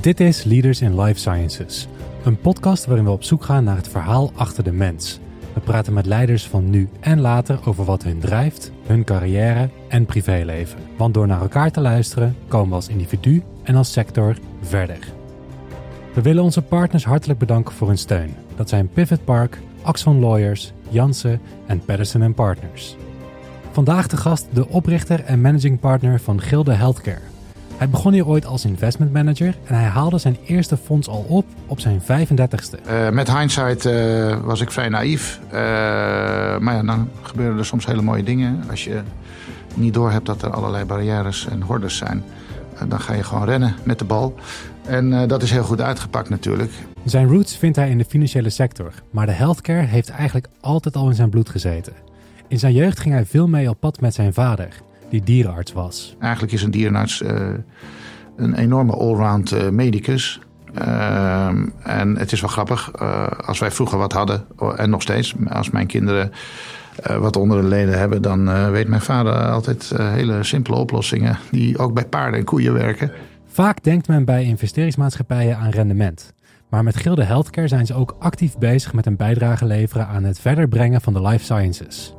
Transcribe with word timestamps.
Dit 0.00 0.20
is 0.20 0.44
Leaders 0.44 0.80
in 0.80 1.00
Life 1.00 1.18
Sciences, 1.18 1.88
een 2.24 2.40
podcast 2.40 2.86
waarin 2.86 3.04
we 3.04 3.10
op 3.10 3.22
zoek 3.22 3.44
gaan 3.44 3.64
naar 3.64 3.76
het 3.76 3.88
verhaal 3.88 4.30
achter 4.34 4.64
de 4.64 4.72
mens. 4.72 5.20
We 5.54 5.60
praten 5.60 5.92
met 5.92 6.06
leiders 6.06 6.46
van 6.46 6.70
nu 6.70 6.88
en 7.00 7.20
later 7.20 7.60
over 7.64 7.84
wat 7.84 8.02
hun 8.02 8.18
drijft, 8.18 8.72
hun 8.86 9.04
carrière 9.04 9.68
en 9.88 10.06
privéleven. 10.06 10.78
Want 10.96 11.14
door 11.14 11.26
naar 11.26 11.40
elkaar 11.40 11.70
te 11.70 11.80
luisteren 11.80 12.36
komen 12.48 12.68
we 12.68 12.74
als 12.74 12.88
individu 12.88 13.42
en 13.62 13.74
als 13.74 13.92
sector 13.92 14.36
verder. 14.62 14.98
We 16.14 16.22
willen 16.22 16.42
onze 16.42 16.62
partners 16.62 17.04
hartelijk 17.04 17.38
bedanken 17.38 17.74
voor 17.74 17.88
hun 17.88 17.98
steun. 17.98 18.34
Dat 18.56 18.68
zijn 18.68 18.88
Pivot 18.88 19.24
Park, 19.24 19.58
Axon 19.82 20.20
Lawyers, 20.20 20.72
Jansen 20.88 21.40
en 21.66 21.84
Patterson 21.84 22.34
Partners. 22.34 22.96
Vandaag 23.70 24.06
de 24.06 24.16
gast 24.16 24.46
de 24.52 24.68
oprichter 24.68 25.24
en 25.24 25.40
managing 25.40 25.80
partner 25.80 26.20
van 26.20 26.40
Gilde 26.40 26.72
Healthcare. 26.72 27.29
Hij 27.80 27.88
begon 27.88 28.12
hier 28.12 28.26
ooit 28.26 28.46
als 28.46 28.64
investment 28.64 29.12
manager 29.12 29.54
en 29.64 29.74
hij 29.74 29.84
haalde 29.84 30.18
zijn 30.18 30.36
eerste 30.46 30.76
fonds 30.76 31.08
al 31.08 31.24
op 31.28 31.44
op 31.66 31.80
zijn 31.80 32.02
35ste. 32.02 32.88
Uh, 32.88 33.10
met 33.10 33.32
hindsight 33.32 33.86
uh, 33.86 34.36
was 34.44 34.60
ik 34.60 34.70
vrij 34.70 34.88
naïef. 34.88 35.40
Uh, 35.46 35.52
maar 36.58 36.74
ja, 36.74 36.82
dan 36.82 37.08
gebeuren 37.22 37.58
er 37.58 37.64
soms 37.64 37.86
hele 37.86 38.02
mooie 38.02 38.22
dingen. 38.22 38.64
Als 38.70 38.84
je 38.84 39.00
niet 39.74 39.94
doorhebt 39.94 40.26
dat 40.26 40.42
er 40.42 40.50
allerlei 40.50 40.84
barrières 40.84 41.46
en 41.48 41.62
hordes 41.62 41.96
zijn, 41.96 42.22
dan 42.88 43.00
ga 43.00 43.12
je 43.14 43.22
gewoon 43.22 43.44
rennen 43.44 43.74
met 43.82 43.98
de 43.98 44.04
bal. 44.04 44.34
En 44.86 45.28
dat 45.28 45.42
is 45.42 45.50
heel 45.50 45.64
goed 45.64 45.80
uitgepakt 45.80 46.28
natuurlijk. 46.28 46.72
Zijn 47.04 47.28
roots 47.28 47.56
vindt 47.56 47.76
hij 47.76 47.90
in 47.90 47.98
de 47.98 48.04
financiële 48.04 48.50
sector, 48.50 48.92
maar 49.10 49.26
de 49.26 49.32
healthcare 49.32 49.86
heeft 49.86 50.10
eigenlijk 50.10 50.48
altijd 50.60 50.96
al 50.96 51.08
in 51.08 51.14
zijn 51.14 51.30
bloed 51.30 51.48
gezeten. 51.48 51.92
In 52.48 52.58
zijn 52.58 52.74
jeugd 52.74 53.00
ging 53.00 53.14
hij 53.14 53.24
veel 53.26 53.48
mee 53.48 53.68
op 53.68 53.80
pad 53.80 54.00
met 54.00 54.14
zijn 54.14 54.32
vader, 54.32 54.68
die 55.10 55.22
dierenarts 55.22 55.72
was. 55.72 56.16
Eigenlijk 56.20 56.52
is 56.52 56.62
een 56.62 56.70
dierenarts 56.70 57.22
uh, 57.22 57.30
een 58.36 58.54
enorme 58.54 58.92
allround 58.92 59.52
uh, 59.52 59.68
medicus. 59.68 60.40
Uh, 60.78 61.46
en 61.82 62.16
het 62.16 62.32
is 62.32 62.40
wel 62.40 62.50
grappig, 62.50 62.98
als 63.46 63.58
wij 63.58 63.70
vroeger 63.70 63.98
wat 63.98 64.12
hadden, 64.12 64.44
en 64.76 64.90
nog 64.90 65.02
steeds, 65.02 65.34
als 65.48 65.70
mijn 65.70 65.86
kinderen 65.86 66.32
wat 67.18 67.36
onder 67.36 67.60
de 67.60 67.68
leden 67.68 67.98
hebben, 67.98 68.22
dan 68.22 68.70
weet 68.70 68.88
mijn 68.88 69.00
vader 69.00 69.32
altijd 69.32 69.92
hele 69.96 70.42
simpele 70.42 70.76
oplossingen 70.76 71.38
die 71.50 71.78
ook 71.78 71.94
bij 71.94 72.04
paarden 72.04 72.38
en 72.38 72.44
koeien 72.44 72.72
werken. 72.72 73.12
Vaak 73.46 73.82
denkt 73.82 74.08
men 74.08 74.24
bij 74.24 74.44
investeringsmaatschappijen 74.44 75.56
aan 75.56 75.70
rendement. 75.70 76.32
Maar 76.68 76.84
met 76.84 76.96
Gilde 76.96 77.24
Healthcare 77.24 77.68
zijn 77.68 77.86
ze 77.86 77.94
ook 77.94 78.16
actief 78.18 78.58
bezig 78.58 78.92
met 78.92 79.06
een 79.06 79.16
bijdrage 79.16 79.64
leveren 79.64 80.06
aan 80.06 80.24
het 80.24 80.40
verder 80.40 80.68
brengen 80.68 81.00
van 81.00 81.12
de 81.12 81.22
life 81.22 81.44
sciences. 81.44 82.14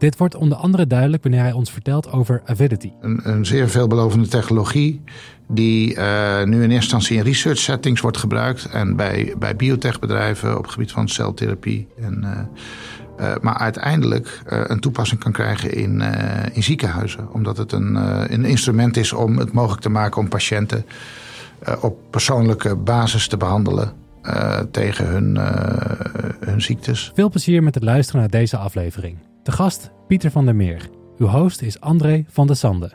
Dit 0.00 0.16
wordt 0.16 0.34
onder 0.34 0.58
andere 0.58 0.86
duidelijk 0.86 1.22
wanneer 1.22 1.40
hij 1.40 1.52
ons 1.52 1.70
vertelt 1.70 2.12
over 2.12 2.42
Avidity. 2.44 2.92
Een, 3.00 3.20
een 3.22 3.46
zeer 3.46 3.68
veelbelovende 3.68 4.28
technologie 4.28 5.02
die 5.48 5.94
uh, 5.94 6.42
nu 6.44 6.54
in 6.54 6.60
eerste 6.60 6.74
instantie 6.74 7.16
in 7.16 7.22
research 7.22 7.58
settings 7.58 8.00
wordt 8.00 8.16
gebruikt 8.16 8.64
en 8.64 8.96
bij, 8.96 9.34
bij 9.38 9.56
biotechbedrijven 9.56 10.56
op 10.56 10.62
het 10.62 10.72
gebied 10.72 10.92
van 10.92 11.08
celtherapie. 11.08 11.88
En, 12.00 12.20
uh, 12.24 13.26
uh, 13.26 13.34
maar 13.40 13.54
uiteindelijk 13.54 14.42
een 14.44 14.80
toepassing 14.80 15.20
kan 15.20 15.32
krijgen 15.32 15.72
in, 15.72 16.00
in 16.52 16.62
ziekenhuizen, 16.62 17.32
omdat 17.32 17.56
het 17.56 17.72
een, 17.72 17.94
een 18.32 18.44
instrument 18.44 18.96
is 18.96 19.12
om 19.12 19.38
het 19.38 19.52
mogelijk 19.52 19.82
te 19.82 19.90
maken 19.90 20.20
om 20.20 20.28
patiënten 20.28 20.84
op 21.80 21.98
persoonlijke 22.10 22.76
basis 22.76 23.28
te 23.28 23.36
behandelen. 23.36 23.92
Tegen 24.70 25.06
hun, 25.06 25.36
hun 26.40 26.62
ziektes. 26.62 27.10
Veel 27.14 27.30
plezier 27.30 27.62
met 27.62 27.74
het 27.74 27.84
luisteren 27.84 28.20
naar 28.20 28.30
deze 28.30 28.56
aflevering. 28.56 29.18
De 29.42 29.52
gast 29.52 29.90
Pieter 30.06 30.30
van 30.30 30.44
der 30.44 30.56
Meer. 30.56 30.88
Uw 31.18 31.26
host 31.26 31.62
is 31.62 31.80
André 31.80 32.24
van 32.28 32.46
der 32.46 32.56
Sande. 32.56 32.90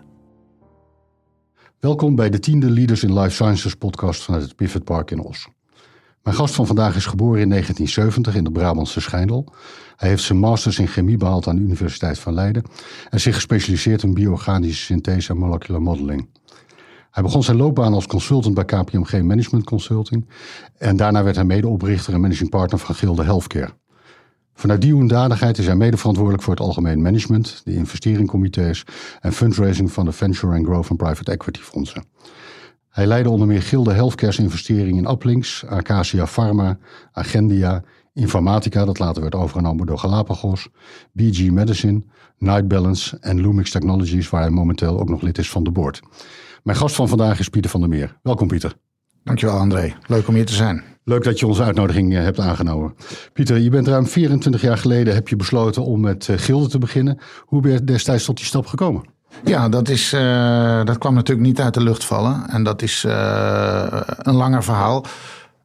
Welkom 1.79 2.15
bij 2.15 2.29
de 2.29 2.39
tiende 2.39 2.69
Leaders 2.69 3.03
in 3.03 3.19
Life 3.19 3.29
Sciences 3.29 3.75
podcast 3.75 4.23
vanuit 4.23 4.43
het 4.43 4.55
Pivot 4.55 4.83
Park 4.83 5.11
in 5.11 5.19
Os. 5.19 5.47
Mijn 6.23 6.37
gast 6.37 6.55
van 6.55 6.67
vandaag 6.67 6.95
is 6.95 7.05
geboren 7.05 7.41
in 7.41 7.49
1970 7.49 8.35
in 8.35 8.43
de 8.43 8.51
Brabantse 8.51 9.01
Schijndel. 9.01 9.53
Hij 9.95 10.09
heeft 10.09 10.23
zijn 10.23 10.39
masters 10.39 10.79
in 10.79 10.87
chemie 10.87 11.17
behaald 11.17 11.47
aan 11.47 11.55
de 11.55 11.61
Universiteit 11.61 12.19
van 12.19 12.33
Leiden 12.33 12.63
en 13.09 13.19
zich 13.19 13.35
gespecialiseerd 13.35 14.03
in 14.03 14.13
bioorganische 14.13 14.83
synthese 14.83 15.31
en 15.31 15.37
molecular 15.37 15.81
modeling. 15.81 16.29
Hij 17.15 17.23
begon 17.23 17.43
zijn 17.43 17.57
loopbaan 17.57 17.93
als 17.93 18.07
consultant 18.07 18.55
bij 18.55 18.65
KPMG 18.65 19.21
Management 19.21 19.65
Consulting 19.65 20.29
en 20.77 20.97
daarna 20.97 21.23
werd 21.23 21.35
hij 21.35 21.45
medeoprichter 21.45 22.13
en 22.13 22.19
managing 22.21 22.49
partner 22.49 22.79
van 22.79 22.95
Gilde 22.95 23.23
Healthcare. 23.23 23.73
Vanuit 24.53 24.81
die 24.81 24.93
hoedanigheid 24.93 25.57
is 25.57 25.65
hij 25.65 25.75
mede 25.75 25.97
verantwoordelijk 25.97 26.43
voor 26.43 26.53
het 26.53 26.63
algemeen 26.63 27.01
management, 27.01 27.61
de 27.63 27.73
investeringcomité's 27.73 28.85
en 29.21 29.33
fundraising 29.33 29.91
van 29.91 30.05
de 30.05 30.11
venture 30.11 30.55
and 30.55 30.65
growth 30.65 30.89
en 30.89 30.95
private 30.95 31.31
equity 31.31 31.59
fondsen. 31.59 32.05
Hij 32.89 33.05
leidde 33.05 33.29
onder 33.29 33.47
meer 33.47 33.61
Gilde 33.61 33.93
Healthcare's 33.93 34.39
investeringen 34.39 35.03
in 35.03 35.11
Uplinks, 35.11 35.65
Acacia 35.65 36.25
Pharma, 36.25 36.77
Agendia, 37.11 37.83
Informatica, 38.13 38.85
dat 38.85 38.99
later 38.99 39.21
werd 39.21 39.35
overgenomen 39.35 39.85
door 39.85 39.99
Galapagos, 39.99 40.67
BG 41.11 41.51
Medicine, 41.51 42.03
Night 42.37 42.67
Balance 42.67 43.17
en 43.19 43.41
Lumix 43.41 43.71
Technologies, 43.71 44.29
waar 44.29 44.41
hij 44.41 44.49
momenteel 44.49 44.99
ook 44.99 45.09
nog 45.09 45.21
lid 45.21 45.37
is 45.37 45.49
van 45.49 45.63
de 45.63 45.71
board. 45.71 46.01
Mijn 46.65 46.77
gast 46.77 46.95
van 46.95 47.07
vandaag 47.07 47.39
is 47.39 47.49
Pieter 47.49 47.71
van 47.71 47.79
der 47.79 47.89
Meer. 47.89 48.17
Welkom 48.21 48.47
Pieter. 48.47 48.73
Dankjewel 49.23 49.57
André, 49.57 49.93
leuk 50.07 50.27
om 50.27 50.35
hier 50.35 50.45
te 50.45 50.53
zijn. 50.53 50.83
Leuk 51.03 51.23
dat 51.23 51.39
je 51.39 51.47
onze 51.47 51.63
uitnodiging 51.63 52.15
eh, 52.15 52.23
hebt 52.23 52.39
aangenomen. 52.39 52.95
Pieter, 53.33 53.57
je 53.57 53.69
bent 53.69 53.87
ruim 53.87 54.07
24 54.07 54.61
jaar 54.61 54.77
geleden 54.77 55.13
heb 55.13 55.27
je 55.27 55.35
besloten 55.35 55.83
om 55.83 55.99
met 55.99 56.29
eh, 56.29 56.37
Gilde 56.37 56.67
te 56.67 56.77
beginnen. 56.77 57.19
Hoe 57.39 57.61
ben 57.61 57.71
je 57.71 57.83
destijds 57.83 58.25
tot 58.25 58.37
die 58.37 58.45
stap 58.45 58.65
gekomen? 58.65 59.03
Ja, 59.43 59.69
dat, 59.69 59.89
is, 59.89 60.13
uh, 60.13 60.83
dat 60.83 60.97
kwam 60.97 61.13
natuurlijk 61.13 61.47
niet 61.47 61.61
uit 61.61 61.73
de 61.73 61.83
lucht 61.83 62.05
vallen. 62.05 62.49
En 62.49 62.63
dat 62.63 62.81
is 62.81 63.03
uh, 63.07 64.01
een 64.17 64.35
langer 64.35 64.63
verhaal. 64.63 65.05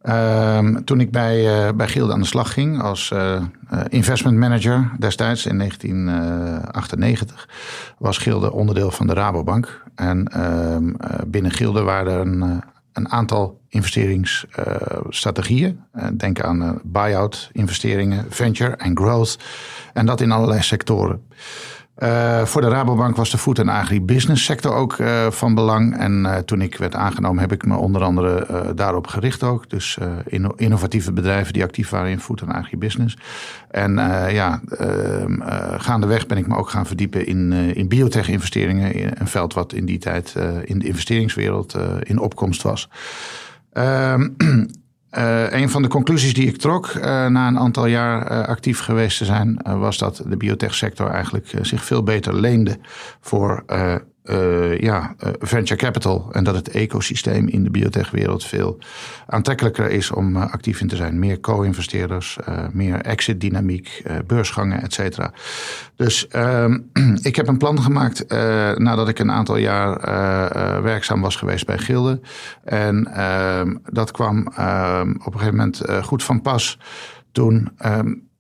Uh, 0.03 0.59
toen 0.85 1.01
ik 1.01 1.11
bij, 1.11 1.67
uh, 1.67 1.73
bij 1.77 1.89
Gilde 1.89 2.13
aan 2.13 2.21
de 2.21 2.27
slag 2.27 2.53
ging 2.53 2.83
als 2.83 3.15
investment 3.89 4.37
manager 4.37 4.91
destijds 4.99 5.47
in 5.47 5.59
1998, 5.59 7.49
was 7.99 8.19
Gilde 8.19 8.53
onderdeel 8.53 8.91
van 8.91 9.07
de 9.07 9.15
Rabobank. 9.15 9.83
En 10.01 10.27
ehm, 10.27 10.93
binnen 11.27 11.51
Gilde 11.51 11.83
waren 11.83 12.13
er 12.13 12.21
een 12.21 12.63
een 12.93 13.11
aantal 13.11 13.61
investeringsstrategieën. 13.69 15.81
Uh, 15.97 16.07
denk 16.13 16.41
aan 16.41 16.81
buyout 16.83 17.51
investeringen, 17.53 18.27
venture 18.29 18.77
en 18.77 18.97
growth. 18.97 19.39
En 19.93 20.07
dat 20.07 20.21
in 20.21 20.33
allerlei 20.33 20.63
sectoren. 20.63 21.27
Uh, 22.03 22.45
voor 22.45 22.61
de 22.61 22.69
Rabobank 22.69 23.17
was 23.17 23.31
de 23.31 23.39
food- 23.39 23.59
en 23.59 23.69
agribusiness 23.69 24.45
sector 24.45 24.75
ook 24.75 24.99
uh, 24.99 25.31
van 25.31 25.55
belang. 25.55 25.97
En 25.97 26.25
uh, 26.25 26.37
toen 26.37 26.61
ik 26.61 26.77
werd 26.77 26.95
aangenomen 26.95 27.41
heb 27.41 27.53
ik 27.53 27.67
me 27.67 27.77
onder 27.77 28.03
andere 28.03 28.47
daarop 28.75 29.07
gericht 29.07 29.43
ook. 29.43 29.71
Dus 29.71 29.99
inno 30.27 30.53
innovatieve 30.57 31.13
bedrijven 31.13 31.53
die 31.53 31.63
actief 31.63 31.91
waren 31.91 32.11
in 32.11 32.21
food- 32.21 32.41
en 32.41 32.53
agribusiness. 32.53 33.17
En 33.71 33.95
ja, 34.33 34.61
ehm, 34.69 35.41
gaandeweg 35.79 36.27
ben 36.27 36.39
ik 36.39 36.47
me 36.47 36.57
ook 36.57 36.71
gaan 36.71 36.87
verdiepen 36.87 37.27
in, 37.27 37.53
in 37.53 37.89
biotech 37.89 38.29
investeringen. 38.29 39.21
Een 39.21 39.29
veld 39.29 39.55
wat 39.55 39.73
in 39.73 39.85
die 39.85 39.99
tijd 39.99 40.35
in 40.65 40.79
de 40.79 40.87
investeringswereld 40.87 41.77
in 42.03 42.19
opkomst 42.19 42.63
was. 42.63 42.89
Ehm, 43.73 44.29
Uh, 45.19 45.53
een 45.53 45.71
van 45.71 45.83
de 45.83 45.89
conclusies 45.89 46.35
die 46.35 46.47
ik 46.47 46.57
trok 46.57 46.89
uh, 46.89 47.03
na 47.27 47.49
een 47.49 47.59
aantal 47.59 47.87
jaar 47.87 48.31
uh, 48.33 48.49
actief 48.49 48.81
geweest 48.81 49.19
te 49.19 49.25
zijn, 49.25 49.61
was 49.63 49.99
dat 49.99 50.23
de 50.27 50.37
biotechsector 50.37 51.11
eigenlijk 51.11 51.53
zich 51.63 51.85
veel 51.85 52.03
beter 52.03 52.35
leende 52.35 52.79
voor 53.21 53.65
uh, 54.31 54.79
ja, 54.79 55.15
uh, 55.25 55.33
venture 55.39 55.81
capital. 55.81 56.29
En 56.33 56.45
dat 56.45 56.55
het 56.55 56.69
ecosysteem 56.69 57.49
in 57.49 57.65
de 57.65 57.71
biotechwereld 57.71 58.45
veel 58.45 58.79
aantrekkelijker 59.27 59.91
is 59.91 60.11
om 60.11 60.37
uh, 60.37 60.53
actief 60.53 60.81
in 60.81 60.89
te 60.89 60.97
zijn. 60.97 61.19
Meer 61.19 61.41
co-investeerders, 61.41 62.39
meer 62.73 63.01
exit 63.01 63.41
dynamiek, 63.41 64.03
beursgangen, 64.27 64.83
et 64.83 64.93
cetera. 64.93 65.33
Dus 65.97 66.29
ehm, 66.29 66.79
ik 67.23 67.37
heb 67.37 67.49
een 67.49 67.59
plan 67.59 67.83
gemaakt 67.83 68.29
nadat 68.79 69.09
ik 69.09 69.19
een 69.19 69.33
aantal 69.33 69.57
jaar 69.57 70.01
werkzaam 70.83 71.21
was 71.21 71.37
geweest 71.37 71.67
bij 71.67 71.79
Gilde. 71.79 72.21
En 72.65 73.07
ehm, 73.07 73.77
dat 73.85 74.11
kwam 74.11 74.49
ehm, 74.57 75.11
op 75.11 75.35
een 75.35 75.41
gegeven 75.41 75.57
moment 75.57 75.83
goed 76.03 76.25
van 76.25 76.43
pas 76.43 76.79
toen 77.33 77.69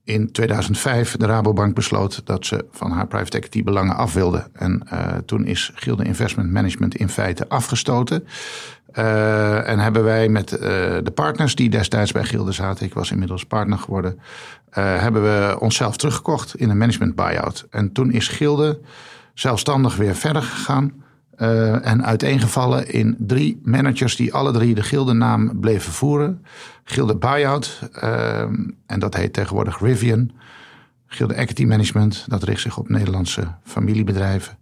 in 0.04 0.32
2005 0.32 1.16
de 1.16 1.26
Rabobank 1.26 1.74
besloot 1.74 2.26
dat 2.26 2.46
ze 2.46 2.64
van 2.70 2.90
haar 2.90 3.06
private 3.06 3.36
equity 3.36 3.62
belangen 3.62 3.96
af 3.96 4.14
wilde. 4.14 4.46
En 4.52 4.82
uh, 4.92 5.14
toen 5.26 5.44
is 5.44 5.72
Gilde 5.74 6.04
Investment 6.04 6.50
Management 6.50 6.94
in 6.94 7.08
feite 7.08 7.48
afgestoten. 7.48 8.26
Uh, 8.98 9.68
en 9.68 9.78
hebben 9.78 10.04
wij 10.04 10.28
met 10.28 10.52
uh, 10.52 10.58
de 11.02 11.12
partners 11.14 11.54
die 11.54 11.70
destijds 11.70 12.12
bij 12.12 12.24
Gilde 12.24 12.52
zaten, 12.52 12.86
ik 12.86 12.94
was 12.94 13.10
inmiddels 13.10 13.44
partner 13.44 13.78
geworden, 13.78 14.20
hebben 14.70 15.22
we 15.22 15.56
onszelf 15.60 15.96
teruggekocht 15.96 16.56
in 16.56 16.70
een 16.70 16.78
management 16.78 17.14
buyout. 17.14 17.66
En 17.70 17.92
toen 17.92 18.12
is 18.12 18.28
Gilde 18.28 18.80
zelfstandig 19.34 19.96
weer 19.96 20.14
verder 20.14 20.42
gegaan. 20.42 20.92
Uh, 21.42 21.86
en 21.86 22.04
uiteengevallen 22.04 22.92
in 22.92 23.16
drie 23.18 23.60
managers 23.64 24.16
die 24.16 24.34
alle 24.34 24.52
drie 24.52 24.74
de 24.74 24.82
Gilde-naam 24.82 25.60
bleven 25.60 25.92
voeren. 25.92 26.44
Gilde 26.84 27.16
Buyout, 27.16 27.90
uh, 28.02 28.40
en 28.86 28.98
dat 28.98 29.14
heet 29.14 29.32
tegenwoordig 29.32 29.80
Rivian. 29.80 30.30
Gilde 31.06 31.34
Equity 31.34 31.64
Management, 31.64 32.24
dat 32.28 32.42
richt 32.42 32.60
zich 32.60 32.78
op 32.78 32.88
Nederlandse 32.88 33.54
familiebedrijven 33.64 34.58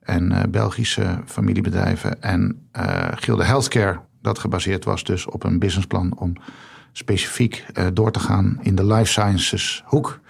en 0.00 0.32
uh, 0.32 0.40
Belgische 0.48 1.20
familiebedrijven. 1.26 2.22
En 2.22 2.68
Gilde 3.14 3.44
Healthcare, 3.44 4.00
Dat 4.22 4.38
gebaseerd 4.38 4.84
was 4.84 5.04
dus 5.04 5.26
op 5.26 5.44
een 5.44 5.58
businessplan 5.58 6.18
om 6.18 6.32
specifiek 6.92 7.66
door 7.92 8.12
te 8.12 8.20
gaan 8.20 8.58
in 8.62 8.74
de 8.74 8.86
life 8.86 9.10
sciences 9.10 9.82
hoek. 9.84 10.20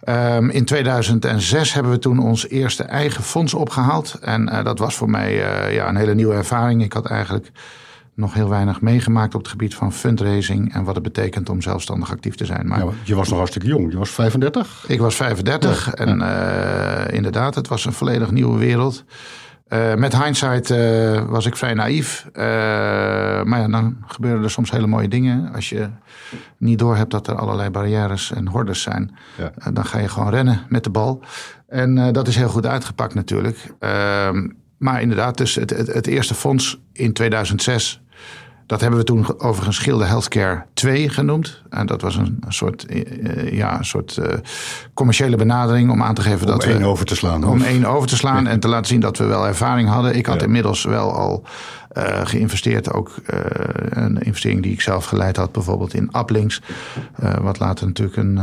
Ehm, 0.00 0.48
in 0.48 0.64
2006 0.64 1.72
hebben 1.72 1.92
we 1.92 1.98
toen 1.98 2.18
ons 2.18 2.48
eerste 2.48 2.82
eigen 2.82 3.22
fonds 3.22 3.54
opgehaald. 3.54 4.18
En 4.20 4.64
dat 4.64 4.78
was 4.78 4.94
voor 4.94 5.10
mij 5.10 5.34
ja, 5.72 5.88
een 5.88 5.96
hele 5.96 6.14
nieuwe 6.14 6.34
ervaring. 6.34 6.82
Ik 6.82 6.92
had 6.92 7.06
eigenlijk 7.06 7.50
nog 8.20 8.34
heel 8.34 8.48
weinig 8.48 8.80
meegemaakt 8.80 9.34
op 9.34 9.40
het 9.40 9.50
gebied 9.50 9.74
van 9.74 9.92
fundraising 9.92 10.74
en 10.74 10.84
wat 10.84 10.94
het 10.94 11.04
betekent 11.04 11.48
om 11.48 11.62
zelfstandig 11.62 12.10
actief 12.10 12.34
te 12.34 12.44
zijn. 12.44 12.66
Maar 12.66 12.78
ja, 12.78 12.90
je 13.02 13.14
was 13.14 13.28
nog 13.28 13.38
hartstikke 13.38 13.68
jong, 13.68 13.90
je 13.92 13.98
was 13.98 14.10
35? 14.10 14.84
Ik 14.88 15.00
was 15.00 15.14
35 15.14 15.94
en 15.94 16.22
eh, 16.22 17.14
inderdaad, 17.14 17.54
het 17.54 17.68
was 17.68 17.84
een 17.84 17.92
volledig 17.92 18.30
nieuwe 18.30 18.58
wereld. 18.58 19.04
Uh, 19.72 19.94
met 19.94 20.22
hindsight 20.22 20.70
uh, 20.70 21.28
was 21.28 21.46
ik 21.46 21.56
vrij 21.56 21.74
naïef. 21.74 22.26
maar 23.44 23.60
ja, 23.60 23.68
dan 23.68 23.96
gebeuren 24.06 24.42
er 24.42 24.50
soms 24.50 24.70
hele 24.70 24.86
mooie 24.86 25.08
dingen. 25.08 25.52
Als 25.54 25.68
je 25.68 25.88
niet 26.56 26.78
doorhebt 26.78 27.10
dat 27.10 27.26
er 27.26 27.34
allerlei 27.34 27.70
barrières 27.70 28.32
en 28.32 28.48
hordes 28.48 28.82
zijn, 28.82 29.16
ja. 29.36 29.70
dan 29.70 29.84
ga 29.84 29.98
je 29.98 30.08
gewoon 30.08 30.30
rennen 30.30 30.60
met 30.68 30.84
de 30.84 30.90
bal. 30.90 31.22
En 31.68 32.12
dat 32.12 32.28
is 32.28 32.36
heel 32.36 32.48
goed 32.48 32.66
uitgepakt 32.66 33.14
natuurlijk. 33.14 33.74
Ehm, 33.78 34.48
maar 34.78 35.00
inderdaad, 35.02 35.36
dus 35.36 35.54
het, 35.54 35.70
het, 35.70 35.86
het, 35.86 36.06
eerste 36.06 36.34
fonds 36.34 36.80
in 36.92 37.12
2006 37.12 38.02
dat 38.70 38.80
hebben 38.80 38.98
we 38.98 39.04
toen 39.04 39.40
overigens 39.40 39.78
Gilde 39.78 40.04
Healthcare 40.04 40.64
2 40.74 41.08
genoemd. 41.08 41.62
En 41.70 41.86
dat 41.86 42.00
was 42.00 42.16
een, 42.16 42.42
soort, 42.48 42.86
uh, 42.88 43.52
ja, 43.52 43.78
een 43.78 43.84
soort 43.84 44.16
uh, 44.20 44.26
commerciële 44.94 45.36
benadering 45.36 45.90
om 45.90 46.02
aan 46.02 46.14
te 46.14 46.22
geven 46.22 46.40
om 46.40 46.52
dat 46.52 46.64
we. 46.64 46.70
Om 46.70 46.76
één 46.76 46.88
over 46.88 47.06
te 47.06 47.14
slaan. 47.14 47.44
Om 47.44 47.62
één 47.62 47.84
over 47.84 48.08
te 48.08 48.16
slaan 48.16 48.46
en 48.46 48.60
te 48.60 48.68
laten 48.68 48.86
zien 48.86 49.00
dat 49.00 49.18
we 49.18 49.24
wel 49.24 49.46
ervaring 49.46 49.88
hadden. 49.88 50.16
Ik 50.16 50.26
had 50.26 50.40
ja. 50.40 50.46
inmiddels 50.46 50.84
wel 50.84 51.12
al 51.14 51.44
uh, 51.96 52.26
geïnvesteerd. 52.26 52.92
Ook 52.92 53.14
een 53.88 54.18
investering 54.18 54.62
die 54.62 54.72
ik 54.72 54.80
zelf 54.80 55.04
geleid 55.04 55.36
had, 55.36 55.52
bijvoorbeeld 55.52 55.94
in 55.94 56.10
Uplinks. 56.16 56.62
wat 57.40 57.58
later 57.58 57.86
natuurlijk 57.86 58.16
een, 58.16 58.36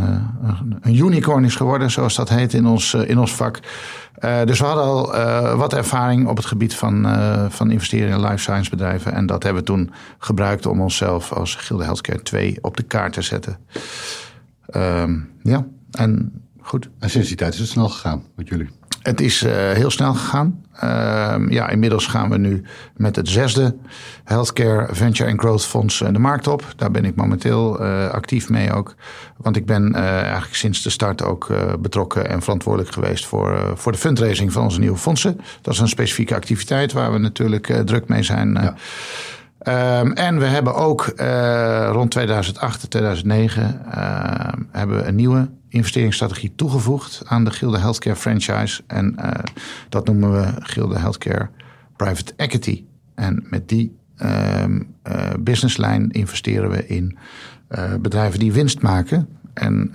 een 0.81 0.95
unicorn 0.95 1.43
is 1.43 1.55
geworden, 1.55 1.91
zoals 1.91 2.15
dat 2.15 2.29
heet 2.29 2.53
in 2.53 2.65
ons, 2.65 2.93
in 2.93 3.17
ons 3.17 3.35
vak. 3.35 3.59
Uh, 4.19 4.43
dus 4.43 4.59
we 4.59 4.65
hadden 4.65 4.83
al 4.83 5.15
uh, 5.15 5.55
wat 5.55 5.73
ervaring 5.73 6.27
op 6.27 6.37
het 6.37 6.45
gebied 6.45 6.75
van, 6.75 7.05
uh, 7.05 7.49
van 7.49 7.71
investeren 7.71 8.09
in 8.09 8.21
life 8.21 8.37
science 8.37 8.69
bedrijven. 8.69 9.13
En 9.13 9.25
dat 9.25 9.43
hebben 9.43 9.61
we 9.61 9.67
toen 9.67 9.91
gebruikt 10.17 10.65
om 10.65 10.81
onszelf 10.81 11.33
als 11.33 11.55
Gilde 11.55 11.83
Healthcare 11.83 12.21
2 12.21 12.57
op 12.61 12.77
de 12.77 12.83
kaart 12.83 13.13
te 13.13 13.21
zetten. 13.21 13.57
Um, 14.75 15.29
ja, 15.43 15.65
en 15.91 16.41
goed. 16.61 16.89
En 16.99 17.09
sinds 17.09 17.27
die 17.27 17.37
tijd 17.37 17.53
is 17.53 17.59
het 17.59 17.69
snel 17.69 17.89
gegaan 17.89 18.23
met 18.35 18.47
jullie? 18.47 18.69
Het 19.07 19.21
is 19.21 19.43
uh, 19.43 19.51
heel 19.51 19.89
snel 19.89 20.13
gegaan. 20.13 20.61
Uh, 20.83 21.35
ja, 21.49 21.69
inmiddels 21.69 22.07
gaan 22.07 22.29
we 22.29 22.37
nu 22.37 22.63
met 22.95 23.15
het 23.15 23.29
zesde 23.29 23.75
Healthcare 24.23 24.95
Venture 24.95 25.29
and 25.29 25.39
Growth 25.39 25.65
Fonds 25.65 25.97
de 25.97 26.19
markt 26.19 26.47
op. 26.47 26.73
Daar 26.75 26.91
ben 26.91 27.05
ik 27.05 27.15
momenteel 27.15 27.81
uh, 27.81 28.09
actief 28.09 28.49
mee 28.49 28.73
ook. 28.73 28.95
Want 29.37 29.55
ik 29.55 29.65
ben 29.65 29.93
eigenlijk 29.95 30.55
sinds 30.55 30.81
de 30.81 30.89
start 30.89 31.23
ook 31.23 31.51
betrokken 31.79 32.29
en 32.29 32.41
verantwoordelijk 32.41 32.93
geweest 32.93 33.25
voor, 33.25 33.73
voor 33.75 33.91
de 33.91 33.97
fundraising 33.97 34.51
van 34.51 34.63
onze 34.63 34.79
nieuwe 34.79 34.97
fondsen. 34.97 35.41
Dat 35.61 35.73
is 35.73 35.79
een 35.79 35.87
specifieke 35.87 36.35
activiteit 36.35 36.91
waar 36.91 37.11
we 37.11 37.17
natuurlijk 37.17 37.81
druk 37.85 38.07
mee 38.07 38.23
zijn. 38.23 38.53
Ja. 38.53 38.75
Um, 39.99 40.13
en 40.13 40.39
we 40.39 40.45
hebben 40.45 40.75
ook 40.75 41.13
uh, 41.15 41.89
rond 41.91 42.11
2008, 42.11 42.89
2009 42.89 43.81
uh, 43.87 43.93
hebben 44.71 44.97
we 44.97 45.03
een 45.03 45.15
nieuwe 45.15 45.49
investeringsstrategie 45.69 46.53
toegevoegd 46.55 47.21
aan 47.25 47.43
de 47.43 47.51
Gilde 47.51 47.77
Healthcare 47.77 48.15
franchise. 48.15 48.83
En 48.87 49.15
uh, 49.19 49.31
dat 49.89 50.05
noemen 50.05 50.31
we 50.31 50.53
Gilde 50.59 50.99
Healthcare 50.99 51.49
Private 51.95 52.33
Equity. 52.35 52.83
En 53.15 53.45
met 53.49 53.69
die 53.69 53.95
businesslijn 55.39 56.11
investeren 56.11 56.69
we 56.69 56.87
in 56.87 57.17
bedrijven 57.99 58.39
die 58.39 58.53
winst 58.53 58.81
maken 58.81 59.27
en 59.53 59.91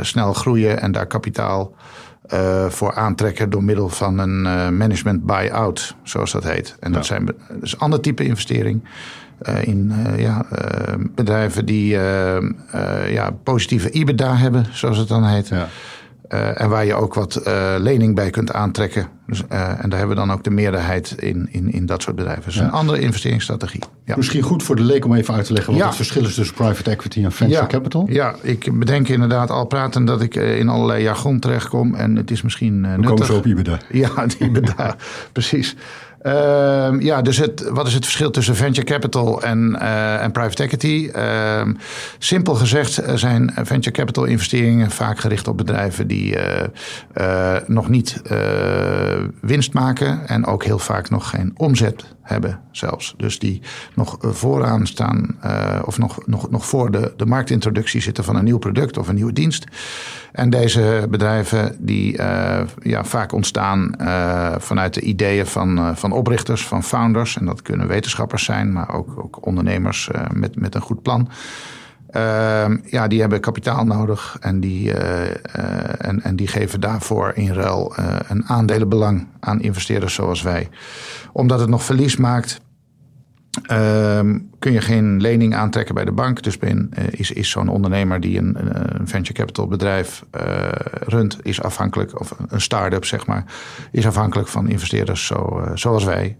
snel 0.00 0.32
groeien 0.32 0.80
en 0.80 0.92
daar 0.92 1.06
kapitaal 1.06 1.74
voor 2.68 2.94
aantrekken 2.94 3.50
door 3.50 3.64
middel 3.64 3.88
van 3.88 4.18
een 4.18 4.42
management 4.76 5.24
buy-out, 5.24 5.96
zoals 6.02 6.32
dat 6.32 6.44
heet. 6.44 6.76
En 6.80 6.92
dat 6.92 7.06
ja. 7.06 7.14
zijn 7.14 7.34
dus 7.60 7.72
een 7.72 7.78
ander 7.78 8.00
type 8.00 8.24
investering. 8.24 8.84
Uh, 9.48 9.62
in 9.62 9.92
ja, 10.16 10.46
bedrijven 11.14 11.66
die 11.66 11.88
ja, 13.08 13.30
positieve 13.42 13.90
EBITDA 13.90 14.36
hebben, 14.36 14.66
zoals 14.72 14.98
het 14.98 15.08
dan 15.08 15.24
heet. 15.24 15.48
Ja. 15.48 15.68
Uh, 16.34 16.60
en 16.60 16.68
waar 16.68 16.84
je 16.84 16.94
ook 16.94 17.14
wat 17.14 17.42
uh, 17.46 17.74
lening 17.78 18.14
bij 18.14 18.30
kunt 18.30 18.52
aantrekken. 18.52 19.08
Dus, 19.26 19.42
uh, 19.52 19.68
en 19.68 19.90
daar 19.90 19.98
hebben 19.98 20.16
we 20.16 20.26
dan 20.26 20.32
ook 20.32 20.44
de 20.44 20.50
meerderheid 20.50 21.14
in, 21.18 21.48
in, 21.50 21.72
in 21.72 21.86
dat 21.86 22.02
soort 22.02 22.16
bedrijven. 22.16 22.44
Dus 22.44 22.54
ja. 22.54 22.62
een 22.62 22.70
andere 22.70 23.00
investeringsstrategie. 23.00 23.80
Ja. 24.04 24.16
Misschien 24.16 24.42
goed 24.42 24.62
voor 24.62 24.76
de 24.76 24.82
leek 24.82 25.04
om 25.04 25.14
even 25.14 25.34
uit 25.34 25.44
te 25.44 25.52
leggen 25.52 25.74
wat 25.74 25.82
het 25.82 25.94
verschil 25.94 26.24
is 26.24 26.34
tussen 26.34 26.54
private 26.54 26.90
equity 26.90 27.24
en 27.24 27.32
venture 27.32 27.66
capital. 27.66 28.06
Ja, 28.08 28.34
ik 28.42 28.78
bedenk 28.78 29.08
inderdaad 29.08 29.50
al 29.50 29.66
praten 29.66 30.04
dat 30.04 30.22
ik 30.22 30.34
in 30.34 30.68
allerlei 30.68 31.02
jargon 31.02 31.38
terechtkom. 31.38 31.94
En 31.94 32.16
het 32.16 32.30
is 32.30 32.42
misschien 32.42 32.80
nuttig. 32.80 33.06
komen 33.06 33.26
zo 33.26 33.36
op 33.36 33.46
IBEDA. 33.46 33.78
Ja, 33.90 34.26
IBEDA, 34.38 34.96
precies. 35.32 35.76
Uh, 36.22 36.90
ja, 36.98 37.22
dus 37.22 37.36
het, 37.36 37.68
wat 37.70 37.86
is 37.86 37.94
het 37.94 38.04
verschil 38.04 38.30
tussen 38.30 38.56
venture 38.56 38.86
capital 38.86 39.42
en, 39.42 39.78
uh, 39.80 40.22
en 40.22 40.32
private 40.32 40.62
equity? 40.62 41.10
Uh, 41.16 41.62
simpel 42.18 42.54
gezegd 42.54 43.02
zijn 43.14 43.52
venture 43.54 43.90
capital 43.90 44.24
investeringen 44.24 44.90
vaak 44.90 45.18
gericht 45.18 45.48
op 45.48 45.56
bedrijven 45.56 46.06
die 46.06 46.36
uh, 46.36 47.56
nog 47.66 47.88
niet 47.88 48.22
winst 49.40 49.72
maken 49.72 50.28
en 50.28 50.46
ook 50.46 50.64
heel 50.64 50.78
vaak 50.78 51.10
nog 51.10 51.30
geen 51.30 51.52
omzet 51.56 52.04
hebben 52.22 52.60
zelfs. 52.70 53.14
Dus 53.16 53.38
die 53.38 53.62
nog 53.94 54.16
vooraan 54.20 54.86
staan 54.86 55.38
of 55.84 55.98
nog, 55.98 56.26
nog, 56.26 56.50
nog 56.50 56.66
voor 56.66 56.90
de, 56.90 57.12
de 57.16 57.26
marktintroductie 57.26 58.00
zitten 58.00 58.24
van 58.24 58.36
een 58.36 58.44
nieuw 58.44 58.58
product 58.58 58.98
of 58.98 59.08
een 59.08 59.14
nieuwe 59.14 59.32
dienst. 59.32 59.64
En 60.32 60.50
deze 60.50 61.06
bedrijven 61.10 61.76
die 61.78 62.22
ja, 62.82 63.04
vaak 63.04 63.32
ontstaan 63.32 63.94
vanuit 64.58 64.94
de 64.94 65.00
ideeën 65.00 65.46
van, 65.46 65.78
uh, 65.78 65.90
oprichters, 66.12 66.66
van 66.66 66.82
founders. 66.82 67.36
En 67.36 67.46
dat 67.46 67.62
kunnen 67.62 67.88
wetenschappers 67.88 68.44
zijn, 68.44 68.72
maar 68.72 68.94
ook, 68.94 69.18
ook 69.18 69.46
ondernemers 69.46 70.10
met, 70.32 70.56
met 70.56 70.74
een 70.74 70.80
goed 70.80 71.02
plan. 71.02 71.28
Ehm, 72.10 72.76
ja, 72.84 73.08
die 73.08 73.20
hebben 73.20 73.40
kapitaal 73.40 73.84
nodig 73.84 74.36
en 74.40 74.60
die, 74.60 74.92
en, 74.92 76.22
en 76.22 76.36
die 76.36 76.46
geven 76.46 76.80
daarvoor 76.80 77.32
in 77.34 77.52
ruil 77.52 77.94
een 78.28 78.48
aandelenbelang 78.48 79.26
aan 79.40 79.60
investeerders 79.60 80.14
zoals 80.14 80.42
wij. 80.42 80.68
Omdat 81.32 81.60
het 81.60 81.68
nog 81.68 81.82
verlies 81.84 82.16
maakt, 82.16 82.60
Um, 83.70 84.50
kun 84.58 84.72
je 84.72 84.80
geen 84.80 85.20
lening 85.20 85.54
aantrekken 85.54 85.94
bij 85.94 86.04
de 86.04 86.12
bank. 86.12 86.42
Dus 86.42 86.58
ben, 86.58 86.90
uh, 86.98 87.04
is, 87.10 87.30
is 87.30 87.50
zo'n 87.50 87.68
ondernemer 87.68 88.20
die 88.20 88.38
een, 88.38 88.56
een, 89.00 89.08
venture 89.08 89.32
capital 89.32 89.66
bedrijf 89.66 90.24
uh, 90.40 90.68
runt, 90.90 91.38
is 91.42 91.62
afhankelijk, 91.62 92.20
of 92.20 92.34
een 92.48 92.60
start-up 92.60 93.04
zeg 93.04 93.26
maar, 93.26 93.44
is 93.92 94.06
afhankelijk 94.06 94.48
van 94.48 94.68
investeerders 94.68 95.26
zo, 95.26 95.60
uh, 95.60 95.70
zoals 95.74 96.04
wij. 96.04 96.36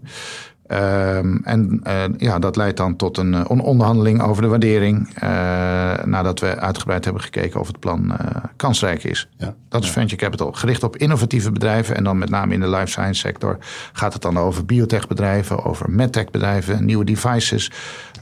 Um, 0.73 1.41
en 1.43 1.81
uh, 1.87 2.03
ja, 2.17 2.39
dat 2.39 2.55
leidt 2.55 2.77
dan 2.77 2.95
tot 2.95 3.17
een 3.17 3.33
uh, 3.33 3.41
onderhandeling 3.47 4.21
over 4.21 4.41
de 4.41 4.47
waardering. 4.47 5.09
Uh, 5.23 5.23
nadat 6.03 6.39
we 6.39 6.59
uitgebreid 6.59 7.03
hebben 7.03 7.23
gekeken 7.23 7.59
of 7.59 7.67
het 7.67 7.79
plan 7.79 8.17
kansrijk 8.55 9.03
is. 9.03 9.29
Ja, 9.37 9.55
dat 9.69 9.81
is 9.81 9.87
ja. 9.87 9.93
venture 9.93 10.21
capital. 10.21 10.51
Gericht 10.51 10.83
op 10.83 10.97
innovatieve 10.97 11.51
bedrijven. 11.51 11.95
En 11.95 12.03
dan 12.03 12.17
met 12.17 12.29
name 12.29 12.53
in 12.53 12.59
de 12.59 12.69
life 12.69 12.87
science 12.87 13.19
sector 13.19 13.57
gaat 13.93 14.13
het 14.13 14.21
dan 14.21 14.37
over 14.37 14.65
biotechbedrijven, 14.65 15.65
over 15.65 15.89
medtech 15.89 16.29
bedrijven, 16.29 16.85
nieuwe 16.85 17.05
devices, 17.05 17.71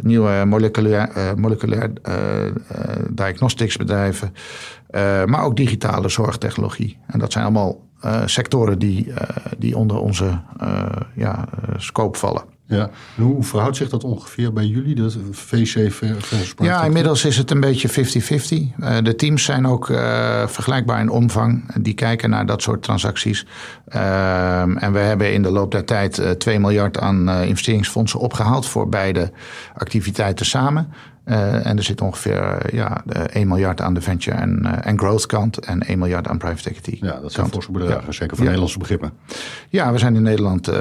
nieuwe 0.02 0.46
moleculair, 0.46 1.34
moleculair 1.36 1.92
diagnostics 3.10 3.78
bedrijven. 3.78 4.34
maar 5.26 5.44
ook 5.44 5.56
digitale 5.56 6.10
zorgtechnologie. 6.10 6.98
En 7.08 7.20
dat 7.20 7.32
zijn 7.32 7.44
allemaal 7.44 7.89
uh, 8.06 8.22
sectoren 8.26 8.80
die, 8.80 9.08
uh, 9.08 9.16
die 9.58 9.78
onder 9.78 10.00
onze 10.00 10.40
uh, 10.64 10.86
ja, 11.16 11.48
scope 11.78 12.18
vallen. 12.18 12.44
Ja, 12.66 12.90
en 13.18 13.24
hoe 13.24 13.44
verhoudt 13.44 13.78
zich 13.78 13.90
dat 13.90 14.04
ongeveer 14.04 14.54
bij 14.54 14.66
jullie, 14.66 14.96
de 14.96 15.12
VC 15.32 15.92
versus 15.92 16.54
Ja, 16.58 16.84
inmiddels 16.84 17.26
is 17.26 17.38
het 17.38 17.52
een 17.52 17.60
beetje 17.60 17.90
50-50. 17.90 19.04
de 19.04 19.16
teams 19.16 19.44
zijn 19.44 19.68
ook 19.68 19.86
vergelijkbaar 20.46 21.00
in 21.00 21.10
omvang. 21.10 21.76
Die 21.82 21.94
kijken 21.94 22.30
naar 22.30 22.46
dat 22.46 22.62
soort 22.62 22.84
transacties. 22.84 23.46
Ehm, 23.88 24.78
en 24.78 24.94
we 24.94 25.00
hebben 25.00 25.34
in 25.34 25.42
de 25.42 25.52
loop 25.52 25.72
der 25.72 25.86
tijd 25.86 26.36
2 26.38 26.60
miljard 26.60 27.00
aan 27.00 27.30
investeringsfondsen 27.30 28.20
opgehaald 28.20 28.66
voor 28.66 28.90
beide 28.90 29.32
activiteiten 29.74 30.46
samen. 30.46 30.94
Uh, 31.30 31.66
en 31.66 31.78
er 31.78 31.84
zit 31.84 32.02
ongeveer 32.02 32.76
ja, 32.76 33.04
1 33.32 33.48
miljard 33.48 33.82
aan 33.82 33.94
de 33.94 34.02
venture 34.02 34.38
en, 34.38 34.62
uh, 34.64 34.72
en 34.82 35.00
growth 35.00 35.26
kant 35.26 35.58
en 35.58 35.82
1 35.82 36.00
miljard 36.00 36.28
aan 36.28 36.38
private 36.38 36.70
equity. 36.70 36.98
Ja, 37.02 37.20
dat 37.20 37.32
zijn 37.32 37.48
forse 37.48 37.72
bedragen, 37.72 38.06
ja. 38.06 38.12
zeker 38.12 38.28
voor 38.28 38.38
ja. 38.38 38.44
Nederlandse 38.44 38.80
begrippen. 38.80 39.12
Ja, 39.70 39.92
we 39.92 39.98
zijn 39.98 40.16
in 40.16 40.22
Nederland 40.22 40.70
uh, 40.70 40.76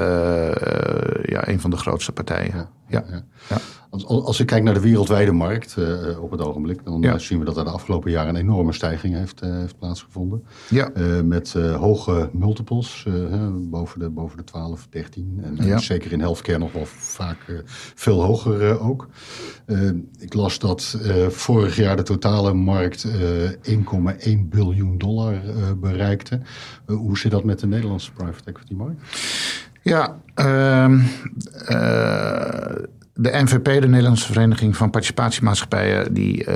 ja, 1.23 1.47
een 1.47 1.59
van 1.59 1.69
de 1.69 1.77
grootste 1.77 2.11
partijen. 2.11 2.51
Ja. 2.55 2.69
Ja. 2.89 3.03
ja. 3.49 3.57
Als, 3.89 4.05
als 4.05 4.39
ik 4.39 4.45
kijk 4.45 4.63
naar 4.63 4.73
de 4.73 4.79
wereldwijde 4.79 5.31
markt 5.31 5.75
uh, 5.79 6.23
op 6.23 6.31
het 6.31 6.41
ogenblik, 6.41 6.85
dan 6.85 7.01
ja. 7.01 7.17
zien 7.17 7.39
we 7.39 7.45
dat 7.45 7.57
er 7.57 7.63
de 7.63 7.69
afgelopen 7.69 8.11
jaren 8.11 8.35
een 8.35 8.41
enorme 8.41 8.73
stijging 8.73 9.15
heeft, 9.15 9.43
uh, 9.43 9.49
heeft 9.51 9.77
plaatsgevonden. 9.77 10.43
Ja. 10.69 10.91
Uh, 10.97 11.21
met 11.21 11.53
hoge 11.53 12.29
multiples, 12.33 13.07
boven, 13.51 13.99
de, 13.99 14.09
boven 14.09 14.37
de 14.37 14.43
12, 14.43 14.87
13. 14.89 15.39
En 15.43 15.67
ja. 15.67 15.77
zeker 15.77 16.11
in 16.11 16.19
healthcare 16.19 16.57
nog 16.57 16.71
wel 16.71 16.85
vaak 16.85 17.63
veel 17.95 18.23
hoger 18.23 18.79
ook. 18.79 19.07
ik 20.19 20.33
las 20.33 20.59
dat 20.59 20.97
vorig 21.29 21.75
jaar 21.75 21.95
de 21.95 22.03
totale 22.03 22.53
markt 22.53 23.07
1,1 23.07 23.11
biljoen 24.39 24.97
dollar 24.97 25.41
bereikte. 25.79 26.41
hoe 26.85 27.17
zit 27.17 27.31
dat 27.31 27.43
met 27.43 27.59
de 27.59 27.67
Nederlandse 27.67 28.11
private 28.11 28.49
equity 28.49 28.73
markt? 28.73 29.01
Ja, 29.81 30.15
uh, 30.35 30.99
de 33.13 33.29
NVP, 33.31 33.81
de 33.81 33.87
Nederlandse 33.87 34.25
Vereniging 34.25 34.77
van 34.77 34.89
Participatiemaatschappijen, 34.89 36.13
die 36.13 36.45
uh, 36.45 36.55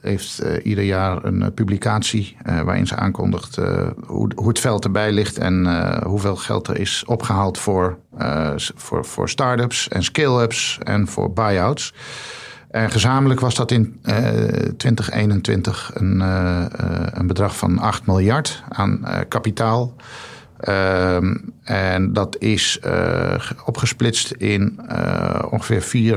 heeft 0.00 0.42
uh, 0.44 0.66
ieder 0.66 0.84
jaar 0.84 1.24
een 1.24 1.54
publicatie 1.54 2.36
waarin 2.64 2.86
ze 2.86 2.96
aankondigt 2.96 3.56
hoe, 4.06 4.30
hoe, 4.34 4.48
het 4.48 4.58
veld 4.58 4.84
erbij 4.84 5.12
ligt 5.12 5.38
en 5.38 5.66
hoeveel 6.04 6.36
geld 6.36 6.68
er 6.68 6.78
is 6.78 7.04
opgehaald 7.06 7.58
voor, 7.58 7.98
voor, 8.74 9.04
voor 9.04 9.28
start-ups 9.28 9.88
en 9.88 10.02
scale-ups 10.02 10.78
en 10.82 11.06
voor 11.06 11.32
buy-outs. 11.32 11.94
En 12.70 12.90
gezamenlijk 12.90 13.40
was 13.40 13.54
dat 13.54 13.70
in 13.70 14.00
2021 14.76 15.90
een, 15.94 16.20
een 17.18 17.26
bedrag 17.26 17.56
van 17.56 17.78
8 17.78 18.06
miljard 18.06 18.62
aan 18.68 19.04
kapitaal. 19.28 19.94
Uh, 20.68 21.16
en 21.62 22.12
dat 22.12 22.36
is 22.38 22.80
uh, 22.86 23.34
opgesplitst 23.64 24.30
in 24.30 24.80
uh, 24.90 25.42
ongeveer 25.50 26.12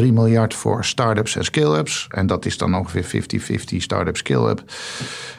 4,3 0.00 0.12
miljard 0.12 0.54
voor 0.54 0.84
start-ups 0.84 1.36
en 1.36 1.44
scale-ups. 1.44 2.06
En 2.10 2.26
dat 2.26 2.46
is 2.46 2.56
dan 2.56 2.74
ongeveer 2.74 3.24
50-50 3.40 3.76
start-up, 3.76 4.16
scale-up. 4.16 4.62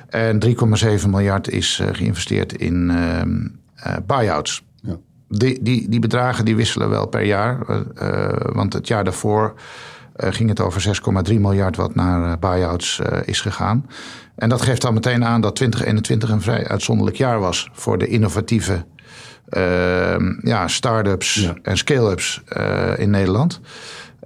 En 0.09 0.39
3,7 1.03 1.09
miljard 1.09 1.49
is 1.49 1.79
uh, 1.81 1.87
geïnvesteerd 1.91 2.53
in 2.53 2.89
ehm, 2.89 3.47
buy-outs. 4.05 4.63
Ja. 4.81 4.97
Die, 5.27 5.63
die, 5.63 5.89
die 5.89 5.99
bedragen 5.99 6.45
die 6.45 6.55
wisselen 6.55 6.89
wel 6.89 7.07
per 7.07 7.23
jaar. 7.23 7.57
want 8.53 8.73
het 8.73 8.87
jaar 8.87 9.03
daarvoor 9.03 9.53
ging 10.15 10.49
het 10.49 10.59
over 10.59 11.01
6,3 11.27 11.33
miljard 11.33 11.75
wat 11.75 11.95
naar 11.95 12.39
buy-outs 12.39 13.01
is 13.25 13.41
gegaan. 13.41 13.85
En 14.39 14.49
dat 14.49 14.61
geeft 14.61 14.81
dan 14.81 14.93
meteen 14.93 15.25
aan 15.25 15.41
dat 15.41 15.55
2021 15.55 16.29
een 16.29 16.41
vrij 16.41 16.67
uitzonderlijk 16.67 17.17
jaar 17.17 17.39
was 17.39 17.69
voor 17.73 17.97
de 17.97 18.07
innovatieve 18.07 18.85
uh, 19.49 20.15
ja, 20.41 20.67
start-ups 20.67 21.51
en 21.61 21.77
scale-ups 21.77 22.41
uh, 22.57 22.97
in 22.97 23.09
Nederland. 23.09 23.59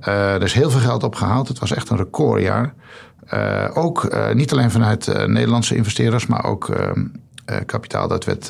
Uh, 0.08 0.34
er 0.34 0.44
is 0.44 0.54
heel 0.54 0.70
veel 0.70 0.80
geld 0.80 1.04
opgehaald. 1.04 1.48
Het 1.48 1.60
was 1.60 1.72
echt 1.72 1.90
een 1.90 1.98
recordjaar. 1.98 2.74
Uh, 3.34 3.70
ook 3.74 4.16
niet 4.34 4.52
alleen 4.52 4.72
vanuit 4.72 5.28
Nederlandse 5.28 5.76
investeerders, 5.76 6.28
maar 6.28 6.46
ook 6.46 6.70
ehm, 6.70 7.06
kapitaal 7.66 8.08
dat 8.08 8.26
werd 8.26 8.46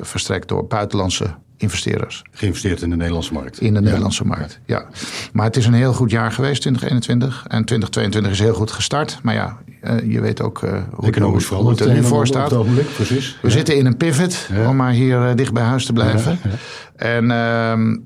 verstrekt 0.00 0.48
door 0.48 0.66
buitenlandse 0.66 1.34
investeerders. 1.60 2.22
Geïnvesteerd 2.30 2.82
in 2.82 2.90
de 2.90 2.96
Nederlandse 2.96 3.32
markt. 3.32 3.60
In 3.60 3.74
de 3.74 3.80
Nederlandse 3.80 4.24
markt, 4.24 4.60
ja. 4.66 4.84
Maar 5.32 5.46
het 5.46 5.56
is 5.56 5.66
een 5.66 5.72
heel 5.72 5.92
goed 5.92 6.10
jaar 6.10 6.32
geweest, 6.32 6.60
2021. 6.60 7.44
En 7.48 7.64
2022 7.64 8.32
is 8.32 8.38
heel 8.38 8.54
goed 8.54 8.70
gestart. 8.70 9.18
Maar 9.22 9.34
ja, 9.34 9.58
uh, 9.82 10.12
je 10.12 10.20
weet 10.20 10.42
ook 10.42 10.62
uh, 10.62 10.72
hoe, 10.92 11.06
Economisch 11.06 11.46
hoe, 11.46 11.58
hoe 11.58 11.70
het 11.70 11.80
er 11.80 11.92
nu 11.92 12.02
voor 12.02 12.26
staat. 12.26 12.54
precies. 12.94 13.38
We 13.42 13.50
zitten 13.50 13.76
in 13.76 13.86
een 13.86 13.96
pivot, 13.96 14.48
om 14.68 14.76
maar 14.76 14.92
hier 14.92 15.28
uh, 15.28 15.34
dicht 15.34 15.52
bij 15.52 15.62
huis 15.62 15.84
te 15.84 15.92
blijven. 15.92 16.38
En 16.96 17.30
ehm, 17.30 17.96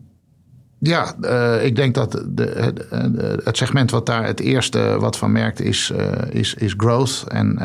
ja, 0.78 1.14
ik 1.60 1.76
denk 1.76 1.94
dat 1.94 2.24
de, 2.28 2.44
het, 2.56 3.44
het, 3.44 3.56
segment 3.56 3.90
wat 3.90 4.06
daar 4.06 4.26
het 4.26 4.40
eerste 4.40 4.96
wat 4.98 5.16
van 5.16 5.32
merkt 5.32 5.60
is, 5.60 5.92
is, 6.30 6.54
is 6.54 6.74
growth 6.76 7.24
en, 7.28 7.58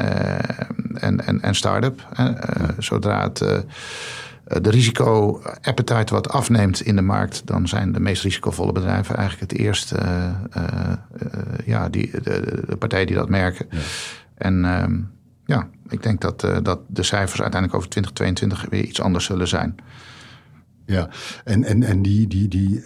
en, 0.93 1.25
en, 1.25 1.41
en 1.41 1.55
start-up. 1.55 2.07
Zodra 2.77 3.23
het 3.23 3.41
eh, 3.41 3.57
de 4.49 4.69
risico-appetite 4.69 6.13
wat 6.13 6.29
afneemt 6.29 6.81
in 6.81 6.95
de 6.95 7.01
markt, 7.01 7.41
dan 7.45 7.67
zijn 7.67 7.91
de 7.91 7.99
meest 7.99 8.23
risicovolle 8.23 8.71
bedrijven 8.71 9.15
eigenlijk 9.15 9.51
het 9.51 9.59
eerst 9.59 9.93
uh, 9.93 10.29
uh, 10.57 10.93
ja, 11.65 11.89
die, 11.89 12.11
de, 12.11 12.63
de, 12.67 12.75
partijen 12.77 13.07
die 13.07 13.15
dat 13.15 13.29
merken. 13.29 13.65
Ja. 13.69 13.77
En 14.37 14.65
ehm, 14.65 14.99
ja, 15.45 15.67
ik 15.89 16.03
denk 16.03 16.21
dat, 16.21 16.47
dat 16.61 16.79
de 16.87 17.03
cijfers 17.03 17.41
uiteindelijk 17.41 17.75
over 17.75 17.89
2022 17.89 18.69
weer 18.69 18.83
iets 18.83 19.01
anders 19.01 19.25
zullen 19.25 19.47
zijn. 19.47 19.75
Ja, 20.85 21.09
en, 21.43 21.63
en, 21.63 21.83
en 21.83 22.01
die, 22.01 22.27
die, 22.27 22.47
die, 22.47 22.83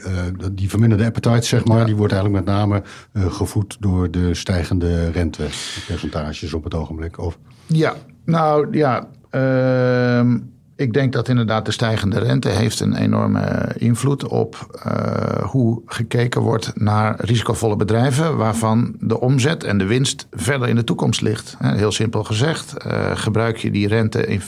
die 0.51 0.70
verminderde 0.70 1.05
appetite, 1.05 1.46
zeg 1.48 1.65
maar, 1.65 1.77
ja. 1.79 1.86
die 1.86 1.96
wordt 1.96 2.13
eigenlijk 2.13 2.46
met 2.46 2.55
name 2.55 2.84
gevoed 3.13 3.77
door 3.79 4.12
de 4.12 4.34
stijgende 4.34 5.12
rentepercentages 5.12 6.53
op 6.53 6.63
het 6.63 6.74
ogenblik. 6.74 7.20
Of? 7.20 7.38
Ja, 7.65 7.93
nou 8.25 8.77
ja. 8.77 9.08
Uh, 9.32 10.36
ik 10.75 10.94
denk 10.94 11.13
dat 11.13 11.30
inderdaad 11.30 11.65
de 11.65 11.72
stijgende 11.72 12.20
rente 12.20 12.50
heeft 12.50 12.80
een 12.80 12.96
enorme 12.96 13.72
invloed 13.77 14.27
op 14.27 14.82
uh, 14.88 15.44
hoe 15.44 15.82
gekeken 15.86 16.42
wordt 16.42 16.72
naar 16.75 17.15
risicovolle 17.18 17.75
bedrijven, 17.75 18.38
waarvan 18.38 18.96
de 19.00 19.20
omzet 19.20 19.63
en 19.63 19.77
de 19.77 19.86
winst 19.86 20.27
verder 20.32 20.70
in 20.70 20.75
de 20.75 20.84
toekomst 20.84 21.22
ligt. 21.22 21.56
Heel 21.60 21.92
simpel 21.92 22.24
gezegd, 22.24 22.75
uh, 22.88 23.12
gebruik 23.13 23.58
je 23.58 23.72
die 23.72 23.88
rente. 23.88 24.25
In, 24.25 24.42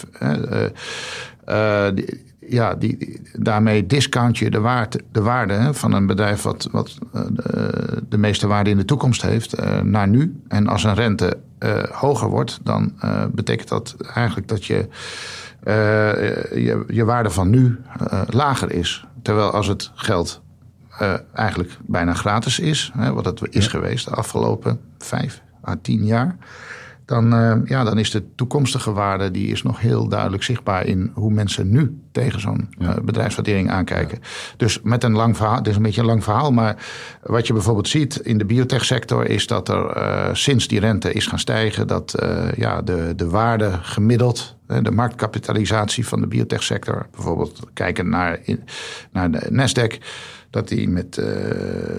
ja, 2.49 2.75
die, 2.75 3.21
daarmee 3.33 3.85
discount 3.85 4.37
je 4.37 4.49
de 4.49 4.59
waarde, 4.59 5.01
de 5.11 5.21
waarde 5.21 5.73
van 5.73 5.93
een 5.93 6.05
bedrijf 6.05 6.41
wat, 6.41 6.67
wat 6.71 6.97
de, 8.09 8.17
meeste 8.17 8.47
waarde 8.47 8.69
in 8.69 8.77
de 8.77 8.85
toekomst 8.85 9.21
heeft 9.21 9.55
naar 9.83 10.07
nu. 10.07 10.41
En 10.47 10.67
als 10.67 10.83
een 10.83 10.93
rente 10.93 11.37
hoger 11.91 12.29
wordt, 12.29 12.59
dan 12.63 12.93
betekent 13.31 13.67
dat 13.67 13.95
eigenlijk 14.13 14.47
dat 14.47 14.65
je 14.65 14.87
je, 15.65 16.83
je, 16.87 17.05
waarde 17.05 17.29
van 17.29 17.49
nu 17.49 17.77
uh, 18.01 18.21
lager 18.25 18.71
is. 18.71 19.05
Terwijl 19.21 19.51
als 19.51 19.67
het 19.67 19.91
geld 19.93 20.41
uh, 21.01 21.13
eigenlijk 21.33 21.77
bijna 21.85 22.13
gratis 22.13 22.59
is, 22.59 22.91
hè, 22.97 23.13
wat 23.13 23.25
het 23.25 23.41
is 23.49 23.63
ja. 23.63 23.69
geweest 23.69 24.05
de 24.05 24.15
afgelopen 24.15 24.79
vijf 24.97 25.41
à 25.67 25.75
tien 25.81 26.05
jaar, 26.05 26.35
dan, 27.05 27.33
uh, 27.33 27.55
ja, 27.65 27.83
dan 27.83 27.97
is 27.97 28.11
de 28.11 28.23
toekomstige 28.35 28.91
waarde 28.91 29.31
die 29.31 29.47
is 29.47 29.63
nog 29.63 29.79
heel 29.79 30.07
duidelijk 30.07 30.43
zichtbaar 30.43 30.85
in 30.85 31.11
hoe 31.13 31.31
mensen 31.31 31.69
nu 31.69 31.99
tegen 32.11 32.39
zo'n 32.39 32.67
ja. 32.77 32.97
uh, 32.97 33.03
bedrijfswaardering 33.03 33.69
aankijken. 33.69 34.17
Ja. 34.21 34.27
Dus 34.57 34.81
met 34.81 35.03
een 35.03 35.11
lang 35.11 35.37
verhaal, 35.37 35.55
het 35.55 35.67
is 35.67 35.75
een 35.75 35.81
beetje 35.81 36.01
een 36.01 36.07
lang 36.07 36.23
verhaal, 36.23 36.51
maar 36.51 36.85
wat 37.23 37.47
je 37.47 37.53
bijvoorbeeld 37.53 37.87
ziet 37.87 38.15
in 38.15 38.37
de 38.37 38.45
biotechsector 38.45 39.25
is 39.25 39.47
dat 39.47 39.69
er 39.69 39.97
uh, 39.97 40.29
sinds 40.33 40.67
die 40.67 40.79
rente 40.79 41.13
is 41.13 41.27
gaan 41.27 41.39
stijgen, 41.39 41.87
dat 41.87 42.15
ja, 42.55 42.81
de, 42.81 43.13
de 43.15 43.29
waarde 43.29 43.71
gemiddeld, 43.81 44.55
de 44.81 44.91
marktkapitalisatie 44.91 46.07
van 46.07 46.21
de 46.21 46.27
biotechsector, 46.27 47.07
bijvoorbeeld 47.11 47.59
kijken 47.73 48.09
naar, 48.09 48.39
naar 49.11 49.31
de 49.31 49.47
Nasdaq 49.51 49.97
dat 50.55 50.67
die 50.67 50.89
met 50.89 51.17
uh, 51.17 51.25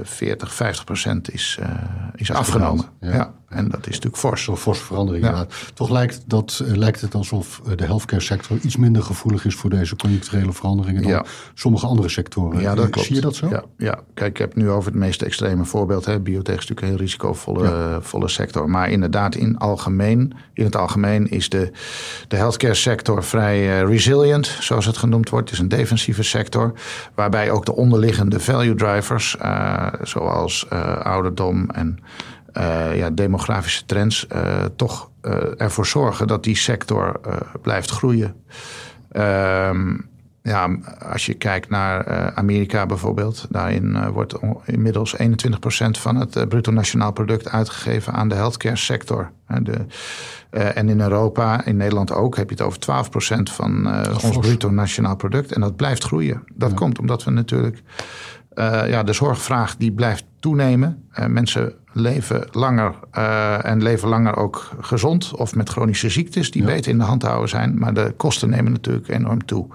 40, 0.02 0.54
50 0.54 0.84
procent 0.84 1.32
is, 1.32 1.58
uh, 1.60 1.68
is 2.14 2.30
afgenomen. 2.32 2.84
Ja. 3.00 3.12
ja. 3.12 3.34
En 3.48 3.68
dat 3.68 3.80
is 3.80 3.94
natuurlijk 3.94 4.16
fors. 4.16 4.42
Zo'n 4.42 4.56
forse 4.56 4.84
verandering 4.84 5.24
ja. 5.24 5.46
Toch 5.74 5.90
lijkt, 5.90 6.22
dat, 6.26 6.62
uh, 6.64 6.76
lijkt 6.76 7.00
het 7.00 7.14
alsof 7.14 7.60
de 7.76 7.84
healthcare 7.84 8.22
sector 8.22 8.58
iets 8.62 8.76
minder 8.76 9.02
gevoelig 9.02 9.44
is 9.44 9.54
voor 9.54 9.70
deze 9.70 9.96
conjuncturele 9.96 10.52
veranderingen 10.52 11.02
dan 11.02 11.10
ja. 11.10 11.24
sommige 11.54 11.86
andere 11.86 12.08
sectoren. 12.08 12.60
Ja, 12.60 12.74
dat 12.74 12.90
klopt. 12.90 13.06
Zie 13.06 13.16
je 13.16 13.20
dat 13.20 13.34
zo? 13.34 13.48
Ja, 13.48 13.64
ja. 13.76 14.00
kijk, 14.14 14.30
ik 14.30 14.38
heb 14.38 14.54
nu 14.54 14.70
over 14.70 14.90
het 14.90 15.00
meest 15.00 15.22
extreme 15.22 15.64
voorbeeld. 15.64 16.04
Hè. 16.04 16.20
Biotech 16.20 16.58
is 16.58 16.60
natuurlijk 16.60 16.80
een 16.80 16.88
heel 16.88 16.98
risicovolle 16.98 17.98
volle 18.00 18.28
sector. 18.28 18.70
Maar 18.70 18.90
inderdaad, 18.90 19.34
in, 19.34 19.58
algemeen, 19.58 20.32
in 20.52 20.64
het 20.64 20.76
algemeen 20.76 21.28
is 21.30 21.48
de, 21.48 21.70
de 22.28 22.36
healthcare 22.36 22.74
sector 22.74 23.24
vrij 23.24 23.82
resilient, 23.84 24.46
zoals 24.60 24.86
het 24.86 24.96
genoemd 24.96 25.28
wordt. 25.28 25.50
Het 25.50 25.58
is 25.58 25.64
een 25.64 25.68
defensieve 25.68 26.22
sector, 26.22 26.72
waarbij 27.14 27.50
ook 27.50 27.64
de 27.66 27.74
onderliggende 27.76 28.40
value 28.40 28.74
drivers, 28.74 29.36
uh, 29.42 29.86
zoals 30.02 30.66
uh, 30.72 30.96
ouderdom 30.96 31.70
en 31.70 31.98
uh, 32.58 32.96
ja, 32.96 33.10
demografische 33.10 33.86
trends, 33.86 34.26
toch 34.76 35.10
ervoor 35.56 35.86
zorgen 35.86 36.26
dat 36.26 36.44
die 36.44 36.56
sector 36.56 37.20
blijft 37.62 37.90
groeien. 37.90 38.34
Ehm, 39.10 39.96
ja, 40.42 40.78
als 41.10 41.26
je 41.26 41.34
kijkt 41.34 41.68
naar 41.70 42.06
Amerika 42.34 42.86
bijvoorbeeld, 42.86 43.46
daarin 43.50 44.10
wordt 44.10 44.34
inmiddels 44.64 45.16
21% 45.16 45.98
van 45.98 46.16
het 46.16 46.48
bruto 46.48 46.72
nationaal 46.72 47.12
product 47.12 47.48
uitgegeven 47.48 48.12
aan 48.12 48.28
de 48.28 48.34
healthcare 48.34 48.76
sector. 48.76 49.30
De, 49.62 49.86
en 50.50 50.88
in 50.88 51.00
Europa, 51.00 51.64
in 51.64 51.76
Nederland 51.76 52.12
ook, 52.12 52.36
heb 52.36 52.50
je 52.50 52.56
het 52.56 52.64
over 52.64 52.78
12% 53.38 53.42
van 53.42 53.86
ons 54.24 54.38
bruto 54.38 54.70
nationaal 54.70 55.16
product. 55.16 55.52
En 55.52 55.60
dat 55.60 55.76
blijft 55.76 56.04
groeien. 56.04 56.42
Dat 56.54 56.70
ja. 56.70 56.76
komt 56.76 56.98
omdat 56.98 57.24
we 57.24 57.30
natuurlijk 57.30 57.82
ja, 58.64 59.02
de 59.02 59.12
zorgvraag 59.12 59.76
die 59.76 59.92
blijft 59.92 60.24
toenemen. 60.40 61.08
mensen 61.28 61.72
leven 61.92 62.48
langer 62.52 62.94
en 63.62 63.82
leven 63.82 64.08
langer 64.08 64.36
ook 64.36 64.70
gezond 64.80 65.34
of 65.34 65.54
met 65.54 65.68
chronische 65.68 66.08
ziektes 66.10 66.50
die 66.50 66.62
ja. 66.62 66.68
beter 66.68 66.90
in 66.90 66.98
de 66.98 67.04
hand 67.04 67.20
te 67.20 67.26
houden 67.26 67.48
zijn. 67.48 67.78
Maar 67.78 67.94
de 67.94 68.14
kosten 68.16 68.50
nemen 68.50 68.72
natuurlijk 68.72 69.08
enorm 69.08 69.44
toe. 69.44 69.66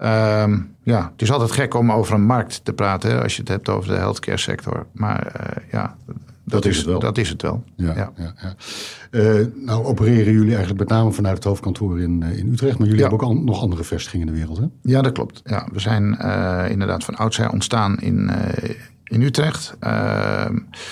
Ehm, 0.00 0.58
ja, 0.82 1.10
het 1.12 1.22
is 1.22 1.32
altijd 1.32 1.50
gek 1.50 1.74
om 1.74 1.92
over 1.92 2.14
een 2.14 2.26
markt 2.26 2.64
te 2.64 2.72
praten 2.72 3.10
hè, 3.10 3.22
als 3.22 3.34
je 3.34 3.40
het 3.40 3.50
hebt 3.50 3.68
over 3.68 3.88
de 3.88 3.96
healthcare 3.96 4.38
sector. 4.38 4.86
Maar 4.92 5.26
eh, 5.26 5.62
ja, 5.70 5.96
dat, 6.50 6.64
is 6.64 6.76
het 6.76 6.86
wel. 6.86 6.98
Dat 6.98 7.18
is 7.18 7.28
het 7.28 7.42
wel. 7.42 7.64
Ja, 7.76 7.94
Ja. 7.94 8.12
ja. 8.16 8.34
Ja, 8.42 8.54
Eh, 9.10 9.46
nou 9.54 9.84
opereren 9.84 10.32
jullie 10.32 10.48
eigenlijk 10.48 10.78
met 10.78 10.88
name 10.88 11.12
vanuit 11.12 11.34
het 11.34 11.44
hoofdkantoor 11.44 12.00
in, 12.00 12.22
eh, 12.22 12.38
in 12.38 12.52
Utrecht. 12.52 12.78
Maar 12.78 12.86
jullie 12.86 13.02
hebben 13.02 13.20
ook 13.20 13.34
nog 13.42 13.60
andere 13.60 13.84
vestigingen 13.84 14.26
in 14.26 14.32
de 14.32 14.38
wereld, 14.38 14.58
hè? 14.58 14.64
Ja, 14.82 15.02
dat 15.02 15.12
klopt. 15.12 15.40
Ja, 15.44 15.68
we 15.72 15.80
zijn 15.80 16.16
eh, 16.16 16.70
inderdaad 16.70 17.04
van 17.04 17.14
oudsher 17.16 17.50
ontstaan 17.50 17.98
in, 17.98 18.30
in 19.04 19.22
Utrecht. 19.22 19.74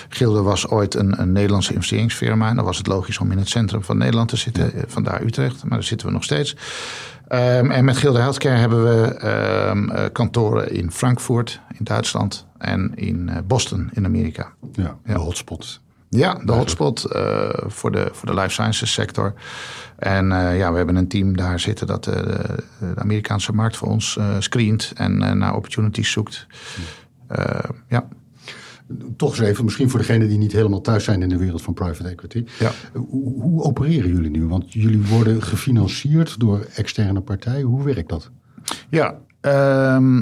Gilde 0.09 0.43
was 0.43 0.69
ooit 0.69 0.95
een, 0.95 1.21
een 1.21 1.33
Nederlandse 1.33 1.73
investeringsfirma. 1.73 2.49
En 2.49 2.57
dan 2.57 2.65
was 2.65 2.79
het 2.79 2.87
logisch 2.87 3.19
om 3.19 3.33
in 3.33 3.39
het 3.39 3.49
centrum 3.49 3.83
van 3.83 3.99
Nederland 3.99 4.29
te 4.29 4.37
zitten. 4.37 4.73
Vandaar 4.87 5.23
Utrecht, 5.23 5.63
maar 5.63 5.71
daar 5.79 5.83
zitten 5.83 6.07
we 6.07 6.13
nog 6.13 6.25
steeds. 6.25 6.57
Ehm, 7.29 7.71
en 7.71 7.85
met 7.85 7.97
Gilde 7.97 8.19
Healthcare 8.19 8.57
hebben 8.57 8.85
we 8.85 9.15
ehm, 9.15 9.91
eh, 9.91 10.05
kantoren 10.13 10.73
in 10.73 10.93
Frankfurt 10.93 11.61
in 11.79 11.85
Duitsland 11.85 12.47
en 12.59 12.93
in 12.95 13.29
eh, 13.29 13.37
Boston 13.47 13.91
in 13.93 14.05
Amerika. 14.05 14.53
Ja, 14.73 14.97
de 15.05 15.19
hotspot. 15.19 15.81
Ja, 16.09 16.35
de 16.45 16.53
hotspot 16.53 17.05
eh, 17.05 17.49
voor, 17.67 17.93
de, 17.93 18.09
voor 18.13 18.29
de 18.29 18.35
life 18.35 18.49
sciences 18.49 18.93
sector. 18.93 19.35
En 19.97 20.27
ja, 20.57 20.71
we 20.71 20.77
hebben 20.77 20.97
een 20.97 21.09
team 21.09 21.37
daar 21.37 21.61
zitten 21.61 21.87
dat 21.87 22.05
de, 22.05 22.13
de 22.79 23.01
Amerikaanse 23.01 23.53
markt 23.53 23.77
voor 23.77 23.89
ons 23.89 24.19
screent 24.39 24.93
en 24.95 25.39
naar 25.39 25.55
opportunities 25.55 26.11
zoekt. 26.11 26.47
Ja. 27.89 28.09
Toch 29.17 29.31
eens 29.31 29.39
even, 29.49 29.65
misschien 29.65 29.91
voor 29.91 29.99
degenen 29.99 30.29
die 30.29 30.39
niet 30.39 30.53
helemaal 30.53 30.81
thuis 30.81 31.05
zijn 31.05 31.23
in 31.23 31.29
de 31.29 31.37
wereld 31.39 31.63
van 31.63 31.75
private 31.75 32.09
equity. 32.09 32.45
Ja. 32.59 32.71
Hoe, 32.93 33.43
hoe 33.43 33.63
opereren 33.63 34.11
jullie 34.11 34.31
nu? 34.31 34.47
Want 34.47 34.73
jullie 34.73 35.07
worden 35.07 35.43
gefinancierd 35.43 36.41
door 36.41 36.67
externe 36.75 37.21
partijen. 37.21 37.67
Hoe 37.67 37.85
werkt 37.85 38.09
dat? 38.09 38.31
Ja, 38.89 39.15
ehm, 39.41 40.17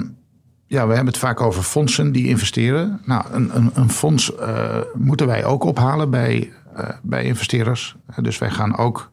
ja, 0.67 0.87
we 0.87 0.93
hebben 0.93 1.05
het 1.05 1.17
vaak 1.17 1.41
over 1.41 1.63
fondsen 1.63 2.11
die 2.11 2.27
investeren. 2.27 3.01
Nou, 3.05 3.25
een, 3.31 3.55
een, 3.57 3.69
een 3.73 3.89
fonds 3.89 4.35
eh, 4.35 4.77
moeten 4.95 5.27
wij 5.27 5.45
ook 5.45 5.63
ophalen 5.63 6.09
bij, 6.09 6.51
eh, 6.75 6.89
bij 7.01 7.23
investeerders. 7.23 7.95
Eh, 8.07 8.17
Dus 8.23 8.37
wij 8.37 8.49
gaan 8.49 8.77
ook 8.77 9.11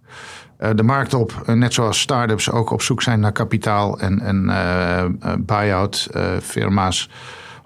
eh, 0.57 0.71
de 0.75 0.83
markt 0.83 1.15
op, 1.15 1.43
eh, 1.47 1.55
net 1.55 1.75
zoals 1.75 2.01
start-ups 2.01 2.51
ook 2.51 2.71
op 2.71 2.83
zoek 2.83 3.03
zijn 3.03 3.21
naar 3.21 3.33
kapitaal 3.33 4.01
en, 4.01 4.21
en 4.21 4.49
eh, 4.51 5.05
eh, 5.05 5.11
buy-out 5.39 6.09
eh, 6.13 6.37
firma's. 6.43 7.11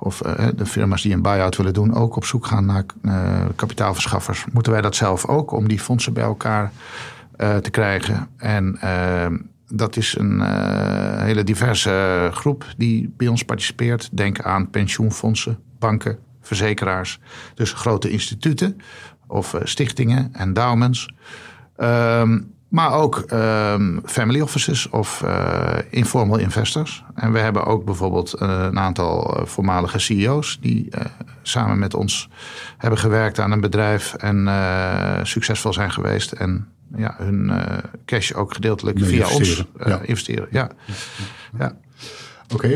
Of 0.00 0.21
eh, 0.21 0.47
de 0.57 0.67
firma's 0.67 1.02
die 1.02 1.12
een 1.12 1.23
buy-out 1.23 1.57
willen 1.57 1.75
doen, 1.75 1.95
ook 1.95 2.17
op 2.17 2.25
zoek 2.25 2.47
gaan 2.47 2.67
naar 2.67 2.85
eh, 3.02 3.45
kapitaalverschaffers. 3.57 4.45
Moeten 4.52 4.73
wij 4.73 4.81
dat 4.81 4.97
zelf 4.97 5.26
ook 5.26 5.52
om 5.52 5.69
die 5.69 5.78
fondsen 5.78 6.12
bij 6.12 6.25
elkaar 6.25 6.73
eh, 7.37 7.57
te 7.57 7.71
krijgen? 7.71 8.28
En 8.37 8.76
ehm, 8.81 9.37
dat 9.67 9.97
is 9.97 10.17
een 10.19 10.40
hele 11.21 11.45
diverse 11.45 12.28
groep 12.33 12.64
die 12.76 13.14
bij 13.17 13.28
ons 13.28 13.43
participeert. 13.43 14.09
Denk 14.17 14.40
aan 14.40 14.71
pensioenfondsen, 14.71 15.59
banken, 15.78 16.19
verzekeraars. 16.40 17.21
Dus 17.55 17.73
grote 17.73 18.11
instituten 18.11 18.81
of 19.26 19.55
stichtingen, 19.62 20.31
endowments. 20.35 21.09
Ehm, 21.76 22.40
maar 22.69 22.93
ook 22.93 23.19
ehm, 23.19 23.99
family 24.05 24.41
offices 24.41 24.89
of 24.89 25.23
eh, 25.23 25.79
informal 25.91 26.39
investors. 26.39 27.05
En 27.15 27.33
we 27.33 27.39
hebben 27.39 27.65
ook 27.65 27.85
bijvoorbeeld 27.85 28.33
eh, 28.33 28.49
een 28.71 28.79
aantal 28.79 29.37
eh, 29.37 29.47
voormalige 29.47 29.99
CEO's 29.99 30.59
die 30.61 30.89
samen 31.43 31.79
met 31.79 31.95
ons 31.95 32.29
hebben 32.77 32.99
gewerkt 32.99 33.39
aan 33.39 33.53
een 33.53 33.61
bedrijf 33.61 34.15
en 34.15 34.49
succesvol 35.27 35.73
zijn 35.73 35.91
geweest. 35.91 36.33
En 36.33 36.69
ja, 36.97 37.15
hun 37.19 37.53
cash 38.05 38.33
ook 38.33 38.55
gedeeltelijk 38.55 38.99
Nee, 38.99 39.09
via 39.09 39.29
investeren. 39.29 39.67
ons 39.79 39.89
Ja. 39.89 40.01
investeren. 40.03 40.49
Ja. 40.51 40.71
Ja. 41.59 41.77
Oké, 42.55 42.69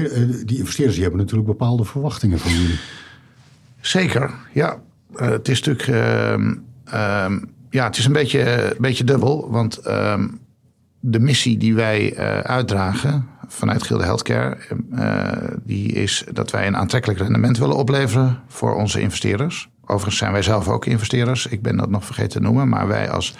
die 0.45 0.59
investeerders 0.59 0.95
die 0.95 1.03
hebben 1.03 1.21
natuurlijk 1.21 1.49
bepaalde 1.49 1.85
verwachtingen 1.85 2.39
van 2.39 2.51
jullie. 2.53 2.79
Zeker, 3.81 4.35
ja. 4.53 4.79
Het 5.15 5.49
is 5.49 5.63
natuurlijk. 5.63 5.89
ehm, 5.89 6.55
ehm, 6.85 7.39
ja, 7.73 7.85
het 7.85 7.97
is 7.97 8.05
een 8.05 8.13
beetje, 8.13 8.71
een 8.71 8.77
beetje 8.81 9.05
dubbel. 9.05 9.51
Want 9.51 9.77
ehm, 9.77 10.29
de 11.01 11.19
missie 11.21 11.57
die 11.59 11.75
wij 11.75 12.15
eh, 12.15 12.39
uitdragen 12.39 13.27
vanuit 13.49 13.83
Gilde 13.83 14.05
Healthcare. 14.05 14.57
eh, 14.95 15.49
die 15.65 15.93
is 15.93 16.25
dat 16.33 16.51
wij 16.51 16.67
een 16.67 16.77
aantrekkelijk 16.77 17.21
rendement 17.21 17.59
willen 17.59 17.77
opleveren 17.77 18.39
voor 18.49 18.75
onze 18.75 19.01
investeerders. 19.01 19.71
Overigens 19.85 20.17
zijn 20.17 20.33
wij 20.33 20.43
zelf 20.43 20.69
ook 20.69 20.87
investeerders. 20.87 21.47
Ik 21.47 21.63
ben 21.63 21.77
dat 21.77 21.91
nog 21.91 22.05
vergeten 22.05 22.31
te 22.31 22.41
noemen. 22.41 22.69
Maar 22.69 22.87
wij 22.89 23.11
als 23.11 23.35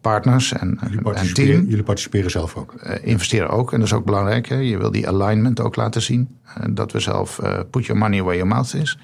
partners 0.00 0.52
en, 0.52 0.78
Jullie 0.90 1.12
en 1.12 1.34
team 1.34 1.66
jullie 1.68 1.82
participeren 1.82 2.30
zelf 2.30 2.56
ook. 2.56 2.74
eh, 2.74 2.94
investeren 3.08 3.48
ook. 3.50 3.72
En 3.72 3.78
dat 3.78 3.86
is 3.86 3.94
ook 3.94 4.04
belangrijk. 4.04 4.48
Hè? 4.48 4.56
Je 4.56 4.78
wil 4.78 4.90
die 4.90 5.08
alignment 5.08 5.60
ook 5.60 5.76
laten 5.76 6.02
zien. 6.02 6.28
Eh, 6.44 6.64
dat 6.70 6.92
we 6.92 7.00
zelf 7.00 7.38
eh, 7.38 7.58
put 7.70 7.86
your 7.86 8.00
money 8.00 8.22
where 8.22 8.36
your 8.38 8.54
mouth 8.54 8.74
is. 8.74 8.98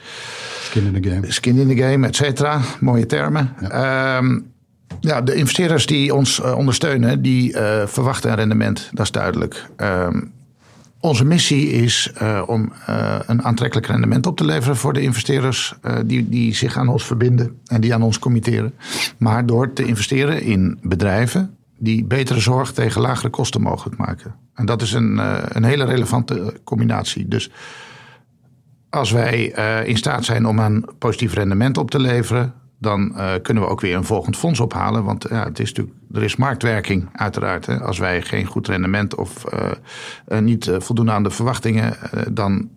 Skin 0.61 0.95
in 0.95 1.03
the 1.03 1.09
game. 1.11 1.33
Skin 1.33 1.57
in 1.57 1.69
the 1.69 1.83
game, 1.83 2.07
et 2.07 2.17
cetera. 2.17 2.61
Mooie 2.81 3.07
termen. 3.07 3.53
Ja. 3.61 4.17
Ja, 5.01 5.21
de 5.21 5.35
investeerders 5.35 5.87
die 5.87 6.15
ons 6.15 6.41
eh, 6.41 6.57
ondersteunen, 6.57 7.23
die 7.23 7.53
eh, 7.53 7.87
verwachten 7.87 8.31
een 8.31 8.37
rendement. 8.37 8.91
Dat 8.93 9.05
is 9.05 9.11
duidelijk. 9.11 9.67
Ehm, 9.77 10.21
onze 11.01 11.25
missie 11.25 11.71
is 11.71 12.13
eh, 12.15 12.43
om 12.47 12.73
een 13.27 13.43
aantrekkelijk 13.43 13.87
rendement 13.87 14.27
op 14.27 14.37
te 14.37 14.45
leveren 14.45 14.77
voor 14.77 14.93
de 14.93 15.01
investeerders 15.01 15.75
die, 16.07 16.29
die 16.29 16.55
zich 16.55 16.77
aan 16.77 16.89
ons 16.89 17.05
verbinden 17.05 17.59
en 17.67 17.81
die 17.81 17.95
aan 17.95 18.03
ons 18.03 18.19
committeren. 18.19 18.75
Maar 19.19 19.47
door 19.47 19.73
te 19.73 19.85
investeren 19.85 20.43
in 20.43 20.79
bedrijven 20.83 21.57
die 21.79 22.05
betere 22.05 22.41
zorg 22.41 22.73
tegen 22.73 23.01
lagere 23.01 23.29
kosten 23.29 23.61
mogelijk 23.61 23.99
maken. 23.99 24.35
En 24.55 24.67
dat 24.67 24.83
is 24.83 24.93
een, 24.93 25.19
een 25.57 25.65
hele 25.65 25.85
relevante 25.85 26.55
combinatie. 26.65 27.29
Dus 27.29 27.51
als 28.91 29.11
wij 29.11 29.45
in 29.87 29.97
staat 29.97 30.25
zijn 30.25 30.47
om 30.47 30.59
een 30.59 30.89
positief 30.99 31.35
rendement 31.35 31.79
op 31.79 31.91
te 31.91 32.01
leveren, 32.01 32.55
dan 32.83 33.17
eh, 33.17 33.33
kunnen 33.43 33.63
we 33.63 33.69
ook 33.69 33.81
weer 33.81 33.97
een 33.97 34.05
volgend 34.05 34.37
fonds 34.37 34.61
ophalen. 34.61 35.05
Want 35.05 35.27
ja, 35.31 35.45
het 35.45 35.59
is 35.59 35.69
natuurlijk, 35.69 35.97
er 36.13 36.23
is 36.23 36.37
marktwerking 36.37 37.09
uiteraard. 37.13 37.67
Hè. 37.67 37.81
Als 37.81 37.99
wij 37.99 38.23
geen 38.23 38.47
goed 38.47 38.69
rendement 38.69 39.15
of 39.15 39.45
eh, 39.45 39.71
eh, 40.27 40.39
niet 40.39 40.71
voldoen 40.79 41.11
aan 41.11 41.23
de 41.23 41.31
verwachtingen, 41.31 41.97
dan, 42.31 42.69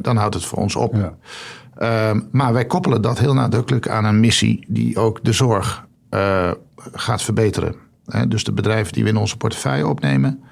dan 0.00 0.16
houdt 0.16 0.34
het 0.34 0.44
voor 0.44 0.58
ons 0.58 0.76
op. 0.76 0.94
Ja. 0.94 1.14
Ehm, 1.76 2.20
maar 2.30 2.52
wij 2.52 2.66
koppelen 2.66 3.02
dat 3.02 3.18
heel 3.18 3.34
nadrukkelijk 3.34 3.88
aan 3.88 4.04
een 4.04 4.20
missie 4.20 4.64
die 4.68 4.98
ook 4.98 5.24
de 5.24 5.32
zorg 5.32 5.86
gaat 6.92 7.22
verbeteren. 7.22 7.74
Dus 8.28 8.44
de 8.44 8.52
bedrijven 8.52 8.92
die 8.92 9.02
we 9.02 9.08
in 9.08 9.16
onze 9.16 9.36
portefeuille 9.36 9.86
opnemen. 9.86 10.42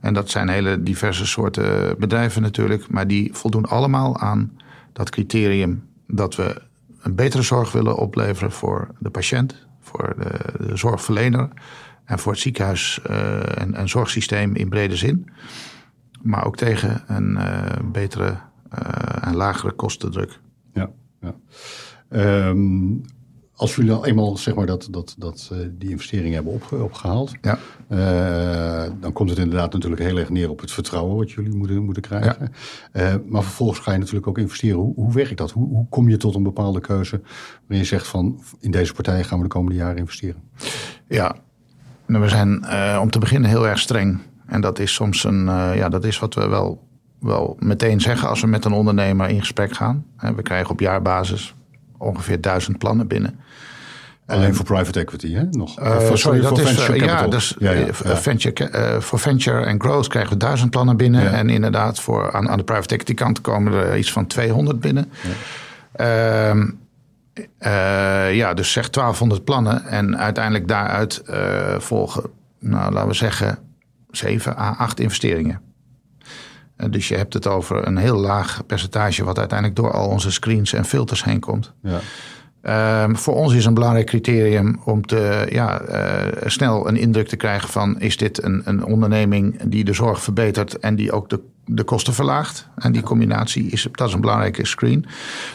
En 0.00 0.14
dat 0.14 0.30
zijn 0.30 0.48
hele 0.48 0.82
diverse 0.82 1.26
soorten 1.26 1.98
bedrijven 1.98 2.42
natuurlijk. 2.42 2.90
Maar 2.90 3.06
die 3.06 3.30
voldoen 3.32 3.66
allemaal 3.66 4.18
aan 4.18 4.52
dat 4.92 5.10
criterium 5.10 5.84
dat 6.06 6.34
we 6.34 6.62
een 7.06 7.14
betere 7.14 7.42
zorg 7.42 7.72
willen 7.72 7.96
opleveren 7.96 8.52
voor 8.52 8.88
de 8.98 9.10
patiënt, 9.10 9.66
voor 9.80 10.14
de, 10.18 10.66
de 10.66 10.76
zorgverlener 10.76 11.48
en 12.04 12.18
voor 12.18 12.32
het 12.32 12.40
ziekenhuis 12.40 13.00
eh, 13.02 13.60
en, 13.60 13.74
en 13.74 13.88
zorgsysteem 13.88 14.54
in 14.54 14.68
brede 14.68 14.96
zin. 14.96 15.28
Maar 16.22 16.46
ook 16.46 16.56
tegen 16.56 17.02
een 17.06 17.36
eh, 17.36 17.78
betere 17.92 18.36
eh, 18.70 19.28
en 19.28 19.36
lagere 19.36 19.72
kostendruk. 19.72 20.40
Ja, 20.72 20.90
ja. 21.20 21.34
Ehm, 22.08 22.92
als 23.56 23.76
jullie 23.76 23.92
al 23.92 24.06
eenmaal 24.06 24.36
zeg 24.36 24.54
maar, 24.54 24.66
dat, 24.66 24.88
dat, 24.90 25.14
dat, 25.18 25.48
eh, 25.52 25.58
die 25.72 25.90
investeringen 25.90 26.34
hebben 26.34 26.52
opge- 26.52 26.82
opgehaald, 26.82 27.32
Ja. 27.40 27.58
eh, 27.88 28.90
dan 29.00 29.12
komt 29.12 29.30
het 29.30 29.38
inderdaad 29.38 29.72
natuurlijk 29.72 30.02
heel 30.02 30.16
erg 30.18 30.30
neer 30.30 30.50
op 30.50 30.60
het 30.60 30.70
vertrouwen 30.72 31.16
wat 31.16 31.30
jullie 31.30 31.54
moeten, 31.54 31.82
moeten 31.84 32.02
krijgen. 32.02 32.52
Eh, 32.92 33.14
maar 33.28 33.42
vervolgens 33.42 33.78
ga 33.78 33.92
je 33.92 33.98
natuurlijk 33.98 34.26
ook 34.26 34.38
investeren. 34.38 34.76
Hoe, 34.78 34.94
hoe 34.94 35.12
werkt 35.12 35.36
dat? 35.36 35.50
Hoe, 35.50 35.68
hoe 35.68 35.86
kom 35.88 36.08
je 36.08 36.16
tot 36.16 36.34
een 36.34 36.42
bepaalde 36.42 36.80
keuze 36.80 37.20
waarin 37.60 37.78
je 37.78 37.84
zegt 37.84 38.06
van 38.06 38.40
in 38.60 38.70
deze 38.70 38.92
partij 38.92 39.24
gaan 39.24 39.38
we 39.38 39.44
de 39.44 39.50
komende 39.50 39.78
jaren 39.78 39.96
investeren? 39.96 40.42
Ja, 41.08 41.36
nou, 42.06 42.22
we 42.22 42.28
zijn 42.28 42.64
om 43.00 43.10
te 43.10 43.18
beginnen 43.18 43.50
heel 43.50 43.68
erg 43.68 43.78
streng. 43.78 44.18
En 44.46 44.60
dat 44.60 44.78
is 44.78 44.94
soms 44.94 45.24
een, 45.24 45.44
ja, 45.74 45.88
dat 45.88 46.04
is 46.04 46.18
wat 46.18 46.34
we 46.34 46.48
wel, 46.48 46.86
wel 47.20 47.56
meteen 47.60 48.00
zeggen 48.00 48.28
als 48.28 48.40
we 48.40 48.46
met 48.46 48.64
een 48.64 48.72
ondernemer 48.72 49.28
in 49.28 49.40
gesprek 49.40 49.72
gaan. 49.72 50.04
We 50.36 50.42
krijgen 50.42 50.70
op 50.70 50.80
jaarbasis 50.80 51.54
ongeveer 51.98 52.40
duizend 52.40 52.78
plannen 52.78 53.06
binnen. 53.06 53.38
Alleen 54.26 54.54
voor 54.54 54.64
private 54.64 55.00
equity, 55.00 55.34
hè? 55.34 55.44
Nog. 55.50 55.78
Eh, 55.80 55.96
Of, 56.10 56.18
sorry, 56.18 56.40
dat 56.40 56.48
voor 56.48 56.60
is 56.60 56.66
venture 56.66 56.92
eh, 56.98 57.04
ja, 57.04 57.26
dus 57.26 57.54
ja, 57.58 57.70
ja, 57.70 57.86
eh, 57.86 57.86
ja. 58.04 58.16
Venture, 58.16 58.68
eh, 58.68 59.00
voor 59.00 59.18
venture 59.18 59.64
en 59.64 59.80
growth 59.80 60.08
krijgen 60.08 60.32
we 60.32 60.38
duizend 60.38 60.70
plannen 60.70 60.96
binnen. 60.96 61.22
Ja. 61.22 61.30
En 61.30 61.50
inderdaad, 61.50 62.00
voor, 62.00 62.32
aan, 62.32 62.48
aan 62.48 62.58
de 62.58 62.64
private 62.64 62.94
equity 62.94 63.14
kant 63.14 63.40
komen 63.40 63.72
er 63.72 63.96
iets 63.96 64.12
van 64.12 64.26
200 64.26 64.80
binnen. 64.80 65.10
Ehm, 65.92 66.70
eh, 67.58 68.34
ja, 68.34 68.54
dus 68.54 68.72
zeg 68.72 68.90
1200 68.90 69.44
plannen. 69.44 69.84
En 69.84 70.18
uiteindelijk 70.18 70.68
daaruit 70.68 71.18
eh, 71.18 71.78
volgen, 71.78 72.22
nou, 72.60 72.92
laten 72.92 73.08
we 73.08 73.14
zeggen, 73.14 73.58
7 74.10 74.58
à 74.58 74.74
8 74.78 75.00
investeringen. 75.00 75.60
Eh, 76.76 76.90
dus 76.90 77.08
je 77.08 77.16
hebt 77.16 77.34
het 77.34 77.46
over 77.46 77.86
een 77.86 77.96
heel 77.96 78.16
laag 78.16 78.66
percentage, 78.66 79.24
wat 79.24 79.38
uiteindelijk 79.38 79.78
door 79.78 79.92
al 79.92 80.08
onze 80.08 80.30
screens 80.30 80.72
en 80.72 80.84
filters 80.84 81.24
heen 81.24 81.40
komt. 81.40 81.72
Ja. 81.82 82.00
Ehm, 82.62 83.14
voor 83.14 83.34
ons 83.34 83.54
is 83.54 83.64
een 83.64 83.74
belangrijk 83.74 84.06
criterium 84.06 84.80
om 84.84 85.06
te, 85.06 85.46
ja, 85.50 85.80
eh, 85.80 86.48
snel 86.48 86.88
een 86.88 86.96
indruk 86.96 87.28
te 87.28 87.36
krijgen 87.36 87.68
van 87.68 88.00
is 88.00 88.16
dit 88.16 88.42
een, 88.42 88.62
een 88.64 88.84
onderneming 88.84 89.62
die 89.62 89.84
de 89.84 89.92
zorg 89.92 90.22
verbetert 90.22 90.78
en 90.78 90.94
die 90.94 91.12
ook 91.12 91.28
de 91.28 91.40
de 91.66 91.84
kosten 91.84 92.14
verlaagt. 92.14 92.68
En 92.76 92.92
die 92.92 93.02
combinatie 93.02 93.70
is, 93.70 93.88
dat 93.92 94.08
is 94.08 94.14
een 94.14 94.20
belangrijke 94.20 94.66
screen. 94.66 95.06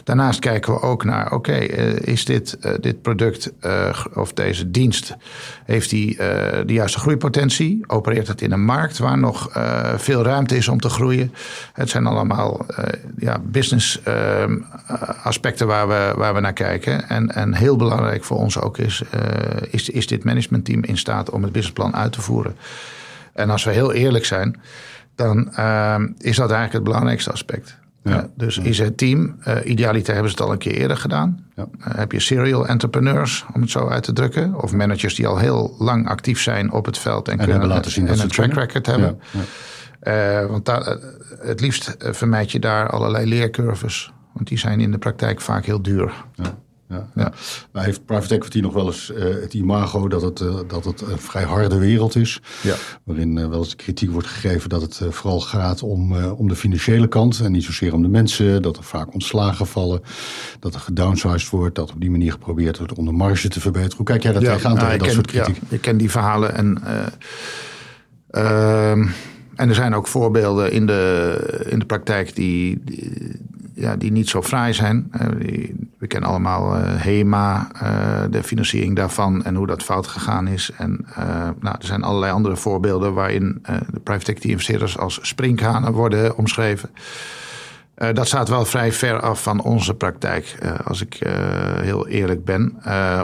Daarnaast 0.04 0.40
kijken 0.40 0.74
we 0.74 0.82
ook 0.82 1.04
naar, 1.04 1.32
oké, 1.32 1.52
eh, 1.52 2.14
is 2.14 2.26
dit, 2.26 2.58
uh, 2.62 2.72
dit 2.80 3.02
product 3.02 3.52
uh, 3.62 3.90
of 4.14 4.34
deze 4.34 4.72
dienst, 4.72 5.16
heeft 5.66 5.90
die 5.90 6.16
de 6.66 6.74
juiste 6.74 7.00
groeipotentie? 7.00 7.84
Opereert 7.88 8.28
het 8.28 8.42
in 8.42 8.52
een 8.52 8.66
markt 8.66 8.98
waar 8.98 9.18
nog 9.18 9.50
veel 9.96 10.24
ruimte 10.24 10.58
is 10.58 10.68
om 10.68 10.80
te 10.80 10.90
groeien? 10.90 11.34
Het 11.74 11.90
zijn 11.90 12.06
allemaal 12.06 12.66
ja, 13.18 13.40
business 13.44 14.02
ehm, 14.04 14.58
aspecten 15.24 15.68
waar 15.68 15.88
we, 15.88 16.14
waar 16.16 16.34
we 16.34 16.40
naar 16.40 16.54
kijken. 16.54 17.10
En, 17.10 17.36
en 17.36 17.54
heel 17.54 17.76
belangrijk 17.76 18.24
voor 18.24 18.38
ons 18.38 18.60
ook 18.60 18.78
is, 18.78 19.04
is, 19.70 19.90
is 19.90 20.08
dit 20.08 20.24
managementteam 20.24 20.84
in 20.84 20.98
staat 20.98 21.30
om 21.30 21.44
het 21.44 21.52
businessplan 21.52 21.96
uit 21.96 22.12
te 22.12 22.22
voeren? 22.22 22.56
En 23.34 23.50
als 23.50 23.64
we 23.64 23.72
heel 23.72 23.94
eerlijk 23.94 24.26
zijn 24.26 24.56
dan 25.16 25.52
uh, 25.60 25.96
is 26.18 26.36
dat 26.36 26.52
eigenlijk 26.52 26.74
het 26.74 26.84
belangrijkste 26.84 27.32
aspect. 27.32 27.80
Ja. 28.04 28.12
Uh, 28.12 28.24
dus 28.36 28.58
is 28.58 28.80
het 28.80 28.98
team, 28.98 29.36
uh, 29.48 29.56
idealiter 29.64 30.14
hebben 30.14 30.32
ze 30.32 30.38
het 30.38 30.48
al 30.48 30.54
een 30.54 30.60
keer 30.60 30.74
eerder 30.74 30.98
gedaan. 30.98 31.46
Ja. 31.56 31.68
Uh, 31.80 31.88
heb 31.96 32.12
je 32.12 32.20
serial 32.20 32.68
entrepreneurs, 32.68 33.46
om 33.54 33.62
het 33.62 33.72
zo 33.72 33.88
uit 33.88 34.04
te 34.04 34.14
drukken. 34.14 34.62
Of 34.62 34.74
managers 34.74 35.16
die 35.16 35.28
al 35.28 35.38
heel 35.38 35.76
lang 35.80 36.08
actief 36.08 36.42
zijn 36.42 36.72
op 36.72 36.86
het 36.86 36.98
veld. 36.98 37.28
En, 37.28 37.40
en 37.40 37.48
kunnen 37.48 37.68
laten 37.68 37.92
zien 37.92 38.08
en 38.08 38.14
dat 38.16 38.24
een 38.24 38.30
track 38.30 38.54
record 38.54 38.86
hebben. 38.86 39.20
Ja. 40.02 40.48
want 40.48 40.66
daar, 40.66 40.98
het 41.40 41.62
liefst 41.62 41.96
vermijd 42.00 42.52
je 42.52 42.60
daar 42.60 42.90
allerlei 42.90 43.26
leercurves. 43.26 44.14
Want 44.34 44.48
die 44.48 44.58
zijn 44.58 44.80
in 44.80 44.92
de 44.92 44.98
praktijk 44.98 45.42
vaak 45.42 45.66
heel 45.66 45.82
duur. 45.82 46.14
Ja 46.36 46.58
ja, 46.92 47.08
ja. 47.16 47.32
Maar 47.72 47.84
heeft 47.84 48.06
private 48.06 48.36
equity 48.36 48.60
nog 48.60 48.74
wel 48.74 48.86
eens 48.86 49.12
uh, 49.16 49.24
het 49.24 49.54
imago 49.54 50.08
dat 50.08 50.22
het, 50.22 50.40
uh, 50.40 50.60
dat 50.68 50.86
het 50.86 51.02
een 51.02 51.18
vrij 51.18 51.44
harde 51.44 51.78
wereld 51.78 52.16
is. 52.16 52.42
Ja. 52.62 52.76
Waarin 53.04 53.38
uh, 53.38 53.48
wel 53.48 53.60
eens 53.60 53.76
kritiek 53.76 54.12
wordt 54.12 54.28
gegeven 54.28 54.70
dat 54.70 54.82
het 54.82 55.02
vooral 55.10 55.40
gaat 55.40 55.84
om, 55.84 56.24
om 56.24 56.48
de 56.48 56.56
financiële 56.56 57.08
kant 57.08 57.40
en 57.40 57.52
niet 57.52 57.64
zozeer 57.64 57.94
om 57.94 58.02
de 58.02 58.08
mensen. 58.08 58.62
Dat 58.62 58.78
er 58.78 58.84
vaak 58.84 59.14
ontslagen 59.14 59.68
vallen, 59.68 60.02
dat 60.60 60.74
er 60.74 60.80
gedownsized 60.80 61.50
wordt, 61.50 61.76
dat 61.76 61.92
op 61.92 62.02
die 62.02 62.12
manier 62.12 62.32
geprobeerd 62.32 62.78
wordt 62.78 62.94
om 62.94 63.06
de 63.06 63.12
marge 63.12 63.48
te 63.48 63.60
verbeteren. 63.60 63.98
Hoe 63.98 64.06
kijk 64.06 64.24
jij 64.24 64.32
daar 64.32 64.42
ja, 64.42 64.54
tegenaan 64.54 64.76
nou, 64.76 64.88
tegen 64.88 65.00
dat 65.00 65.08
ken, 65.08 65.16
soort 65.16 65.46
kritiek? 65.46 65.70
Ja, 65.70 65.76
ik 65.76 65.82
ken 65.82 65.98
die 65.98 66.12
verhalen 66.12 66.56
en... 66.56 66.82
Ehm, 68.32 69.08
en 69.56 69.70
er 69.70 69.76
zijn 69.76 69.94
ook 69.94 70.08
voorbeelden 70.08 70.72
in 70.72 70.86
de, 70.86 71.66
in 71.70 71.80
de 71.80 71.86
praktijk 71.86 72.36
die, 72.36 72.82
die, 72.84 73.32
ja, 73.74 73.96
die 73.96 74.12
niet 74.12 74.30
zo 74.30 74.42
fraai 74.42 74.74
zijn. 74.74 75.12
Uh, 75.14 75.28
we 75.98 76.08
kennen 76.08 76.30
allemaal 76.30 76.78
uh, 76.78 76.84
HEMA, 76.86 77.68
uh, 77.76 78.24
de 78.30 78.44
financiering 78.44 78.96
daarvan 78.96 79.44
en 79.44 79.56
hoe 79.56 79.68
dat 79.68 79.84
fout 79.84 80.08
gegaan 80.08 80.48
is. 80.48 80.72
En 80.78 81.06
nou, 81.60 81.76
er 81.80 81.86
zijn 81.86 82.04
allerlei 82.04 82.32
andere 82.32 82.56
voorbeelden 82.56 83.14
waarin 83.14 83.64
de 83.92 84.00
private 84.00 84.32
equity 84.32 84.50
investeerders 84.50 84.98
als 84.98 85.20
sprinkhanen 85.22 85.94
worden 85.94 86.38
omschreven. 86.38 86.90
Uh, 88.02 88.08
dat 88.14 88.28
staat 88.28 88.50
wel 88.50 88.66
vrij 88.66 88.92
ver 88.92 89.20
af 89.20 89.44
van 89.44 89.62
onze 89.62 89.94
praktijk, 89.94 90.56
uh, 90.64 90.72
als 90.84 91.02
ik 91.02 91.20
uh, 91.24 91.32
heel 91.82 92.08
eerlijk 92.08 92.46
ben. 92.46 92.76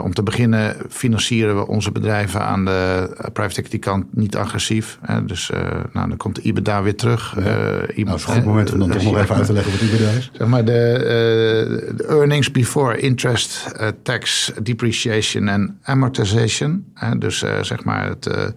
om 0.02 0.14
te 0.14 0.22
beginnen 0.22 0.76
financieren 0.88 1.56
we 1.56 1.66
onze 1.66 1.92
bedrijven 1.92 2.40
aan 2.40 2.64
de 2.64 3.10
private 3.32 3.56
equity 3.56 3.78
kant 3.78 4.06
niet 4.10 4.36
agressief. 4.36 4.98
dus 5.26 5.50
nou, 5.92 6.08
dan 6.08 6.16
komt 6.16 6.34
de 6.34 6.42
IBEDA 6.42 6.82
weer 6.82 6.96
terug. 6.96 7.34
Ja. 7.36 7.42
nou, 7.42 7.86
het 7.86 7.96
is 7.96 8.24
een 8.24 8.32
goed 8.32 8.44
moment 8.44 8.72
om 8.72 8.78
dan 8.78 8.90
toch 8.98 9.02
nog 9.02 9.18
even 9.18 9.34
uit 9.34 9.46
te 9.46 9.52
leggen 9.52 9.72
wat 9.72 9.80
IBEDA 9.80 10.10
is. 10.10 10.30
Zeg 10.32 10.46
maar 10.46 10.64
de, 10.64 11.92
de 11.96 12.06
earnings 12.06 12.50
before 12.50 12.98
interest, 12.98 13.74
tax, 14.02 14.52
depreciation 14.62 15.48
en 15.48 15.78
amortization. 15.82 16.84
dus 17.18 17.44
zeg 17.60 17.84
maar 17.84 18.08
het... 18.08 18.54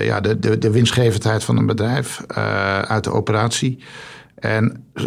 ja, 0.00 0.20
de, 0.20 0.38
de, 0.38 0.58
de 0.58 0.70
winstgevendheid 0.70 1.44
van 1.44 1.56
een 1.56 1.66
bedrijf 1.66 2.24
uit 2.86 3.04
de 3.04 3.12
operatie. 3.12 3.84
En 4.36 4.84
uh, 4.94 5.04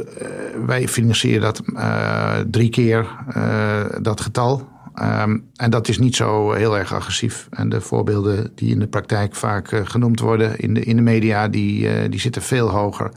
wij 0.65 0.88
financieren 0.88 1.42
dat 1.42 1.62
uh, 1.65 2.38
drie 2.52 2.70
keer 2.70 3.08
uh, 3.38 3.86
dat 4.02 4.22
getal. 4.22 4.68
Um, 5.02 5.44
en 5.56 5.70
dat 5.70 5.88
is 5.88 6.00
niet 6.00 6.15
zo 6.15 6.52
heel 6.52 6.78
erg 6.78 6.94
agressief. 6.94 7.48
En 7.50 7.70
de 7.70 7.82
voorbeelden 7.82 8.52
die 8.56 8.72
in 8.72 8.80
de 8.80 8.88
praktijk 8.88 9.36
vaak 9.36 9.82
genoemd 9.84 10.20
worden 10.20 10.58
in 10.58 10.74
de, 10.74 10.84
in 10.84 10.96
de 10.96 11.02
media, 11.02 11.48
die, 11.48 12.10
die 12.10 12.20
zitten 12.20 12.42
veel 12.42 12.70
hoger. 12.70 13.12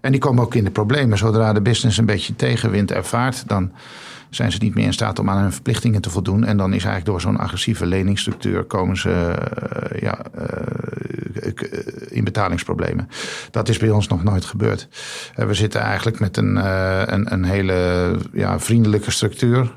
En 0.00 0.10
die 0.10 0.20
komen 0.20 0.44
ook 0.44 0.54
in 0.54 0.64
de 0.64 0.70
problemen. 0.70 1.18
Zodra 1.18 1.52
de 1.52 1.62
business 1.62 1.98
een 1.98 2.06
beetje 2.06 2.36
tegenwind 2.36 2.92
ervaart, 2.92 3.48
dan 3.48 3.72
zijn 4.34 4.52
ze 4.52 4.58
niet 4.60 4.74
meer 4.74 4.84
in 4.84 4.92
staat 4.92 5.18
om 5.18 5.30
aan 5.30 5.42
hun 5.42 5.52
verplichtingen 5.52 6.00
te 6.00 6.10
voldoen. 6.10 6.44
En 6.44 6.56
dan 6.56 6.66
is 6.66 6.84
eigenlijk 6.84 7.06
door 7.06 7.20
zo'n 7.20 7.36
agressieve 7.36 7.86
leningsstructuur 7.86 8.64
komen 8.64 8.96
ze 8.96 9.34
uh, 9.92 10.00
ja, 10.00 10.18
uh, 10.38 11.52
in 12.08 12.24
betalingsproblemen. 12.24 13.08
Dat 13.50 13.68
is 13.68 13.78
bij 13.78 13.90
ons 13.90 14.08
nog 14.08 14.24
nooit 14.24 14.44
gebeurd. 14.44 14.88
We 15.34 15.54
zitten 15.54 15.80
eigenlijk 15.80 16.20
met 16.20 16.36
een, 16.36 16.56
een, 17.12 17.32
een, 17.32 17.44
hele 17.44 18.10
ja, 18.32 18.58
vriendelijke 18.58 19.10
structuur. 19.10 19.72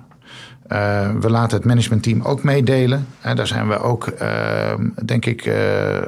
we 1.19 1.29
laten 1.29 1.57
het 1.57 1.65
managementteam 1.65 2.21
ook 2.21 2.43
meedelen. 2.43 3.07
En 3.21 3.35
daar 3.35 3.47
zijn 3.47 3.67
we 3.67 3.79
ook, 3.79 4.13
denk 5.05 5.25
ik, 5.25 5.45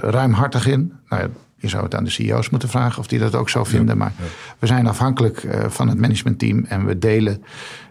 ruimhartig 0.02 0.68
in. 0.68 0.94
Nou, 1.10 1.30
je 1.60 1.68
zou 1.68 1.84
het 1.84 1.96
aan 1.96 2.04
de 2.04 2.10
CEO's 2.10 2.50
moeten 2.50 2.70
vragen 2.70 3.00
of 3.00 3.08
die 3.08 3.20
dat 3.20 3.36
ook 3.36 3.50
zo 3.50 3.64
vinden. 3.64 3.98
maar 3.98 4.14
we 4.60 4.68
zijn 4.68 4.88
afhankelijk 4.88 5.48
van 5.68 5.88
het 5.88 6.00
managementteam 6.00 6.66
en 6.66 6.86
we 6.86 6.98
delen 6.98 7.44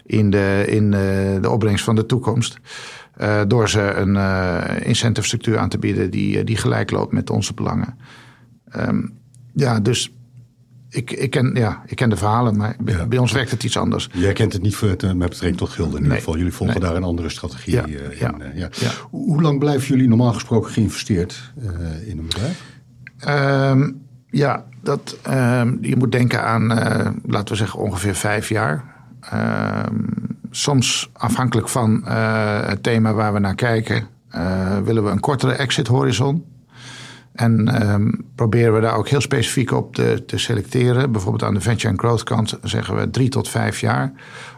in 0.06 0.30
de, 0.30 0.64
in 0.66 0.90
de, 0.90 1.38
de 1.40 1.50
opbrengst 1.50 1.84
van 1.84 1.94
de 1.94 2.06
toekomst. 2.06 2.58
Uh, 3.20 3.40
door 3.46 3.68
ze 3.68 3.80
een 3.80 4.16
incentive 4.82 5.26
structuur 5.26 5.58
aan 5.58 5.68
te 5.68 5.78
bieden 5.78 6.10
die, 6.10 6.44
die 6.44 6.56
gelijk 6.56 6.90
loopt 6.90 7.12
met 7.12 7.30
onze 7.30 7.54
belangen. 7.54 7.98
Um, 8.76 9.18
ja, 9.54 9.80
dus 9.80 10.12
ik, 10.90 11.10
ik, 11.10 11.30
ken, 11.30 11.54
ja, 11.54 11.82
ik 11.86 11.96
ken 11.96 12.10
de 12.10 12.16
verhalen, 12.16 12.56
maar 12.56 12.76
ja. 12.84 13.06
bij 13.06 13.18
ons 13.18 13.32
werkt 13.32 13.50
het 13.50 13.64
iets 13.64 13.76
anders. 13.76 14.08
Jij 14.12 14.32
kent 14.32 14.52
het 14.52 14.62
niet 14.62 14.76
voor 14.76 14.88
het, 14.88 15.02
met 15.02 15.28
betrekking 15.28 15.56
tot 15.56 15.68
gilden 15.68 15.94
in 15.94 16.00
nee. 16.00 16.02
ieder 16.02 16.18
geval. 16.18 16.36
Jullie 16.36 16.52
volgen 16.52 16.80
nee. 16.80 16.88
daar 16.88 16.96
een 16.96 17.04
andere 17.04 17.28
strategie 17.28 17.74
ja. 17.74 17.86
in. 17.86 18.52
Ja. 18.54 18.70
Hoe 19.10 19.42
lang 19.42 19.58
blijven 19.58 19.88
jullie 19.88 20.08
normaal 20.08 20.32
gesproken 20.32 20.72
geïnvesteerd 20.72 21.52
in 22.06 22.18
een 22.18 22.26
bedrijf? 22.26 22.67
Um, 23.28 24.06
ja, 24.30 24.64
dat, 24.82 25.16
um, 25.28 25.78
je 25.80 25.96
moet 25.96 26.12
denken 26.12 26.42
aan, 26.42 26.66
laten 27.26 27.48
we 27.48 27.54
zeggen, 27.54 27.80
ongeveer 27.80 28.14
vijf 28.14 28.48
jaar. 28.48 28.84
Uh, 29.34 29.82
soms 30.50 31.10
afhankelijk 31.12 31.68
van 31.68 32.02
uh, 32.04 32.66
het 32.66 32.82
thema 32.82 33.12
waar 33.12 33.32
we 33.32 33.38
naar 33.38 33.54
kijken, 33.54 34.06
uh, 34.34 34.78
willen 34.78 35.04
we 35.04 35.10
een 35.10 35.20
kortere 35.20 35.52
exit 35.52 35.86
horizon. 35.86 36.44
En 37.32 37.68
proberen 38.34 38.74
we 38.74 38.80
daar 38.80 38.96
ook 38.96 39.08
heel 39.08 39.20
specifiek 39.20 39.70
op 39.70 39.94
te, 39.94 40.24
te, 40.26 40.38
selecteren. 40.38 41.12
Bijvoorbeeld 41.12 41.42
aan 41.42 41.54
de 41.54 41.60
venture 41.60 41.88
and 41.88 41.98
growth 41.98 42.22
kant 42.22 42.58
zeggen 42.62 42.96
we 42.96 43.10
drie 43.10 43.28
tot 43.28 43.48
vijf 43.48 43.80
jaar. 43.80 44.12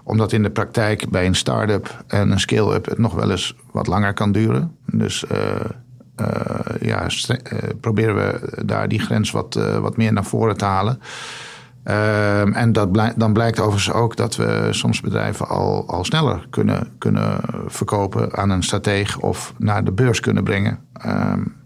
Omdat 0.04 0.32
in 0.32 0.42
de 0.42 0.50
praktijk 0.50 1.10
bij 1.10 1.26
een 1.26 1.34
start-up 1.34 2.04
en 2.06 2.30
een 2.30 2.40
scale-up 2.40 2.84
het 2.84 2.98
nog 2.98 3.14
wel 3.14 3.30
eens 3.30 3.56
wat 3.72 3.86
langer 3.86 4.14
kan 4.14 4.32
duren. 4.32 4.76
Dus 4.86 5.24
ja, 6.80 7.06
proberen 7.80 8.14
we 8.14 8.64
daar 8.64 8.88
die 8.88 9.00
grens 9.00 9.30
wat, 9.30 9.54
wat 9.80 9.96
meer 9.96 10.12
naar 10.12 10.24
voren 10.24 10.56
te 10.56 10.64
halen. 10.64 11.00
Um, 11.84 12.52
en 12.52 12.72
dat 12.72 13.14
dan 13.16 13.32
blijkt 13.32 13.60
overigens 13.60 13.92
ook 13.92 14.16
dat 14.16 14.36
we 14.36 14.68
soms 14.70 15.00
bedrijven 15.00 15.48
al, 15.48 15.88
al 15.88 16.04
sneller 16.04 16.46
kunnen, 16.50 16.88
kunnen 16.98 17.40
verkopen 17.66 18.36
aan 18.36 18.50
een 18.50 18.62
strateeg 18.62 19.18
of 19.18 19.54
naar 19.58 19.84
de 19.84 19.92
beurs 19.92 20.20
kunnen 20.20 20.44
brengen. 20.44 20.78
Um, 21.06 21.56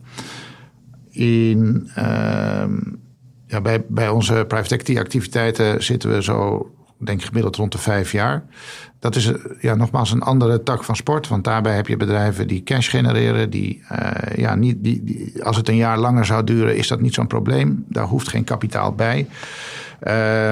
in, 1.10 1.90
um, 1.98 3.00
ja, 3.46 3.60
bij, 3.60 3.84
bij 3.88 4.08
onze 4.08 4.44
private 4.48 4.74
equity 4.74 4.98
activiteiten 4.98 5.84
zitten 5.84 6.10
we 6.10 6.22
zo, 6.22 6.70
denk 6.98 7.20
ik, 7.20 7.26
gemiddeld 7.26 7.56
rond 7.56 7.72
de 7.72 7.78
vijf 7.78 8.12
jaar. 8.12 8.44
Dat 9.04 9.16
is 9.16 9.32
ja, 9.60 9.74
nogmaals 9.74 10.12
een 10.12 10.22
andere 10.22 10.62
tak 10.62 10.84
van 10.84 10.96
sport. 10.96 11.28
Want 11.28 11.44
daarbij 11.44 11.74
heb 11.74 11.86
je 11.86 11.96
bedrijven 11.96 12.46
die 12.46 12.62
cash 12.62 12.90
genereren. 12.90 13.50
Die, 13.50 13.82
uh, 13.92 14.36
ja, 14.36 14.54
niet, 14.54 14.84
die, 14.84 15.44
als 15.44 15.56
het 15.56 15.68
een 15.68 15.76
jaar 15.76 15.98
langer 15.98 16.24
zou 16.24 16.44
duren, 16.44 16.76
is 16.76 16.88
dat 16.88 17.00
niet 17.00 17.14
zo'n 17.14 17.26
probleem. 17.26 17.84
Daar 17.88 18.04
hoeft 18.04 18.28
geen 18.28 18.44
kapitaal 18.44 18.94
bij. 18.94 19.28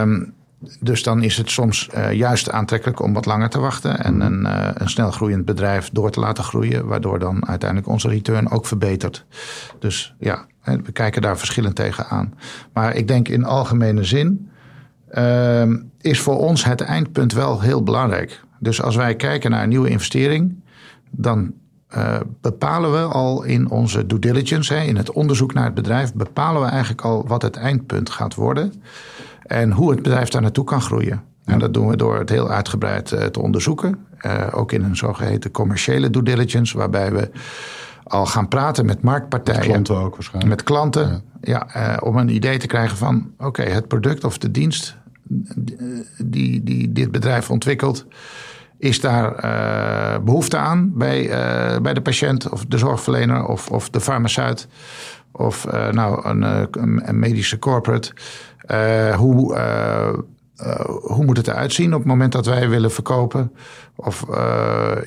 Um, 0.01 0.33
dus 0.81 1.03
dan 1.03 1.23
is 1.23 1.37
het 1.37 1.51
soms 1.51 1.89
uh, 1.95 2.13
juist 2.13 2.51
aantrekkelijk 2.51 3.01
om 3.01 3.13
wat 3.13 3.27
langer 3.27 3.49
te 3.49 3.59
wachten 3.59 4.05
en 4.05 4.21
een, 4.21 4.47
een 4.83 4.91
snel 4.91 5.11
groeiend 5.11 5.45
bedrijf 5.45 5.91
door 5.93 6.11
te 6.11 6.21
laten 6.21 6.45
groeien, 6.45 6.87
waardoor 6.87 7.19
dan 7.19 7.49
uiteindelijk 7.49 7.89
onze 7.89 8.09
return 8.09 8.51
ook 8.51 8.67
verbetert. 8.67 9.25
Dus 9.79 10.15
ja, 10.19 10.47
we 10.65 10.93
kijken 10.93 11.23
daar 11.23 11.39
verschillend 11.39 11.75
tegenaan. 11.75 12.35
Maar 12.73 12.97
ik 12.97 13.09
denk 13.09 13.29
in 13.29 13.45
algemene 13.45 14.05
zin 14.05 14.51
is 16.01 16.21
voor 16.21 16.39
ons 16.39 16.65
het 16.65 16.81
eindpunt 16.81 17.33
wel 17.33 17.61
heel 17.61 17.83
belangrijk. 17.83 18.41
Dus 18.59 18.83
als 18.83 18.97
wij 18.97 19.17
kijken 19.17 19.51
naar 19.51 19.63
een 19.63 19.69
nieuwe 19.69 19.89
investering, 19.89 20.63
dan 21.11 21.53
uh, 21.97 22.17
bepalen 22.41 22.93
we 22.93 22.99
al 22.99 23.43
in 23.43 23.71
onze 23.71 24.07
due 24.07 24.19
diligence, 24.19 24.75
hè, 24.75 24.83
in 24.83 24.97
het 24.97 25.13
onderzoek 25.13 25.55
naar 25.55 25.65
het 25.65 25.75
bedrijf, 25.75 26.15
bepalen 26.15 26.63
we 26.63 26.69
eigenlijk 26.69 27.03
al 27.03 27.27
wat 27.27 27.43
het 27.43 27.57
eindpunt 27.57 28.11
gaat 28.11 28.35
worden. 28.35 28.73
En 29.43 29.73
hoe 29.73 29.91
het 29.91 30.03
bedrijf 30.03 30.29
daar 30.29 30.43
naartoe 30.43 30.65
kan 30.65 30.81
groeien. 30.81 31.23
En 31.45 31.59
dat 31.59 31.75
doen 31.75 31.89
we 31.89 31.97
door 31.97 32.19
het 32.19 32.29
heel 32.29 32.51
uitgebreid 32.51 33.13
uh, 33.13 33.25
te 33.25 33.43
onderzoeken. 33.43 34.07
Uh, 34.27 34.47
ook 34.51 34.73
in 34.73 34.83
een 34.83 34.97
zogeheten 34.97 35.51
commerciële 35.51 36.11
due 36.11 36.23
diligence, 36.23 36.79
waarbij 36.79 37.13
we 37.13 37.31
al 38.05 38.27
gaan 38.27 38.49
praten 38.49 38.87
met 38.87 39.03
marktpartijen. 39.03 39.59
Met 39.59 39.69
klanten 39.69 39.97
ook 39.97 40.15
waarschijnlijk. 40.15 40.55
Met 40.55 40.63
klanten, 40.63 41.23
ja. 41.41 41.67
ja 41.75 42.01
om 42.03 42.17
een 42.17 42.29
idee 42.29 42.59
te 42.59 42.67
krijgen 42.67 42.97
van... 42.97 43.31
oké, 43.39 43.63
het 43.63 43.89
product 43.89 44.25
of 44.25 44.39
de 44.39 44.51
dienst 44.51 44.97
die, 46.25 46.63
die 46.63 46.93
dit 46.93 47.11
bedrijf 47.11 47.51
ontwikkelt... 47.51 48.07
Is 48.83 49.01
daar 49.01 49.45
uh, 49.45 50.25
behoefte 50.25 50.57
aan 50.57 50.93
bij, 50.95 51.23
uh, 51.25 51.81
bij 51.81 51.95
de 51.95 52.01
patiënt 52.01 52.49
of 52.49 52.65
de 52.65 52.79
zorgverlener 52.79 53.47
of, 53.47 53.71
of 53.71 53.91
de 53.91 54.01
farmaceut 54.01 54.69
of 55.33 55.67
uh, 55.67 55.89
nou, 55.89 56.29
een, 56.29 56.43
een, 57.09 57.19
medische 57.19 57.59
corporate? 57.59 58.13
hoe, 59.17 59.59
hoe 61.03 61.25
moet 61.25 61.37
het 61.37 61.49
eruit 61.49 61.73
zien 61.73 61.93
op 61.93 61.99
het 61.99 62.09
moment 62.09 62.33
dat 62.33 62.47
wij 62.47 62.69
willen 62.69 62.91
verkopen? 62.91 63.53
Of 63.97 64.27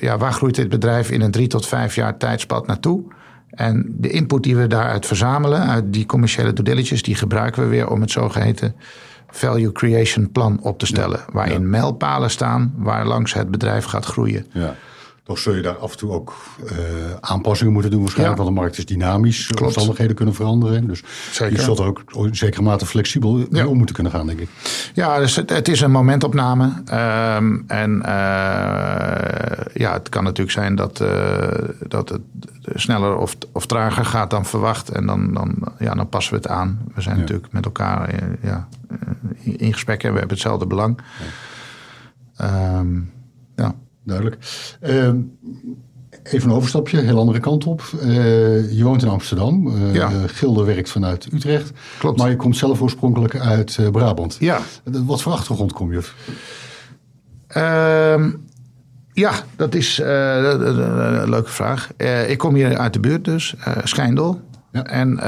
ja, 0.00 0.18
waar 0.18 0.32
groeit 0.32 0.54
dit 0.54 0.68
bedrijf 0.68 1.10
in 1.10 1.20
een 1.20 1.30
drie 1.30 1.48
tot 1.48 1.66
vijf 1.66 1.94
jaar 1.94 2.16
tijdspad 2.16 2.66
naartoe? 2.66 3.04
En 3.50 3.94
de 3.98 4.10
input 4.10 4.42
die 4.42 4.56
we 4.56 4.66
daaruit 4.66 5.06
verzamelen, 5.06 5.60
uit 5.60 5.92
die 5.92 6.06
commerciële 6.06 6.52
due 6.52 6.82
die 7.02 7.14
gebruiken 7.14 7.62
we 7.62 7.68
weer 7.68 7.90
om 7.90 8.00
het 8.00 8.10
zogeheten 8.10 8.74
value 9.28 9.72
creation 9.72 10.30
plan 10.32 10.58
op 10.62 10.78
te 10.78 10.86
stellen. 10.86 11.20
waarin 11.32 11.70
mijlpalen 11.70 12.30
staan 12.30 12.74
waar 12.76 13.06
langs 13.06 13.34
het 13.34 13.50
bedrijf 13.50 13.84
gaat 13.84 14.04
groeien. 14.04 14.46
Ja. 14.52 14.74
Toch 15.26 15.38
zul 15.38 15.54
je 15.54 15.62
daar 15.62 15.76
af 15.76 15.92
en 15.92 15.98
toe 15.98 16.10
ook 16.10 16.36
uh, 16.64 16.70
aanpassingen 17.20 17.72
moeten 17.72 17.90
doen 17.90 18.00
waarschijnlijk. 18.00 18.38
Want 18.38 18.48
de 18.48 18.54
markt 18.54 18.78
is 18.78 18.86
dynamisch. 18.86 19.46
Klopt. 19.46 19.62
Omstandigheden 19.62 20.16
kunnen 20.16 20.34
veranderen. 20.34 20.86
Dus 20.86 21.02
Zeker. 21.30 21.56
je 21.56 21.62
zult 21.62 21.78
er 21.78 21.86
ook 21.86 22.02
in 22.12 22.36
zekere 22.36 22.62
mate 22.62 22.86
flexibel 22.86 23.46
mee 23.50 23.68
om 23.68 23.76
moeten 23.76 23.94
kunnen 23.94 24.12
gaan, 24.12 24.26
denk 24.26 24.38
ik. 24.38 24.48
Ja, 24.94 25.18
dus 25.18 25.36
het, 25.36 25.50
het 25.50 25.68
is 25.68 25.80
een 25.80 25.90
momentopname. 25.90 26.64
Um, 26.64 27.64
en 27.66 27.96
uh, 27.96 28.02
ja, 29.74 29.92
het 29.92 30.08
kan 30.08 30.24
natuurlijk 30.24 30.50
zijn 30.50 30.74
dat, 30.74 31.00
uh, 31.00 31.08
dat 31.88 32.08
het 32.08 32.22
sneller 32.74 33.16
of, 33.16 33.36
of 33.52 33.66
trager 33.66 34.04
gaat 34.04 34.30
dan 34.30 34.44
verwacht. 34.44 34.88
En 34.88 35.06
dan, 35.06 35.34
dan, 35.34 35.56
ja, 35.78 35.94
dan 35.94 36.08
passen 36.08 36.32
we 36.32 36.38
het 36.38 36.48
aan. 36.48 36.80
We 36.94 37.00
zijn 37.00 37.14
ja. 37.14 37.20
natuurlijk 37.20 37.52
met 37.52 37.64
elkaar 37.64 38.14
ja, 38.42 38.68
in 39.42 39.72
gesprek 39.72 40.02
en 40.02 40.12
we 40.12 40.18
hebben 40.18 40.36
hetzelfde 40.36 40.66
belang. 40.66 40.98
Ja. 42.36 42.78
Um, 42.78 42.94
ja 42.94 43.14
duidelijk. 44.06 44.36
Uh, 44.82 45.10
even 46.22 46.50
een 46.50 46.56
overstapje, 46.56 47.00
heel 47.00 47.18
andere 47.18 47.40
kant 47.40 47.66
op. 47.66 47.82
Uh, 48.02 48.72
je 48.72 48.84
woont 48.84 49.02
in 49.02 49.08
Amsterdam. 49.08 49.66
Uh, 49.66 49.94
ja. 49.94 50.10
Gilde 50.26 50.64
werkt 50.64 50.90
vanuit 50.90 51.28
Utrecht. 51.32 51.72
Klopt. 51.98 52.18
Maar 52.18 52.30
je 52.30 52.36
komt 52.36 52.56
zelf 52.56 52.80
oorspronkelijk 52.80 53.36
uit 53.36 53.76
uh, 53.80 53.90
Brabant. 53.90 54.36
Ja. 54.40 54.60
Wat 54.84 55.22
voor 55.22 55.32
achtergrond 55.32 55.72
kom 55.72 55.92
je? 55.92 56.00
Ehm, 57.46 58.30
ja, 59.12 59.32
dat 59.56 59.74
is 59.74 59.98
een 59.98 61.30
leuke 61.30 61.50
vraag. 61.50 61.90
ik 62.26 62.38
kom 62.38 62.54
hier 62.54 62.78
uit 62.78 62.92
de 62.92 63.00
buurt 63.00 63.24
dus, 63.24 63.54
Schijndel. 63.82 64.40
Ja. 64.72 64.84
En 64.84 65.20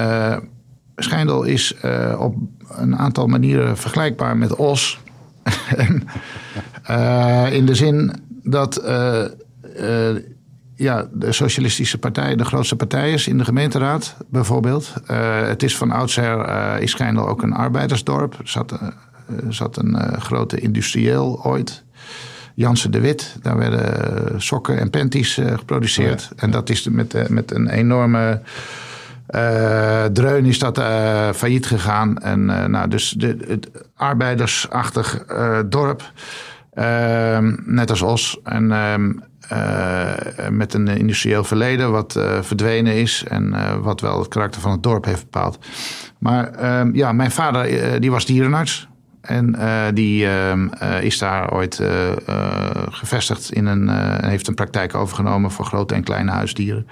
Schijndel 0.96 1.42
is 1.42 1.74
op 2.18 2.34
een 2.68 2.96
aantal 2.96 3.26
manieren 3.26 3.76
vergelijkbaar 3.76 4.36
met 4.36 4.56
Os. 4.56 5.00
in 7.50 7.66
de 7.66 7.74
zin 7.74 8.12
dat 8.50 8.84
uh, 8.84 9.24
uh, 9.80 10.22
ja, 10.74 11.08
de 11.12 11.32
Socialistische 11.32 11.98
Partij 11.98 12.36
de 12.36 12.44
grootste 12.44 12.76
partij 12.76 13.12
is 13.12 13.26
in 13.26 13.38
de 13.38 13.44
gemeenteraad, 13.44 14.16
bijvoorbeeld. 14.28 14.92
Uh, 15.10 15.46
het 15.46 15.62
is 15.62 15.76
van 15.76 15.90
oudsher 15.90 16.80
is 16.80 16.90
Schijndel 16.90 17.28
ook 17.28 17.42
een 17.42 17.52
arbeidersdorp. 17.52 18.32
Er 18.38 18.48
zat, 18.48 18.78
zat 19.48 19.76
een 19.76 20.20
grote 20.20 20.60
industrieel 20.60 21.44
ooit. 21.44 21.84
Jansen 22.54 22.90
de 22.90 23.00
Wit. 23.00 23.36
Daar 23.42 23.56
werden 23.56 24.42
sokken 24.42 24.78
en 24.78 24.90
panties 24.90 25.34
geproduceerd. 25.34 26.22
Oh 26.22 26.36
ja. 26.36 26.42
En 26.42 26.50
dat 26.50 26.70
is 26.70 26.88
met, 26.88 27.30
met 27.30 27.50
een 27.50 27.68
enorme 27.68 28.40
dreun 30.12 30.44
is 30.44 30.58
dat 30.58 30.78
failliet 31.36 31.66
gegaan. 31.66 32.18
En 32.18 32.44
nou, 32.70 32.88
dus 32.88 33.10
de, 33.10 33.36
het 33.46 33.70
arbeidersachtig 33.96 35.24
dorp. 35.66 36.12
Uh, 36.78 37.38
net 37.64 37.90
als 37.90 38.02
Os. 38.02 38.38
En 38.44 38.70
uh, 38.70 38.94
uh, 39.52 40.48
met 40.50 40.74
een 40.74 40.88
industrieel 40.88 41.44
verleden 41.44 41.90
wat 41.90 42.14
uh, 42.16 42.42
verdwenen 42.42 42.94
is. 42.94 43.24
En 43.28 43.52
uh, 43.52 43.76
wat 43.76 44.00
wel 44.00 44.18
het 44.18 44.28
karakter 44.28 44.60
van 44.60 44.70
het 44.70 44.82
dorp 44.82 45.04
heeft 45.04 45.22
bepaald. 45.22 45.58
Maar 46.18 46.52
ehm, 46.52 46.94
ja, 46.94 47.12
mijn 47.12 47.30
vader 47.30 48.00
die 48.00 48.10
was 48.10 48.26
dierenarts. 48.26 48.88
En 49.20 49.56
die 49.94 50.26
ehm, 50.26 50.68
is 51.00 51.18
daar 51.18 51.52
ooit 51.52 51.82
gevestigd 52.90 53.52
in 53.52 53.66
een, 53.66 53.88
en 53.88 54.28
heeft 54.28 54.48
een 54.48 54.54
praktijk 54.54 54.94
overgenomen 54.94 55.50
voor 55.50 55.64
grote 55.64 55.94
en 55.94 56.02
kleine 56.02 56.30
huisdieren. 56.30 56.86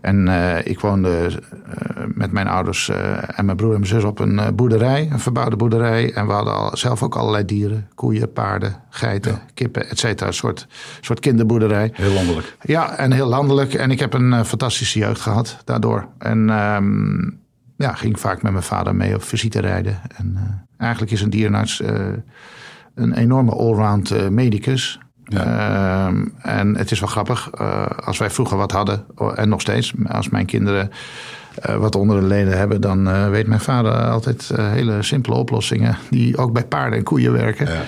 En 0.00 0.26
uh, 0.26 0.66
ik 0.66 0.80
woonde 0.80 1.30
uh, 1.30 2.04
met 2.06 2.32
mijn 2.32 2.48
ouders 2.48 2.88
uh, 2.88 3.38
en 3.38 3.44
mijn 3.44 3.56
broer 3.56 3.72
en 3.72 3.80
mijn 3.80 3.92
zus 3.92 4.04
op 4.04 4.18
een 4.18 4.40
boerderij, 4.54 5.08
een 5.12 5.20
verbouwde 5.20 5.56
boerderij. 5.56 6.12
En 6.12 6.26
we 6.26 6.32
hadden 6.32 6.54
al, 6.54 6.76
zelf 6.76 7.02
ook 7.02 7.16
allerlei 7.16 7.44
dieren: 7.44 7.88
koeien, 7.94 8.32
paarden, 8.32 8.76
geiten, 8.90 9.32
ja. 9.32 9.40
kippen, 9.54 9.88
et 9.88 9.98
cetera. 9.98 10.26
Een 10.26 10.34
soort, 10.34 10.66
soort 11.00 11.20
kinderboerderij. 11.20 11.90
Heel 11.94 12.12
landelijk. 12.12 12.56
Ja, 12.60 12.96
en 12.96 13.12
heel 13.12 13.28
landelijk. 13.28 13.74
En 13.74 13.90
ik 13.90 14.00
heb 14.00 14.14
een 14.14 14.44
fantastische 14.44 14.98
jeugd 14.98 15.20
gehad 15.20 15.62
daardoor. 15.64 16.08
En 16.18 16.48
um, 16.48 17.40
ja, 17.76 17.92
ging 17.94 18.20
vaak 18.20 18.42
met 18.42 18.52
mijn 18.52 18.64
vader 18.64 18.94
mee 18.94 19.14
op 19.14 19.22
visite 19.22 19.60
rijden. 19.60 20.00
En 20.16 20.38
eigenlijk 20.76 21.12
is 21.12 21.20
een 21.20 21.30
dierenarts 21.30 21.82
een 22.94 23.12
enorme 23.12 23.50
allround 23.50 24.30
medicus. 24.30 25.00
Ja. 25.28 26.08
Uh, 26.08 26.14
en 26.42 26.76
het 26.76 26.90
is 26.90 27.00
wel 27.00 27.08
grappig, 27.08 27.50
uh, 27.60 27.86
als 28.04 28.18
wij 28.18 28.30
vroeger 28.30 28.56
wat 28.56 28.72
hadden, 28.72 29.04
en 29.34 29.48
nog 29.48 29.60
steeds, 29.60 29.92
als 30.06 30.28
mijn 30.28 30.46
kinderen 30.46 30.90
uh, 31.68 31.76
wat 31.76 31.96
onder 31.96 32.20
de 32.20 32.26
leden 32.26 32.58
hebben, 32.58 32.80
dan 32.80 33.08
uh, 33.08 33.28
weet 33.28 33.46
mijn 33.46 33.60
vader 33.60 33.92
altijd 33.92 34.50
hele 34.54 35.02
simpele 35.02 35.36
oplossingen 35.36 35.96
die 36.10 36.36
ook 36.36 36.52
bij 36.52 36.64
paarden 36.64 36.98
en 36.98 37.04
koeien 37.04 37.32
werken. 37.32 37.66
Ja, 37.66 37.72
ja. 37.72 37.80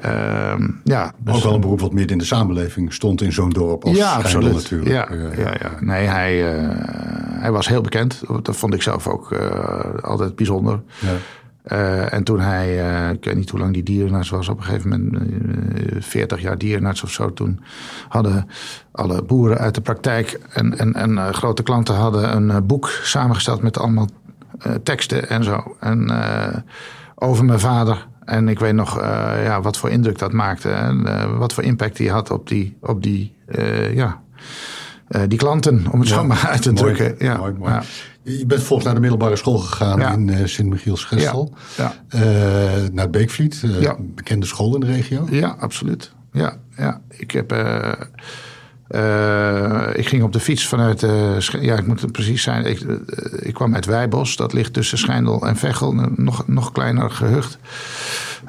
Ehm, 0.00 0.68
ja 0.84 1.12
dus, 1.18 1.34
ook 1.34 1.42
wel 1.42 1.54
een 1.54 1.60
beroep 1.60 1.80
wat 1.80 1.92
midden 1.92 2.12
in 2.12 2.18
de 2.18 2.24
samenleving 2.24 2.92
stond 2.92 3.22
in 3.22 3.32
zo'n 3.32 3.50
dorp 3.50 3.84
als 3.84 3.96
ja, 3.96 4.14
absoluut. 4.14 4.52
natuurlijk. 4.52 4.90
Ja, 4.90 5.08
ja, 5.36 5.54
ja. 5.60 5.70
Nee, 5.80 6.06
hij, 6.06 6.36
hij 7.40 7.52
was 7.52 7.68
heel 7.68 7.80
bekend. 7.80 8.22
Dat 8.42 8.56
vond 8.56 8.74
ik 8.74 8.82
zelf 8.82 9.06
ook 9.06 9.34
altijd 10.00 10.36
bijzonder. 10.36 10.80
Ja. 10.98 11.08
Uh, 11.66 12.12
en 12.12 12.24
toen 12.24 12.40
hij, 12.40 12.78
uh, 12.78 13.10
ik 13.10 13.24
weet 13.24 13.34
niet 13.34 13.50
hoe 13.50 13.60
lang 13.60 13.72
die 13.72 13.82
dierenarts 13.82 14.30
was, 14.30 14.48
op 14.48 14.58
een 14.58 14.64
gegeven 14.64 14.88
moment 14.88 15.32
uh, 15.32 15.96
eh, 15.96 16.02
40 16.02 16.40
jaar 16.40 16.58
dierenarts 16.58 17.02
of 17.02 17.10
zo. 17.10 17.32
Toen 17.32 17.60
hadden 18.08 18.48
alle 18.92 19.22
boeren 19.22 19.58
uit 19.58 19.74
de 19.74 19.80
praktijk 19.80 20.40
en, 20.52 20.78
en, 20.78 20.94
en 20.94 21.34
grote 21.34 21.62
klanten 21.62 21.94
hadden 21.94 22.36
een 22.36 22.66
boek 22.66 22.88
samengesteld 22.88 23.62
met 23.62 23.78
allemaal 23.78 24.08
teksten 24.82 25.28
en 25.28 25.44
zo. 25.44 25.76
En 25.80 26.10
over 27.14 27.44
mijn 27.44 27.60
vader. 27.60 28.06
En 28.24 28.48
ik 28.48 28.58
weet 28.58 28.74
nog 28.74 29.00
ja, 29.42 29.60
wat 29.60 29.76
voor 29.76 29.90
indruk 29.90 30.18
dat 30.18 30.32
maakte. 30.32 30.70
En 30.70 31.38
wat 31.38 31.52
voor 31.52 31.64
impact 31.64 31.96
die 31.96 32.10
had 32.10 32.30
op 32.30 32.48
die, 32.48 32.76
op 32.80 33.02
die, 33.02 33.36
ja, 33.92 34.20
die 35.26 35.38
klanten, 35.38 35.86
om 35.90 36.00
het 36.00 36.08
ja, 36.08 36.14
zo 36.14 36.24
maar 36.24 36.46
uit 36.46 36.62
te 36.62 36.72
mooi, 36.72 36.94
drukken. 36.94 37.26
Ja, 37.26 37.36
mooi, 37.36 37.52
mooi. 37.52 37.72
Ja. 37.72 37.82
Je 38.22 38.46
bent 38.46 38.62
volgens 38.62 38.84
naar 38.84 38.94
de 38.94 39.00
middelbare 39.00 39.36
school 39.36 39.58
gegaan 39.58 40.12
in 40.12 40.28
uh, 40.28 40.46
Sint-Michiels-Gestel. 40.46 41.54
Ja. 41.76 41.94
Uh, 42.14 42.20
naar 42.92 43.10
Beekvliet, 43.10 43.64
bekende 43.98 44.46
school 44.46 44.74
in 44.74 44.80
de 44.80 44.86
regio. 44.86 45.26
Ja, 45.30 45.56
absoluut. 45.58 46.12
Ja, 46.32 46.56
ja. 46.76 47.00
ik 47.08 47.30
heb... 47.30 47.54
ik 49.92 50.08
ging 50.08 50.22
op 50.22 50.32
de 50.32 50.40
fiets 50.40 50.66
vanuit... 50.66 51.00
ja, 51.60 51.76
ik 51.76 51.86
moet 51.86 52.00
het 52.00 52.12
precies 52.12 52.42
zijn. 52.42 52.64
Ik, 52.64 52.80
ik 53.38 53.54
kwam 53.54 53.74
uit 53.74 53.86
Wijbos. 53.86 54.36
Dat 54.36 54.52
ligt 54.52 54.72
tussen 54.72 54.98
Schijndel 54.98 55.46
en 55.46 55.56
Veghel. 55.56 55.94
Nog, 56.16 56.46
nog 56.46 56.72
kleiner 56.72 57.10
gehucht. 57.10 57.58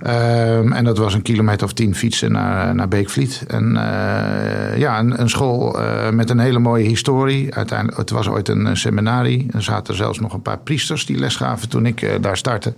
Um, 0.08 0.73
en 0.73 0.84
dat 0.84 0.97
was 0.97 1.13
een 1.13 1.21
kilometer 1.21 1.65
of 1.65 1.73
tien 1.73 1.95
fietsen 1.95 2.32
naar, 2.32 2.75
naar 2.75 2.88
Beekvliet. 2.88 3.43
En 3.47 3.69
uh, 3.75 4.77
ja, 4.77 4.99
een, 4.99 5.21
een 5.21 5.30
school 5.30 5.80
uh, 5.80 6.10
met 6.10 6.30
een 6.30 6.39
hele 6.39 6.60
mooie 6.60 6.88
historie. 6.88 7.56
Uiteindelijk, 7.56 7.97
het 7.97 8.10
was 8.10 8.27
ooit 8.27 8.49
een 8.49 8.77
seminarie. 8.77 9.47
Er 9.54 9.63
zaten 9.63 9.95
zelfs 9.95 10.19
nog 10.19 10.34
een 10.34 10.41
paar 10.41 10.60
priesters 10.60 11.06
die 11.06 11.17
les 11.17 11.36
gaven 11.36 11.69
toen 11.69 11.86
ik 11.86 12.01
uh, 12.01 12.12
daar 12.21 12.38
startte. 12.38 12.73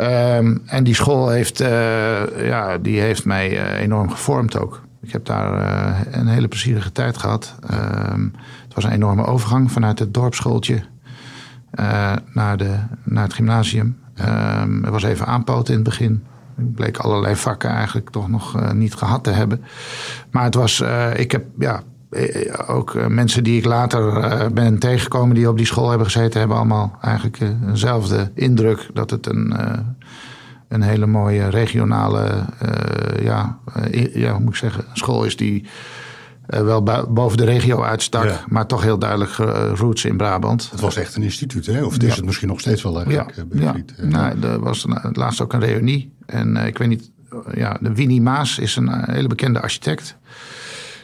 Um, 0.00 0.62
en 0.66 0.84
die 0.84 0.94
school 0.94 1.28
heeft, 1.28 1.58
ja, 2.38 2.78
die 2.78 3.00
heeft 3.00 3.24
mij 3.24 3.78
enorm 3.78 4.10
gevormd 4.10 4.58
ook. 4.58 4.80
Ik 5.06 5.12
heb 5.12 5.24
daar 5.24 6.06
een 6.10 6.26
hele 6.26 6.48
plezierige 6.48 6.92
tijd 6.92 7.16
gehad. 7.18 7.54
Um, 8.12 8.32
het 8.64 8.74
was 8.74 8.84
een 8.84 8.90
enorme 8.90 9.24
overgang 9.24 9.72
vanuit 9.72 9.98
het 9.98 10.14
dorpsschooltje 10.14 10.82
naar, 12.32 12.56
de, 12.56 12.76
naar 13.04 13.22
het 13.22 13.34
gymnasium. 13.34 13.98
Um, 14.20 14.84
er 14.84 14.90
was 14.90 15.02
even 15.02 15.26
aanpoten 15.26 15.74
in 15.74 15.80
het 15.80 15.88
begin. 15.88 16.24
Ik 16.58 16.74
bleek 16.74 16.96
allerlei 16.96 17.36
vakken 17.36 17.70
eigenlijk 17.70 18.10
toch 18.10 18.28
nog 18.28 18.56
uh, 18.56 18.70
niet 18.70 18.94
gehad 18.94 19.24
te 19.24 19.30
hebben. 19.30 19.64
Maar 20.30 20.44
het 20.44 20.54
was, 20.54 20.84
ik 21.14 21.32
heb 21.32 21.44
ja, 21.58 21.82
eh, 22.10 22.52
ook 22.66 23.08
mensen 23.08 23.44
die 23.44 23.58
ik 23.58 23.64
later 23.64 24.52
ben 24.52 24.78
tegengekomen 24.78 25.34
die 25.34 25.48
op 25.48 25.56
die 25.56 25.66
school 25.66 25.88
hebben 25.88 26.06
gezeten, 26.06 26.38
hebben 26.38 26.56
allemaal 26.56 26.98
eigenlijk 27.00 27.40
eenzelfde 27.40 28.30
indruk 28.34 28.90
dat 28.92 29.10
het 29.10 29.26
een, 29.26 29.54
een 30.68 30.82
hele 30.82 31.06
mooie 31.06 31.48
regionale, 31.48 32.44
ja, 33.22 33.58
ja, 34.12 34.30
hoe 34.32 34.40
moet 34.40 34.48
ik 34.48 34.56
zeggen, 34.56 34.84
school 34.92 35.24
is 35.24 35.36
die 35.36 35.66
eh, 36.46 36.62
wel 36.62 36.82
boven 37.08 37.36
de 37.38 37.44
regio 37.44 37.82
uitstak, 37.82 38.24
Ja. 38.24 38.40
maar 38.48 38.66
toch 38.66 38.82
heel 38.82 38.98
duidelijk 38.98 39.38
eh, 39.38 39.70
roots 39.74 40.04
in 40.04 40.16
Brabant. 40.16 40.70
Het 40.70 40.80
was 40.80 40.96
echt 40.96 41.16
een 41.16 41.22
instituut, 41.22 41.66
hè? 41.66 41.84
Of 41.84 41.92
het 41.92 42.02
is 42.02 42.08
Ja. 42.10 42.14
het 42.16 42.24
misschien 42.24 42.48
nog 42.48 42.60
steeds 42.60 42.82
wel 42.82 42.92
Ja, 43.00 43.04
eigenlijk, 43.04 43.54
eh, 43.54 43.60
ja. 43.62 43.74
Eh, 43.96 44.04
Nou, 44.08 44.40
er 44.40 44.60
was 44.60 44.84
een- 44.84 44.98
laatst 45.12 45.40
ook 45.40 45.52
een 45.52 45.60
reunie. 45.60 46.12
En 46.26 46.56
eh, 46.56 46.66
ik 46.66 46.78
weet 46.78 46.88
niet, 46.88 47.10
eh, 47.30 47.38
ja, 47.54 47.76
de 47.80 47.92
Winnie 47.94 48.20
Maas 48.22 48.58
is 48.58 48.76
een 48.76 48.88
eh, 48.88 49.14
hele 49.14 49.28
bekende 49.28 49.60
architect. 49.60 50.16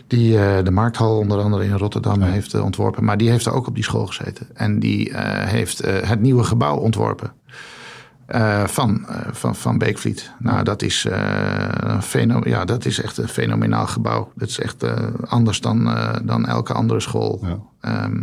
Die 0.06 0.38
eh, 0.38 0.64
de 0.64 0.70
Markthal 0.70 1.18
onder 1.18 1.38
andere 1.38 1.64
in 1.64 1.72
Rotterdam 1.72 2.20
heeft 2.22 2.54
eh, 2.54 2.64
ontworpen. 2.64 3.04
Maar 3.04 3.16
die 3.16 3.30
heeft 3.30 3.46
er 3.46 3.52
ook 3.52 3.66
op 3.66 3.74
die 3.74 3.84
school 3.84 4.06
gezeten. 4.06 4.46
En 4.54 4.78
die 4.78 5.10
eh, 5.10 5.48
heeft 5.48 5.80
eh, 5.80 6.08
het 6.08 6.20
nieuwe 6.20 6.44
gebouw 6.44 6.76
ontworpen. 6.76 7.32
Eh, 8.32 8.64
van, 8.66 9.04
eh, 9.08 9.16
van, 9.32 9.54
van 9.54 9.78
Beekvliet. 9.78 10.30
Nou, 10.38 10.62
dat 10.64 10.82
is, 10.82 11.04
eh, 11.06 11.98
een 12.12 12.42
ja, 12.44 12.64
dat 12.64 12.84
is 12.84 13.02
echt 13.02 13.16
een 13.18 13.28
fenomenaal 13.28 13.86
gebouw. 13.86 14.32
Dat 14.34 14.48
is 14.48 14.58
echt 14.58 14.84
anders 15.26 15.60
dan, 15.60 15.90
dan 16.24 16.46
elke 16.46 16.72
andere 16.72 17.00
school. 17.00 17.40
Ja. 17.42 17.58
Ehm, 17.80 18.22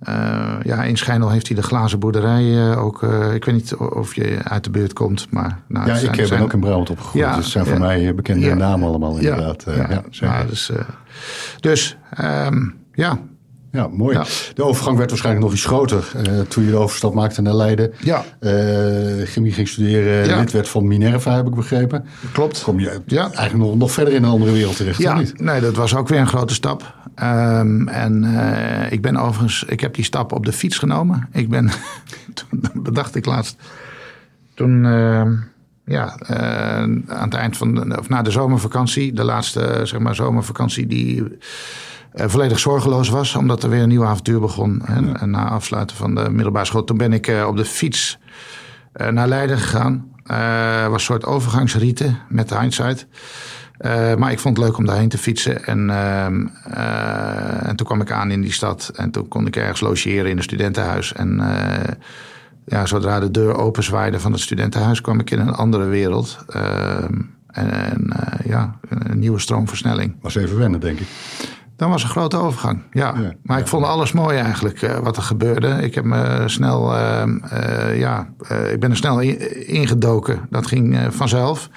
eh, 0.00 0.54
ja, 0.62 0.82
in 0.82 0.96
Schijndel 0.96 1.30
heeft 1.30 1.46
hij 1.46 1.56
de 1.56 1.62
glazen 1.62 1.98
boerderij 1.98 2.76
ook. 2.76 3.02
ik 3.34 3.44
weet 3.44 3.54
niet 3.54 3.74
of 3.76 4.14
je 4.14 4.38
uit 4.42 4.64
de 4.64 4.70
buurt 4.70 4.92
komt, 4.92 5.26
maar... 5.30 5.58
Nou, 5.68 5.86
ja, 5.86 5.92
het 5.92 6.02
ik 6.02 6.04
zijn- 6.04 6.16
ben 6.16 6.26
zijn- 6.26 6.42
ook 6.42 6.52
in 6.52 6.60
Brabant 6.60 6.90
opgegroeid. 6.90 7.24
Ja, 7.26 7.34
dus 7.34 7.44
het 7.44 7.52
zijn 7.52 7.66
voor 7.66 7.78
mij 7.78 8.14
bekende 8.14 8.54
namen 8.54 8.88
allemaal 8.88 9.16
inderdaad. 9.16 9.64
Ja, 9.66 9.72
ja, 9.72 10.02
zeker. 10.10 10.28
nou, 10.36 10.46
dus, 10.48 10.70
dus 11.60 11.96
ehm, 12.10 12.68
ja. 12.92 13.18
Ja, 13.72 13.88
mooi. 13.88 14.16
Ja. 14.16 14.24
De 14.54 14.64
overgang 14.64 14.96
werd 14.96 15.10
waarschijnlijk 15.10 15.44
nog 15.46 15.54
iets 15.54 15.64
groter 15.64 16.12
eh, 16.16 16.40
toen 16.40 16.64
je 16.64 16.70
de 16.70 16.76
overstap 16.76 17.14
maakte 17.14 17.42
naar 17.42 17.54
Leiden. 17.54 17.92
Ja. 18.00 18.24
Eh, 18.40 19.26
chemie 19.26 19.52
ging 19.52 19.68
studeren, 19.68 20.26
Ja. 20.28 20.38
lid 20.38 20.52
werd 20.52 20.68
van 20.68 20.86
Minerva, 20.86 21.34
heb 21.36 21.46
ik 21.46 21.54
begrepen. 21.54 22.04
Klopt. 22.32 22.62
Kom 22.62 22.80
je 22.80 23.00
Ja. 23.06 23.22
eigenlijk 23.22 23.54
nog, 23.54 23.76
nog 23.76 23.92
verder 23.92 24.14
in 24.14 24.22
een 24.22 24.30
andere 24.30 24.52
wereld 24.52 24.76
terecht, 24.76 24.98
of 24.98 25.04
Ja, 25.04 25.18
niet? 25.18 25.40
nee, 25.40 25.60
dat 25.60 25.74
was 25.76 25.94
ook 25.96 26.08
weer 26.08 26.18
een 26.20 26.26
grote 26.26 26.54
stap. 26.54 26.94
Ehm, 27.14 27.88
en 27.88 28.24
eh, 28.24 28.92
ik 28.92 29.02
ben 29.02 29.16
overigens, 29.16 29.64
ik 29.64 29.80
heb 29.80 29.94
die 29.94 30.04
stap 30.04 30.32
op 30.32 30.44
de 30.46 30.52
fiets 30.52 30.78
genomen. 30.78 31.28
Ik 31.32 31.48
ben, 31.48 31.70
toen 32.34 32.62
bedacht 32.74 33.14
ik 33.14 33.26
laatst, 33.26 33.56
toen, 34.54 34.84
ehm, 34.86 35.32
ja, 35.84 36.16
aan 37.06 37.24
het 37.24 37.34
eind 37.34 37.56
van, 37.56 37.74
de, 37.74 37.98
of 37.98 38.08
na 38.08 38.22
de 38.22 38.30
zomervakantie, 38.30 39.12
de 39.12 39.24
laatste, 39.24 39.80
zeg 39.82 40.00
maar, 40.00 40.14
zomervakantie 40.14 40.86
die 40.86 41.24
volledig 42.14 42.58
zorgeloos 42.58 43.08
was, 43.08 43.34
omdat 43.34 43.62
er 43.62 43.70
weer 43.70 43.82
een 43.82 43.88
nieuw 43.88 44.04
avontuur 44.04 44.40
begon. 44.40 44.82
En, 44.86 45.20
en 45.20 45.30
na 45.30 45.48
afsluiten 45.48 45.96
van 45.96 46.14
de 46.14 46.30
middelbare 46.30 46.66
school, 46.66 46.84
toen 46.84 46.96
ben 46.96 47.12
ik 47.12 47.26
eh, 47.26 47.46
op 47.46 47.56
de 47.56 47.64
fiets 47.64 48.18
eh, 48.92 49.08
naar 49.08 49.28
Leiden 49.28 49.58
gegaan. 49.58 50.10
Eh 50.26 50.82
was 50.82 50.92
een 50.92 51.00
soort 51.00 51.24
overgangsrieten 51.24 52.18
met 52.28 52.48
de 52.48 52.58
hindsight. 52.58 53.06
Eh, 53.82 54.14
maar 54.14 54.32
ik 54.32 54.38
vond 54.38 54.56
het 54.56 54.66
leuk 54.66 54.76
om 54.76 54.84
daarheen 54.84 55.08
te 55.08 55.18
fietsen. 55.18 55.64
En, 55.64 55.90
ehm, 55.90 56.46
eh, 56.64 57.68
en 57.68 57.76
toen 57.76 57.86
kwam 57.86 58.00
ik 58.00 58.10
aan 58.10 58.30
in 58.30 58.40
die 58.40 58.52
stad. 58.52 58.90
En 58.94 59.10
toen 59.10 59.28
kon 59.28 59.46
ik 59.46 59.56
ergens 59.56 59.80
logeren 59.80 60.30
in 60.30 60.36
een 60.36 60.42
studentenhuis. 60.42 61.12
En 61.12 61.40
eh, 61.40 61.94
ja, 62.64 62.86
zodra 62.86 63.20
de 63.20 63.30
deur 63.30 63.56
openzwaaide 63.56 64.20
van 64.20 64.32
het 64.32 64.40
studentenhuis... 64.40 65.00
kwam 65.00 65.20
ik 65.20 65.30
in 65.30 65.38
een 65.38 65.52
andere 65.52 65.84
wereld. 65.84 66.38
Ehm, 66.48 67.20
en 67.46 68.12
eh, 68.12 68.46
ja, 68.46 68.78
een 68.88 69.18
nieuwe 69.18 69.38
stroomversnelling. 69.38 70.16
Was 70.20 70.34
even 70.34 70.58
wennen, 70.58 70.80
denk 70.80 70.98
ik. 70.98 71.06
Dan 71.82 71.90
was 71.90 72.02
een 72.02 72.08
grote 72.08 72.36
overgang, 72.36 72.82
ja. 72.92 73.14
Ja, 73.20 73.32
maar 73.42 73.58
ik 73.58 73.66
vond 73.66 73.84
alles 73.84 74.12
mooi 74.12 74.38
eigenlijk, 74.38 74.82
eh, 74.82 74.98
wat 74.98 75.16
er 75.16 75.22
gebeurde. 75.22 75.68
Ik 75.68 75.94
heb 75.94 76.04
me 76.04 76.42
snel, 76.46 76.94
ehm, 76.96 77.36
eh, 77.38 77.98
ja, 77.98 78.28
eh, 78.48 78.72
ik 78.72 78.80
ben 78.80 78.90
er 78.90 78.96
snel 78.96 79.20
in- 79.20 79.66
ingedoken. 79.66 80.40
Dat 80.50 80.66
ging 80.66 80.98
vanzelf. 81.10 81.68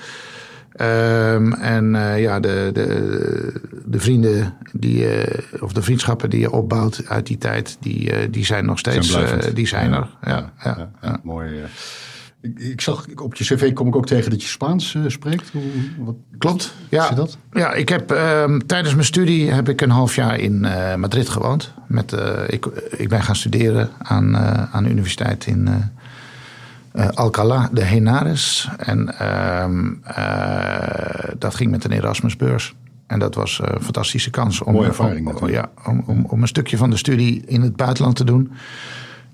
Ehm, 0.71 1.51
en 1.51 1.85
ja, 2.17 2.39
de, 2.39 2.69
de, 2.73 3.61
de 3.85 3.99
vrienden 3.99 4.53
die, 4.71 5.07
of 5.59 5.73
de 5.73 5.81
vriendschappen 5.81 6.29
die 6.29 6.39
je 6.39 6.51
opbouwt 6.51 7.03
uit 7.07 7.25
die 7.27 7.37
tijd, 7.37 7.77
die, 7.79 8.29
die 8.29 8.45
zijn 8.45 8.65
nog 8.65 8.79
steeds, 8.79 9.11
Zijn 9.11 9.53
die 9.53 9.67
zijn 9.67 9.89
Ja, 9.89 9.95
er. 9.97 10.07
Ja, 10.31 10.51
ja, 10.63 10.75
Ja, 10.77 10.89
ja, 11.01 11.19
mooi. 11.23 11.49
Ik, 12.45 12.59
ik 12.59 12.81
zag 12.81 13.05
op 13.15 13.35
je 13.35 13.43
cv 13.43 13.73
kom 13.73 13.87
ik 13.87 13.95
ook 13.95 14.05
tegen 14.05 14.31
dat 14.31 14.41
je 14.41 14.47
Spaans 14.47 14.95
eh, 14.95 15.01
spreekt. 15.07 15.49
Hoe, 15.51 15.63
wat, 15.97 16.15
Klopt. 16.37 16.73
Ja. 16.89 17.09
Je 17.09 17.15
dat? 17.15 17.37
ja 17.51 17.73
ik 17.73 17.89
heb 17.89 18.11
ehm, 18.11 18.59
tijdens 18.59 18.93
mijn 18.93 19.05
studie 19.05 19.51
heb 19.51 19.69
ik 19.69 19.81
een 19.81 19.89
half 19.89 20.15
jaar 20.15 20.39
in 20.39 20.65
eh, 20.65 20.95
Madrid 20.95 21.29
gewoond. 21.29 21.73
Met, 21.87 22.13
eh, 22.13 22.41
ik, 22.47 22.65
ik 22.97 23.09
ben 23.09 23.23
gaan 23.23 23.35
studeren 23.35 23.89
aan, 23.97 24.37
aan 24.71 24.83
de 24.83 24.89
universiteit 24.89 25.45
in 25.45 25.69
Alcalá 27.13 27.69
de 27.71 27.83
Henares. 27.83 28.69
En 28.77 29.19
ehm, 29.19 29.93
eh, 30.03 31.33
dat 31.37 31.55
ging 31.55 31.71
met 31.71 31.83
een 31.83 31.91
Erasmusbeurs. 31.91 32.75
En 33.07 33.19
dat 33.19 33.35
was 33.35 33.59
een 33.63 33.81
fantastische 33.81 34.29
kans 34.29 34.61
om, 34.61 34.73
Mooie 34.73 34.87
ervaring 34.87 35.41
om, 35.41 35.49
ja, 35.49 35.69
om, 35.85 36.03
om, 36.05 36.25
om 36.25 36.41
een 36.41 36.47
stukje 36.47 36.77
van 36.77 36.89
de 36.89 36.97
studie 36.97 37.43
in 37.45 37.61
het 37.61 37.75
buitenland 37.75 38.15
te 38.15 38.23
doen. 38.23 38.51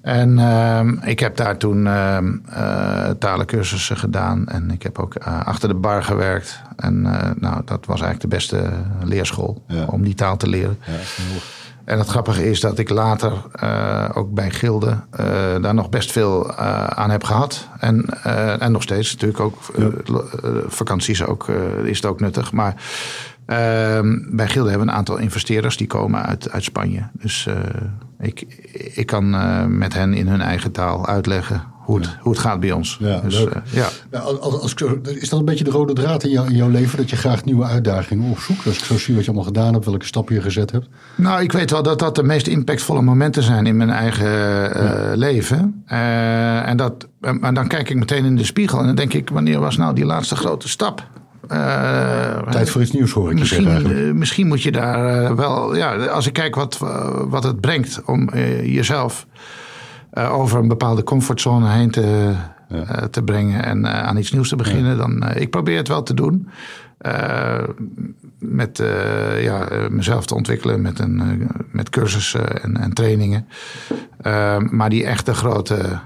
En 0.02 0.40
ehm, 0.40 0.94
ik 1.04 1.20
heb 1.20 1.36
daar 1.36 1.58
toen 1.58 1.88
ehm 1.88 2.34
eh, 2.50 3.10
talencursussen 3.10 3.98
gedaan. 3.98 4.48
En 4.48 4.72
ik 4.72 4.84
heb 4.84 5.00
ook 5.00 5.16
eh, 5.16 5.46
achter 5.46 5.70
de 5.70 5.76
bar 5.76 6.04
gewerkt. 6.04 6.62
En 6.76 7.06
eh, 7.06 7.30
nou, 7.40 7.62
dat 7.66 7.86
was 7.86 8.02
eigenlijk 8.02 8.22
de 8.22 8.28
beste 8.28 8.70
leerschool 9.04 9.64
Ja. 9.68 9.86
om 9.86 10.04
die 10.04 10.16
taal 10.16 10.38
te 10.38 10.48
leren. 10.48 10.78
Ja, 10.86 10.94
En 11.86 11.98
het 12.00 12.08
grappige 12.08 12.50
is 12.50 12.60
dat 12.60 12.78
ik 12.78 12.90
later 12.90 13.34
ook 14.14 14.34
bij 14.34 14.52
Gilde 14.52 14.98
daar 15.62 15.74
nog 15.74 15.90
best 15.90 16.12
veel 16.12 16.56
aan 16.96 17.10
heb 17.10 17.24
gehad. 17.24 17.68
En, 17.80 18.06
en 18.60 18.72
nog 18.72 18.82
steeds 18.82 19.12
natuurlijk 19.12 19.40
ook 19.40 19.58
vakanties 20.68 21.26
ook, 21.26 21.48
is 21.84 21.96
het 21.96 22.06
ook 22.06 22.20
nuttig. 22.20 22.52
Maar 22.52 22.76
bij 24.30 24.48
Gilde 24.48 24.70
hebben 24.70 24.88
we 24.88 24.94
een 24.94 24.98
aantal 24.98 25.18
investeerders 25.18 25.78
die 25.78 25.88
komen 25.88 26.26
uit, 26.26 26.52
uit 26.52 26.64
Spanje. 26.64 27.10
Dus 27.14 27.48
eh, 27.48 27.56
ik, 28.20 28.42
ik 28.94 29.06
kan 29.06 29.34
eh, 29.34 29.66
met 29.66 29.94
hen 29.94 30.14
in 30.14 30.28
hun 30.28 30.42
eigen 30.42 30.72
taal 30.72 31.08
uitleggen 31.08 31.64
hoe 31.82 32.00
het, 32.00 32.10
hoe 32.20 32.32
het 32.32 32.42
gaat 32.42 32.60
bij 32.60 32.72
ons. 32.72 32.98
Ja, 33.00 33.20
dus, 33.20 33.46
eh, 33.46 33.62
ja. 33.72 33.88
Ja, 34.12 34.20
als, 34.20 34.40
als 34.40 34.74
is 35.04 35.30
dat 35.30 35.40
een 35.40 35.46
beetje 35.46 35.64
de 35.64 35.70
rode 35.70 35.94
draad 35.94 36.24
in, 36.24 36.30
jou, 36.30 36.48
in 36.48 36.56
jouw 36.56 36.70
leven? 36.70 36.98
Dat 36.98 37.10
je 37.10 37.16
graag 37.16 37.46
nieuwe 37.46 37.64
uitdagingen 37.64 38.32
opzoekt? 38.32 38.66
Als 38.66 38.78
ik 38.78 38.84
zo 38.84 38.98
zie 38.98 39.16
wat 39.16 39.24
je 39.24 39.30
allemaal 39.30 39.48
gedaan 39.48 39.74
hebt, 39.74 39.86
welke 39.86 40.06
stappen 40.06 40.36
je 40.36 40.42
gezet 40.42 40.72
hebt. 40.72 40.88
Nou, 41.16 41.42
ik 41.42 41.52
weet 41.52 41.72
wel 41.72 41.84
dat 41.84 42.00
dat 42.00 42.16
de 42.16 42.24
meest 42.24 42.48
impactvolle 42.48 43.02
momenten 43.02 43.44
zijn 43.44 43.66
in 43.66 43.78
mijn 43.78 43.90
eigen 43.90 45.18
leven. 45.18 45.84
Eh, 45.86 46.68
en 46.68 46.78
dat, 46.78 47.08
maar 47.40 47.54
dan 47.54 47.68
kijk 47.68 47.90
ik 47.90 47.96
meteen 47.96 48.26
in 48.26 48.36
de 48.36 48.44
spiegel 48.44 48.80
en 48.80 48.86
dan 48.86 48.96
denk 48.96 49.14
ik, 49.14 49.30
wanneer 49.30 49.60
was 49.60 49.78
nou 49.78 49.96
die 49.96 50.06
laatste 50.06 50.36
grote 50.36 50.70
stap? 50.70 51.08
Eh, 51.52 52.38
Tijd 52.50 52.70
voor 52.70 52.82
iets 52.82 52.92
nieuws 52.92 53.12
hoor 53.12 53.32
ik 53.32 53.40
Misschien, 53.40 53.68
eh, 53.68 54.12
misschien 54.12 54.48
moet 54.48 54.62
je 54.62 54.72
daar 54.72 55.24
eh, 55.24 55.32
wel, 55.32 55.76
ja, 55.76 56.06
als 56.06 56.28
ik 56.28 56.34
kijk 56.34 56.56
wat, 56.56 56.78
wat 57.28 57.44
het 57.44 57.62
brengt 57.62 58.02
om 58.06 58.30
jezelf 58.64 59.28
over 60.14 60.60
een 60.60 60.68
bepaalde 60.68 61.04
comfortzone 61.04 61.70
heen 61.70 61.92
te, 61.92 62.34
te 63.12 63.24
brengen 63.24 63.64
en 63.64 63.88
aan 63.88 64.18
iets 64.18 64.32
nieuws 64.32 64.50
te 64.50 64.56
beginnen, 64.56 64.98
dan 64.98 65.30
ik 65.36 65.50
probeer 65.50 65.78
het 65.78 65.88
wel 65.88 66.04
te 66.04 66.14
doen. 66.14 66.50
Uh, 67.06 67.64
met 68.40 68.80
uh, 68.80 69.44
ja, 69.44 69.68
mezelf 69.90 70.26
te 70.26 70.36
ontwikkelen 70.36 70.82
met, 70.82 71.00
een, 71.00 71.40
uh, 71.42 71.48
met 71.72 71.90
cursussen 71.90 72.64
en, 72.64 72.78
en 72.78 72.94
trainingen. 72.94 73.48
Maar 74.70 74.90
die 74.90 75.06
echte 75.06 75.34
grote 75.34 76.00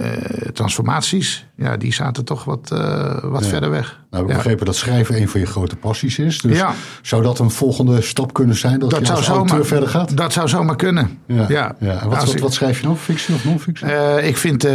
uh, 0.00 0.08
transformaties, 0.52 1.46
ja, 1.56 1.76
die 1.76 1.92
zaten 1.92 2.24
toch 2.24 2.44
wat, 2.44 2.70
uh, 2.72 3.18
wat 3.22 3.42
ja. 3.44 3.48
verder 3.48 3.70
weg. 3.70 4.00
Nou, 4.10 4.24
ik 4.24 4.30
ja. 4.30 4.36
begrepen 4.36 4.66
dat 4.66 4.76
schrijven 4.76 5.20
een 5.20 5.28
van 5.28 5.40
je 5.40 5.46
grote 5.46 5.76
passies 5.76 6.18
is. 6.18 6.40
Dus 6.40 6.56
ja. 6.56 6.74
zou 7.02 7.22
dat 7.22 7.38
een 7.38 7.50
volgende 7.50 8.00
stap 8.00 8.32
kunnen 8.32 8.56
zijn? 8.56 8.78
Dat, 8.78 8.90
dat 8.90 8.98
je 8.98 9.06
zou 9.06 9.18
als 9.18 9.26
zomaar, 9.26 9.48
auteur 9.48 9.66
verder 9.66 9.88
gaat? 9.88 10.16
Dat 10.16 10.32
zou 10.32 10.48
zomaar 10.48 10.76
kunnen. 10.76 11.18
Ja. 11.26 11.46
ja. 11.48 11.76
En 11.78 12.08
wat, 12.08 12.24
wat, 12.24 12.40
wat, 12.40 12.54
schrijf 12.54 12.80
je 12.80 12.86
nou? 12.86 12.96
Fictie 12.96 13.34
of 13.34 13.44
non-fictie? 13.44 13.86
Uh, 13.86 14.26
ik, 14.26 14.36
vind, 14.36 14.66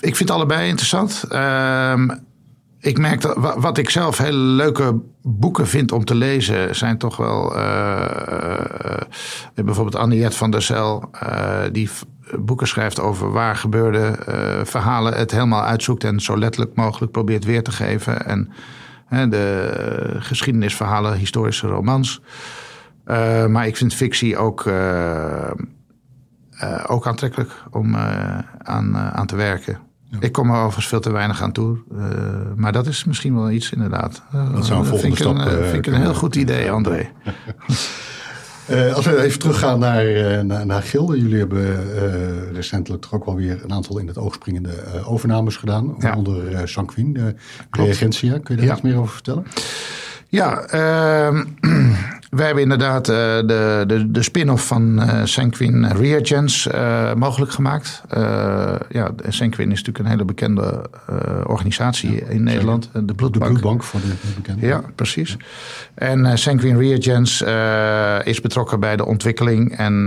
ik 0.00 0.16
vind 0.16 0.30
allebei 0.30 0.68
interessant. 0.68 1.24
Uh, 1.32 1.94
ik 2.80 2.98
merk 2.98 3.20
dat 3.20 3.36
wat 3.56 3.78
ik 3.78 3.90
zelf 3.90 4.18
hele 4.18 4.36
leuke 4.36 5.00
boeken 5.22 5.66
vind 5.66 5.92
om 5.92 6.04
te 6.04 6.14
lezen, 6.14 6.76
zijn 6.76 6.98
toch 6.98 7.16
wel. 7.16 7.52
Bijvoorbeeld 9.54 9.96
Anniette 9.96 10.36
van 10.36 10.50
der 10.50 10.70
uh, 10.70 11.60
die 11.72 11.88
boeken 12.38 12.68
schrijft 12.68 13.00
over 13.00 13.32
waar 13.32 13.56
gebeurde 13.56 14.18
uh, 14.28 14.64
verhalen, 14.64 15.14
het 15.14 15.30
helemaal 15.30 15.64
uitzoekt 15.64 16.04
en 16.04 16.20
zo 16.20 16.38
letterlijk 16.38 16.76
mogelijk 16.76 17.12
probeert 17.12 17.44
weer 17.44 17.62
te 17.62 17.72
geven. 17.72 18.26
En 18.26 19.30
de 19.30 20.16
geschiedenisverhalen, 20.18 21.16
historische 21.16 21.66
romans. 21.66 22.22
Uh, 23.06 23.46
maar 23.46 23.66
ik 23.66 23.76
vind 23.76 23.94
fictie 23.94 24.36
ook, 24.36 24.64
uh, 24.64 25.50
ook 26.86 27.06
aantrekkelijk 27.06 27.50
om 27.70 27.96
aan, 28.58 28.96
aan 28.96 29.26
te 29.26 29.36
werken. 29.36 29.78
Ja. 30.04 30.16
Ik 30.20 30.32
kom 30.32 30.50
er 30.50 30.56
overigens 30.56 30.86
veel 30.86 31.00
te 31.00 31.12
weinig 31.12 31.42
aan 31.42 31.52
toe. 31.52 31.78
Maar 32.56 32.72
dat 32.72 32.86
is 32.86 33.04
misschien 33.04 33.34
wel 33.34 33.50
iets 33.50 33.72
inderdaad. 33.72 34.22
Dat 34.52 34.66
zou 34.66 34.78
een 34.78 34.86
volgende 34.86 35.16
vind 35.16 35.18
stap 35.18 35.36
een, 35.36 35.64
vind 35.64 35.86
ik 35.86 35.92
een 35.92 36.00
heel 36.00 36.14
goed 36.14 36.36
idee, 36.36 36.70
André. 36.70 37.08
Uh, 38.72 38.94
als 38.94 39.06
we 39.06 39.22
even 39.22 39.38
teruggaan 39.38 39.78
naar, 39.78 40.06
uh, 40.06 40.40
naar, 40.40 40.66
naar 40.66 40.82
Gilde. 40.82 41.20
Jullie 41.20 41.38
hebben 41.38 41.64
uh, 41.64 42.52
recentelijk 42.52 43.02
toch 43.02 43.14
ook 43.14 43.24
wel 43.24 43.34
weer 43.34 43.60
een 43.64 43.72
aantal 43.72 43.98
in 43.98 44.06
het 44.06 44.18
oog 44.18 44.34
springende 44.34 44.70
overnames 45.04 45.56
gedaan. 45.56 45.94
Ja. 45.98 46.16
Onder 46.16 46.68
Sanquin, 46.68 47.12
de 47.12 47.34
reagentia. 47.70 48.38
Kun 48.38 48.54
je 48.54 48.56
daar 48.56 48.64
ja. 48.64 48.72
iets 48.72 48.82
meer 48.82 48.96
over 48.96 49.12
vertellen? 49.12 49.46
Ja, 50.28 50.60
ehm, 50.60 51.44
We 52.36 52.42
hebben 52.42 52.62
inderdaad 52.62 53.08
uh, 53.08 53.16
de, 53.16 53.84
de, 53.86 54.10
de 54.10 54.22
spin-off 54.22 54.66
van 54.66 55.02
uh, 55.02 55.20
Sanquin 55.24 55.86
Reagents 55.86 56.66
uh, 56.66 57.14
mogelijk 57.14 57.52
gemaakt. 57.52 58.02
ja, 58.88 59.10
Sanquin 59.28 59.70
is 59.70 59.78
natuurlijk 59.78 59.98
een 59.98 60.10
hele 60.10 60.24
bekende 60.24 60.90
organisatie 61.46 62.12
ja, 62.12 62.26
in 62.26 62.42
Nederland. 62.42 62.90
De 62.92 63.14
Bloedbank. 63.14 63.52
De 63.52 63.60
Bloedbank 63.60 63.82
voor 63.82 64.00
de 64.00 64.12
bekende. 64.36 64.66
Ja, 64.66 64.82
precies. 64.94 65.36
En 65.94 66.38
Sanquin 66.38 66.78
Reagents 66.78 67.44
is 68.24 68.40
betrokken 68.40 68.80
bij 68.80 68.96
de 68.96 69.06
ontwikkeling 69.06 69.76
en 69.76 70.06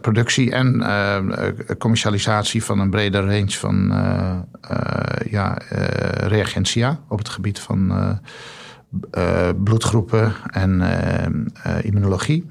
productie 0.00 0.50
en 0.50 0.84
commercialisatie 1.78 2.64
van 2.64 2.78
een 2.78 2.90
brede 2.90 3.20
range 3.20 3.50
van 3.50 3.92
ja, 5.30 5.58
reagentia 6.16 6.98
op 7.08 7.18
het 7.18 7.28
gebied 7.28 7.58
van 7.58 7.92
uh, 9.18 9.48
bloedgroepen 9.64 10.32
en 10.50 10.80
uh, 10.80 11.84
immunologie. 11.84 12.46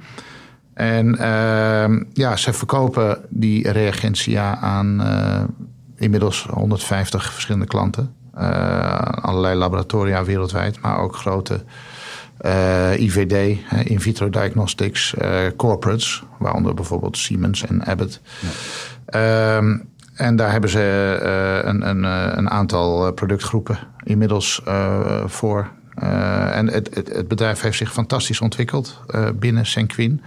En 0.73 1.17
ehm, 1.17 2.03
ja, 2.13 2.35
ze 2.35 2.53
verkopen 2.53 3.17
die 3.29 3.71
reagentia 3.71 4.57
aan 4.57 5.01
inmiddels 5.95 6.47
150 6.49 7.33
verschillende 7.33 7.67
klanten. 7.67 8.13
allerlei 9.21 9.55
laboratoria 9.55 10.23
wereldwijd, 10.23 10.81
maar 10.81 10.97
ook 10.97 11.15
grote 11.15 11.63
IVD, 12.95 13.57
in 13.83 14.01
vitro 14.01 14.29
diagnostics, 14.29 15.13
corporates, 15.55 16.23
waaronder 16.39 16.73
bijvoorbeeld 16.73 17.17
Siemens 17.17 17.65
en 17.65 17.85
Abbott. 17.85 18.21
Ja. 18.39 18.49
Ehm, 19.05 19.77
en 20.15 20.35
daar 20.35 20.51
hebben 20.51 20.69
ze 20.69 21.19
een, 21.65 21.89
een, 21.89 22.03
een, 22.37 22.49
aantal 22.49 23.13
productgroepen 23.13 23.77
inmiddels 24.03 24.61
voor 25.25 25.69
uh, 26.03 26.57
en 26.57 26.67
het, 26.67 26.95
het, 26.95 27.15
het, 27.15 27.27
bedrijf 27.27 27.61
heeft 27.61 27.77
zich 27.77 27.93
fantastisch 27.93 28.41
ontwikkeld 28.41 29.01
uh, 29.15 29.27
binnen 29.35 29.65
Senquin. 29.65 30.21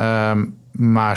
Um, 0.00 0.54
maar 0.70 1.16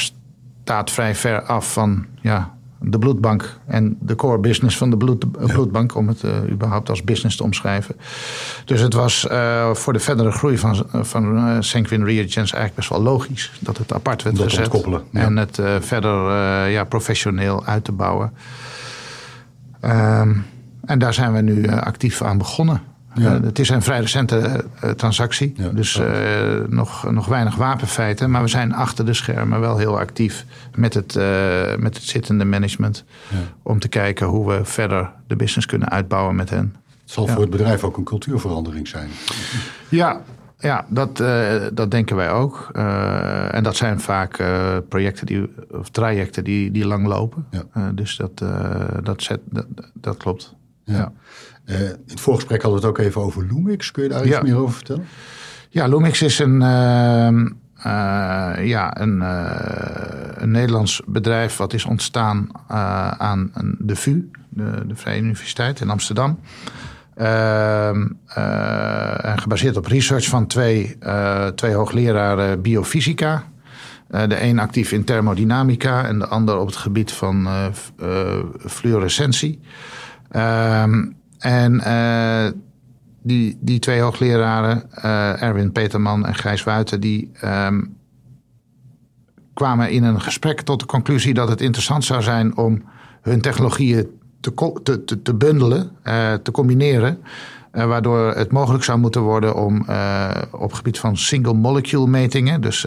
staat 0.63 0.91
vrij 0.91 1.15
ver 1.15 1.41
af 1.41 1.73
van 1.73 2.05
ja, 2.21 2.53
de 2.79 2.99
bloedbank 2.99 3.59
en 3.65 3.97
de 3.99 4.15
core 4.15 4.39
business 4.39 4.77
van 4.77 4.89
de 4.89 4.97
bloed, 4.97 5.31
bloedbank, 5.31 5.95
om 5.95 6.07
het 6.07 6.23
uh, 6.23 6.31
überhaupt 6.49 6.89
als 6.89 7.03
business 7.03 7.37
te 7.37 7.43
omschrijven. 7.43 7.95
Dus 8.65 8.81
het 8.81 8.93
was 8.93 9.27
voor 9.73 9.93
de 9.93 9.99
verdere 9.99 10.31
groei 10.31 10.57
van, 10.57 10.85
van 10.91 11.63
Sanquin 11.63 12.05
Reagents 12.05 12.35
eigenlijk 12.35 12.75
best 12.75 12.89
wel 12.89 13.01
logisch 13.01 13.51
dat 13.59 13.77
het 13.77 13.93
apart 13.93 14.23
werd 14.23 14.35
dat 14.35 14.49
gezet. 14.49 14.67
Koppelen, 14.67 15.03
ja. 15.09 15.19
En 15.19 15.37
het 15.37 15.61
verder 15.79 16.31
ja, 16.69 16.83
professioneel 16.83 17.65
uit 17.65 17.83
te 17.83 17.91
bouwen. 17.91 18.33
Um, 19.81 20.45
en 20.85 20.99
daar 20.99 21.13
zijn 21.13 21.33
we 21.33 21.41
nu 21.41 21.67
actief 21.67 22.21
aan 22.21 22.37
begonnen. 22.37 22.81
Ja. 23.15 23.35
Uh, 23.35 23.43
het 23.43 23.59
is 23.59 23.69
een 23.69 23.81
vrij 23.81 23.99
recente 23.99 24.63
uh, 24.83 24.89
transactie, 24.89 25.53
ja, 25.55 25.69
dus 25.69 25.99
uh, 25.99 26.05
nog, 26.67 27.11
nog 27.11 27.25
weinig 27.25 27.55
wapenfeiten. 27.55 28.31
Maar 28.31 28.41
we 28.41 28.47
zijn 28.47 28.73
achter 28.73 29.05
de 29.05 29.13
schermen 29.13 29.59
wel 29.59 29.77
heel 29.77 29.99
actief 29.99 30.45
met 30.75 30.93
het, 30.93 31.15
met 31.79 31.95
het 31.95 32.03
zittende 32.03 32.45
management. 32.45 33.03
Ja. 33.29 33.37
Om 33.63 33.79
te 33.79 33.87
kijken 33.87 34.27
hoe 34.27 34.47
we 34.47 34.65
verder 34.65 35.09
de 35.27 35.35
business 35.35 35.65
kunnen 35.65 35.89
uitbouwen 35.89 36.35
met 36.35 36.49
hen. 36.49 36.75
Het 37.01 37.11
zal 37.11 37.27
voor 37.27 37.41
het 37.41 37.49
bedrijf 37.49 37.83
ook 37.83 37.97
een 37.97 38.03
cultuurverandering 38.03 38.87
zijn. 38.87 39.09
Ja, 39.89 40.21
ja, 40.63 40.85
dat, 40.87 41.19
uh, 41.19 41.61
dat 41.73 41.91
denken 41.91 42.15
wij 42.15 42.31
ook. 42.31 42.69
Uh, 42.75 43.53
en 43.53 43.63
dat 43.63 43.75
zijn 43.75 43.99
vaak 43.99 44.39
uh, 44.39 44.77
projecten 44.89 45.25
die, 45.25 45.53
of 45.71 45.89
trajecten 45.89 46.43
die, 46.43 46.71
die 46.71 46.87
lang 46.87 47.07
lopen. 47.07 47.45
Ja. 47.49 47.91
dus 47.91 48.17
dat, 48.17 48.43
dat, 49.03 49.23
zet, 49.23 49.39
dat, 49.49 49.65
dat 49.93 50.17
klopt. 50.17 50.55
Ja. 50.83 50.95
ja. 50.97 51.11
Uh, 51.65 51.79
in 51.81 52.03
het 52.07 52.19
voorgesprek 52.19 52.61
hadden 52.61 52.81
we 52.81 52.87
het 52.87 52.97
ook 52.97 53.05
even 53.05 53.21
over 53.21 53.45
Lumix. 53.45 53.91
Kun 53.91 54.03
je 54.03 54.09
daar 54.09 54.25
iets 54.25 54.41
meer 54.41 54.57
over 54.57 54.75
vertellen? 54.75 55.05
Ja, 55.69 55.87
Lumix 55.87 56.21
is 56.21 56.39
een, 56.39 56.61
uh, 56.61 57.27
uh, 57.85 58.67
ja, 58.67 59.01
een, 59.01 59.21
een, 60.41 60.51
Nederlands 60.51 61.01
bedrijf 61.05 61.57
wat 61.57 61.73
is 61.73 61.85
ontstaan 61.85 62.47
aan 63.17 63.51
de 63.79 63.95
VU, 63.95 64.29
de, 64.49 64.83
de, 64.87 64.95
Vrije 64.95 65.21
Universiteit 65.21 65.79
in 65.79 65.89
Amsterdam. 65.89 66.39
Ehm, 67.15 68.07
gebaseerd 69.35 69.77
op 69.77 69.85
research 69.85 70.25
van 70.27 70.47
twee, 70.47 70.97
twee 71.55 71.73
hoogleraren 71.73 72.61
biofysica. 72.61 73.43
de 74.07 74.41
een 74.41 74.59
actief 74.59 74.91
in 74.91 75.03
thermodynamica 75.03 76.05
en 76.05 76.19
de 76.19 76.27
ander 76.27 76.57
op 76.57 76.67
het 76.67 76.75
gebied 76.75 77.11
van 77.11 77.47
fluorescentie. 78.65 79.59
Ehm, 81.43 81.53
en 81.53 81.81
uh, 81.87 82.51
die, 83.21 83.57
die 83.59 83.79
twee 83.79 84.01
hoogleraren, 84.01 84.83
uh, 84.97 85.41
Erwin 85.41 85.71
Peterman 85.71 86.25
en 86.25 86.35
Gijs 86.35 86.63
Wuiten, 86.63 86.99
die 86.99 87.31
um, 87.43 87.95
kwamen 89.53 89.91
in 89.91 90.03
een 90.03 90.21
gesprek 90.21 90.61
tot 90.61 90.79
de 90.79 90.85
conclusie 90.85 91.33
dat 91.33 91.49
het 91.49 91.61
interessant 91.61 92.05
zou 92.05 92.21
zijn 92.21 92.57
om 92.57 92.83
hun 93.21 93.41
technologieën 93.41 94.07
te, 94.39 94.79
te, 94.83 95.21
te, 95.21 95.33
bundelen, 95.33 95.91
uh, 96.03 96.33
te 96.33 96.51
combineren. 96.51 97.17
Waardoor 97.71 98.33
het 98.33 98.51
mogelijk 98.51 98.83
zou 98.83 98.99
moeten 98.99 99.21
worden 99.21 99.55
om 99.55 99.85
uh, 99.89 100.29
op 100.51 100.73
gebied 100.73 100.99
van 100.99 101.17
single 101.17 101.53
molecule 101.53 102.07
metingen, 102.07 102.61
dus 102.61 102.85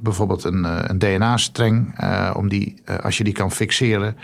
bijvoorbeeld 0.00 0.44
een, 0.44 0.90
een 0.90 0.98
DNA-streng, 0.98 1.98
om 2.34 2.48
die, 2.48 2.82
als 3.02 3.18
je 3.18 3.24
die 3.24 3.32
kan 3.32 3.52
fixeren, 3.52 4.16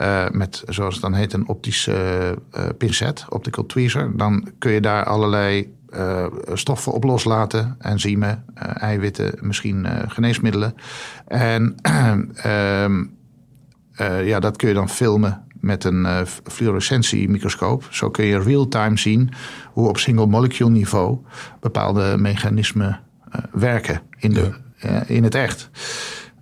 uh, 0.00 0.28
met, 0.30 0.62
zoals 0.68 0.94
het 0.94 1.02
dan 1.02 1.14
heet, 1.14 1.32
een 1.32 1.48
optische 1.48 2.38
uh, 2.56 2.64
pincet, 2.78 3.24
optical 3.28 3.66
tweezer. 3.66 4.16
Dan 4.16 4.48
kun 4.58 4.72
je 4.72 4.80
daar 4.80 5.04
allerlei 5.04 5.74
uh, 5.90 6.26
stoffen 6.52 6.92
op 6.92 7.04
loslaten. 7.04 7.76
Enzymen, 7.78 8.44
eiwitten, 8.74 9.34
misschien 9.40 9.86
geneesmiddelen. 10.08 10.74
En 11.26 11.74
ehm, 12.34 13.04
ja, 14.24 14.40
dat 14.40 14.56
kun 14.56 14.68
je 14.68 14.74
dan 14.74 14.88
filmen 14.88 15.44
met 15.60 15.84
een 15.84 16.26
fluorescentiemicroscoop. 16.44 17.88
Zo 17.90 18.10
kun 18.10 18.24
je 18.24 18.40
real-time 18.40 18.98
zien 18.98 19.30
hoe 19.72 19.88
op 19.88 19.98
single 19.98 20.26
molecule 20.26 20.70
niveau 20.70 21.18
bepaalde 21.60 22.16
mechanismen 22.18 23.00
werken 23.52 24.02
in, 24.18 24.32
de, 24.32 24.52
ja. 24.76 25.02
in 25.06 25.24
het 25.24 25.34
echt. 25.34 25.70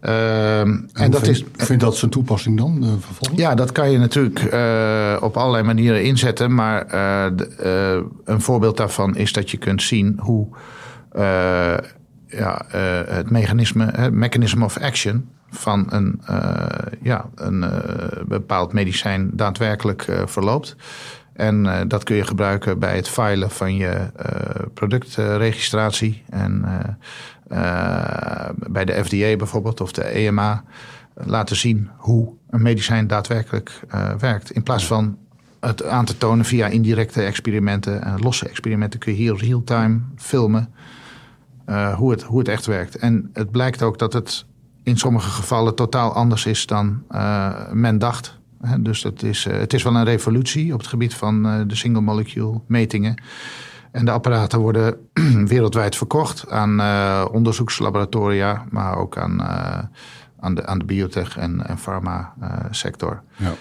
Uh, 0.06 0.60
en 0.60 1.10
dat 1.10 1.20
vind, 1.20 1.36
is, 1.36 1.44
vindt 1.56 1.82
dat 1.82 1.96
zijn 1.96 2.10
toepassing 2.10 2.58
dan 2.58 2.84
uh, 2.84 2.88
vervolgens? 3.00 3.40
Ja, 3.40 3.54
dat 3.54 3.72
kan 3.72 3.90
je 3.90 3.98
natuurlijk 3.98 4.52
uh, 4.52 5.16
op 5.20 5.36
allerlei 5.36 5.62
manieren 5.62 6.04
inzetten. 6.04 6.54
Maar 6.54 6.86
de, 7.36 8.04
een 8.24 8.40
voorbeeld 8.40 8.76
daarvan 8.76 9.16
is 9.16 9.32
dat 9.32 9.50
je 9.50 9.56
kunt 9.56 9.82
zien 9.82 10.18
hoe 10.20 10.48
ja, 12.26 12.64
het 13.08 13.30
mechanisme, 13.30 13.90
het 13.96 14.12
mechanism 14.12 14.62
of 14.62 14.78
action 14.78 15.28
van 15.50 15.86
een, 15.88 16.20
ja, 17.02 17.28
een 17.34 17.64
bepaald 18.26 18.72
medicijn 18.72 19.30
daadwerkelijk 19.32 20.06
verloopt. 20.24 20.76
En 21.32 21.88
dat 21.88 22.04
kun 22.04 22.16
je 22.16 22.24
gebruiken 22.24 22.78
bij 22.78 22.96
het 22.96 23.08
filen 23.08 23.50
van 23.50 23.76
je 23.76 23.96
productregistratie. 24.74 26.22
En 26.30 26.64
bij 28.68 28.84
de 28.84 29.04
FDA 29.04 29.36
bijvoorbeeld 29.36 29.80
of 29.80 29.92
de 29.92 30.04
EMA 30.04 30.64
laten 31.14 31.56
zien 31.56 31.90
hoe 31.96 32.32
een 32.50 32.62
medicijn 32.62 33.06
daadwerkelijk 33.06 33.80
uh, 33.94 34.12
werkt. 34.12 34.50
In 34.50 34.62
plaats 34.62 34.86
van 34.86 35.16
het 35.60 35.84
aan 35.84 36.04
te 36.04 36.18
tonen 36.18 36.44
via 36.44 36.66
indirecte 36.66 37.22
experimenten 37.22 38.02
en 38.02 38.20
losse 38.20 38.48
experimenten 38.48 39.00
kun 39.00 39.12
je 39.12 39.18
hier 39.18 39.36
real-time 39.36 40.00
filmen 40.16 40.74
hoe, 41.96 42.10
het, 42.10 42.22
hoe 42.22 42.38
het 42.38 42.48
echt 42.48 42.66
werkt. 42.66 42.96
En 42.96 43.30
het 43.32 43.50
blijkt 43.50 43.82
ook 43.82 43.98
dat 43.98 44.12
het 44.12 44.44
in 44.82 44.96
sommige 44.96 45.30
gevallen 45.30 45.74
totaal 45.74 46.12
anders 46.12 46.46
is 46.46 46.66
dan 46.66 47.02
men 47.72 47.98
dacht. 47.98 48.38
Dus 48.78 49.02
dat 49.02 49.22
is, 49.22 49.44
het 49.44 49.72
is 49.72 49.82
wel 49.82 49.96
een 49.96 50.04
revolutie 50.04 50.72
op 50.72 50.78
het 50.78 50.88
gebied 50.88 51.14
van 51.14 51.42
de 51.68 51.74
single 51.74 52.00
molecule 52.00 52.60
metingen. 52.66 53.22
En 53.94 54.04
de 54.04 54.10
apparaten 54.10 54.58
worden 54.58 54.96
wereldwijd 55.46 55.96
verkocht 55.96 56.50
aan 56.50 56.80
uh, 56.80 57.24
onderzoekslaboratoria, 57.32 58.64
maar 58.70 58.96
ook 58.96 59.18
aan, 59.18 59.40
uh, 59.40 59.78
aan, 60.40 60.54
de, 60.54 60.66
aan 60.66 60.78
de 60.78 60.84
biotech- 60.84 61.36
en, 61.36 61.66
en 61.66 61.78
farma-sector. 61.78 63.22
ja, 63.36 63.54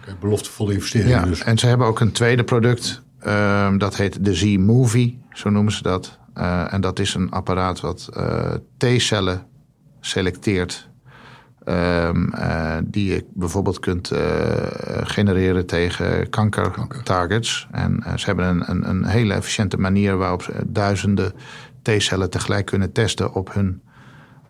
okay, 0.00 0.16
beloftevolle 0.20 0.72
investeringen 0.72 1.20
ja, 1.20 1.24
dus. 1.24 1.42
En 1.42 1.58
ze 1.58 1.66
hebben 1.66 1.86
ook 1.86 2.00
een 2.00 2.12
tweede 2.12 2.44
product, 2.44 3.02
uh, 3.26 3.76
dat 3.78 3.96
heet 3.96 4.24
de 4.24 4.34
Z-Movie, 4.34 5.20
zo 5.32 5.50
noemen 5.50 5.72
ze 5.72 5.82
dat. 5.82 6.18
en 6.70 6.80
dat 6.80 6.98
is 6.98 7.14
een 7.14 7.30
apparaat 7.30 7.80
wat 7.80 8.08
T-cellen 8.76 9.46
selecteert 10.00 10.90
Um, 11.64 12.32
uh, 12.34 12.76
die 12.84 13.12
je 13.12 13.24
bijvoorbeeld 13.34 13.80
kunt 13.80 14.12
uh, 14.12 14.18
genereren 15.02 15.66
tegen 15.66 16.30
kankertargets. 16.30 17.68
En 17.70 18.02
uh, 18.06 18.16
ze 18.16 18.26
hebben 18.26 18.46
een, 18.46 18.70
een, 18.70 18.88
een, 18.88 19.04
hele 19.04 19.34
efficiënte 19.34 19.76
manier 19.76 20.16
waarop 20.16 20.42
ze 20.42 20.52
duizenden 20.66 21.32
T-cellen 21.82 22.30
tegelijk 22.30 22.66
kunnen 22.66 22.92
testen 22.92 23.34
op 23.34 23.54
hun 23.54 23.82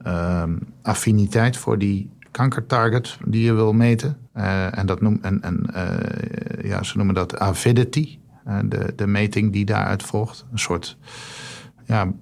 um, 0.06 0.58
affiniteit 0.82 1.56
voor 1.56 1.78
die 1.78 2.10
kankertarget 2.30 3.18
die 3.24 3.44
je 3.44 3.52
wil 3.52 3.72
meten. 3.72 4.16
en, 4.32 4.86
dat 4.86 5.00
noem, 5.00 5.18
en, 5.22 5.42
en 5.42 5.66
ja, 6.62 6.82
ze 6.82 6.96
noemen 6.96 7.14
dat 7.14 7.38
avidity, 7.38 8.18
de, 8.64 8.92
de 8.96 9.06
meting 9.06 9.52
die 9.52 9.64
daaruit 9.64 10.02
volgt. 10.02 10.44
Een 10.52 10.58
soort 10.58 10.96
ja, 11.86 12.12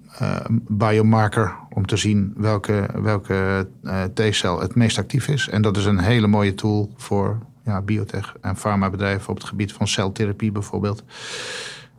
biomarker 0.69 1.55
om 1.71 1.87
te 1.87 1.97
zien 1.97 2.35
welke, 2.37 2.87
welke 3.03 3.69
T-cel 4.15 4.61
het 4.61 4.75
meest 4.75 4.99
actief 4.99 5.29
is. 5.29 5.49
En 5.49 5.63
dat 5.63 5.77
is 5.77 5.85
een 5.85 5.99
hele 5.99 6.27
mooie 6.27 6.55
tool 6.55 6.93
voor 6.97 7.39
ja, 7.65 7.81
biotech 7.81 8.35
en 8.41 8.57
farmabedrijven 8.57 9.29
op 9.29 9.37
het 9.37 9.47
gebied 9.47 9.73
van 9.73 9.89
celtherapie 9.89 10.53
bijvoorbeeld. 10.53 11.05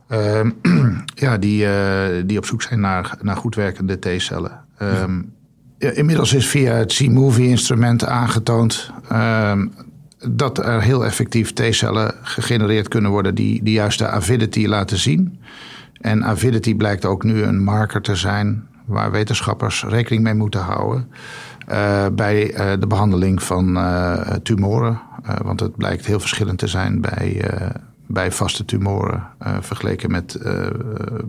Ehm, 0.08 0.52
ja, 1.26 1.38
die, 1.38 1.68
die 2.26 2.38
op 2.38 2.46
zoek 2.46 2.62
zijn 2.62 2.80
naar, 2.80 3.18
naar 3.22 3.38
goed 3.38 3.56
werkende 3.56 4.00
T-cellen. 4.00 4.66
Ehm, 4.78 5.22
inmiddels 5.78 6.34
is 6.34 6.48
via 6.48 6.74
het 6.74 6.94
C-Movie-instrument 6.94 8.06
aangetoond 8.06 8.92
ehm, 9.10 9.68
dat 10.30 10.58
er 10.58 10.82
heel 10.82 11.06
effectief 11.06 11.54
T-cellen 11.54 12.16
gegenereerd 12.22 12.88
kunnen 12.88 13.12
worden 13.12 13.36
die 13.36 13.64
de 13.64 13.72
juiste 13.72 14.08
avidity 14.08 14.66
laten 14.66 14.98
zien. 14.98 15.40
En 16.02 16.26
avidity 16.26 16.76
blijkt 16.76 17.06
ook 17.06 17.24
nu 17.24 17.44
een 17.44 17.64
marker 17.64 18.02
te 18.02 18.16
zijn 18.16 18.68
waar 18.86 19.12
wetenschappers 19.12 19.84
rekening 19.88 20.24
mee 20.24 20.34
moeten 20.34 20.62
houden 20.62 21.08
uh, 21.72 22.06
bij 22.14 22.52
uh, 22.52 22.72
de 22.80 22.88
behandeling 22.88 23.44
van 23.44 23.78
uh, 23.78 24.22
tumoren. 24.44 25.02
want 25.44 25.60
het 25.60 25.76
blijkt 25.76 26.06
heel 26.06 26.20
verschillend 26.20 26.58
te 26.58 26.68
zijn 26.68 27.02
bij, 27.02 27.52
bij 28.08 28.32
vaste 28.32 28.66
tumoren 28.66 29.24
vergeleken 29.60 30.12
met 30.12 30.40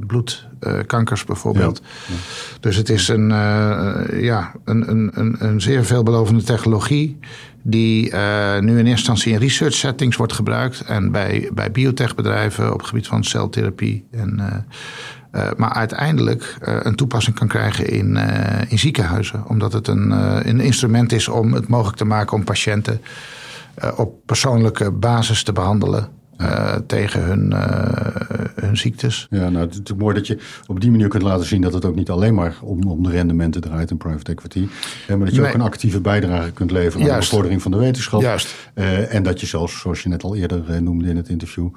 bloedkankers 0.06 1.24
bijvoorbeeld. 1.24 1.82
Ja. 2.06 2.14
Dus 2.60 2.76
het 2.76 2.88
is 2.88 3.08
een, 3.08 3.28
ja, 4.20 4.52
een, 4.64 4.90
een, 4.90 5.10
een, 5.14 5.36
een 5.38 5.60
zeer 5.60 5.84
veelbelovende 5.84 6.42
technologie 6.42 7.18
die 7.62 8.10
uh, 8.10 8.58
nu 8.58 8.70
in 8.70 8.76
eerste 8.76 8.90
instantie 8.90 9.32
in 9.32 9.38
research 9.38 9.74
settings 9.74 10.16
wordt 10.16 10.32
gebruikt 10.32 10.80
en 10.80 11.10
bij, 11.10 11.50
bij 11.52 11.70
biotechbedrijven 11.70 12.72
op 12.72 12.78
het 12.78 12.88
gebied 12.88 13.06
van 13.06 13.24
celtherapie. 13.24 14.06
En, 14.10 14.36
uh, 14.40 14.46
uh, 15.42 15.50
maar 15.56 15.72
uiteindelijk 15.72 16.56
een 16.60 16.94
toepassing 16.94 17.36
kan 17.36 17.48
krijgen 17.48 17.86
in, 17.86 18.16
in 18.68 18.78
ziekenhuizen, 18.78 19.46
omdat 19.48 19.72
het 19.72 19.88
een, 19.88 20.10
een 20.48 20.60
instrument 20.60 21.12
is 21.12 21.28
om 21.28 21.52
het 21.52 21.68
mogelijk 21.68 21.96
te 21.96 22.04
maken 22.04 22.36
om 22.36 22.44
patiënten 22.44 23.00
op 23.96 24.26
persoonlijke 24.26 24.90
basis 24.90 25.42
te 25.42 25.52
behandelen. 25.52 26.08
Uh, 26.42 26.74
tegen 26.86 27.22
hun, 27.24 27.50
uh, 27.52 28.54
hun 28.54 28.76
ziektes. 28.76 29.26
Ja, 29.30 29.48
nou, 29.48 29.66
het 29.66 29.80
is 29.84 29.94
mooi 29.96 30.14
dat 30.14 30.26
je 30.26 30.38
op 30.66 30.80
die 30.80 30.90
manier 30.90 31.08
kunt 31.08 31.22
laten 31.22 31.46
zien 31.46 31.60
dat 31.60 31.72
het 31.72 31.84
ook 31.84 31.94
niet 31.94 32.10
alleen 32.10 32.34
maar 32.34 32.56
om, 32.62 32.82
om 32.82 33.02
de 33.02 33.10
rendementen 33.10 33.60
draait 33.60 33.90
in 33.90 33.96
private 33.96 34.30
equity. 34.30 34.68
maar 35.08 35.18
dat 35.18 35.34
je 35.34 35.40
nee. 35.40 35.48
ook 35.48 35.54
een 35.54 35.60
actieve 35.60 36.00
bijdrage 36.00 36.50
kunt 36.50 36.70
leveren 36.70 37.06
aan 37.06 37.12
de 37.12 37.18
bevordering 37.18 37.62
van 37.62 37.70
de 37.70 37.76
wetenschap. 37.76 38.20
Juist. 38.20 38.54
Uh, 38.74 39.14
en 39.14 39.22
dat 39.22 39.40
je 39.40 39.46
zelfs, 39.46 39.80
zoals 39.80 40.02
je 40.02 40.08
net 40.08 40.22
al 40.22 40.36
eerder 40.36 40.82
noemde 40.82 41.08
in 41.08 41.16
het 41.16 41.28
interview, 41.28 41.68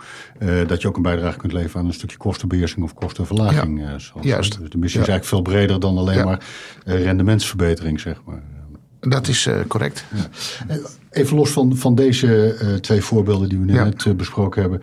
dat 0.68 0.82
je 0.82 0.88
ook 0.88 0.95
een 0.95 1.01
bijdrage 1.01 1.38
kunt 1.38 1.53
leveren 1.53 1.82
aan 1.82 1.88
een 1.88 1.93
stukje 1.93 2.18
kostenbeheersing 2.18 2.84
of 2.84 2.93
kostenverlaging. 2.93 3.80
Ja. 3.80 3.99
Zoals, 3.99 4.26
Juist. 4.26 4.59
Dus 4.59 4.70
de 4.70 4.78
missie 4.78 5.01
is 5.01 5.07
eigenlijk 5.07 5.26
veel 5.26 5.41
breder 5.41 5.80
dan 5.80 5.97
alleen 5.97 6.26
maar 6.26 6.45
rendementsverbetering, 6.86 7.99
zeg 7.99 8.22
maar. 8.26 8.41
Dat 8.99 9.28
is 9.28 9.49
correct. 9.68 10.05
Ja. 10.68 10.78
Even 11.16 11.38
los 11.38 11.51
van, 11.51 11.78
van 11.78 11.95
deze 11.95 12.57
uh, 12.61 12.74
twee 12.74 13.01
voorbeelden 13.01 13.49
die 13.49 13.59
we 13.59 13.74
ja. 13.74 13.84
net 13.84 14.05
uh, 14.05 14.13
besproken 14.13 14.61
hebben. 14.61 14.82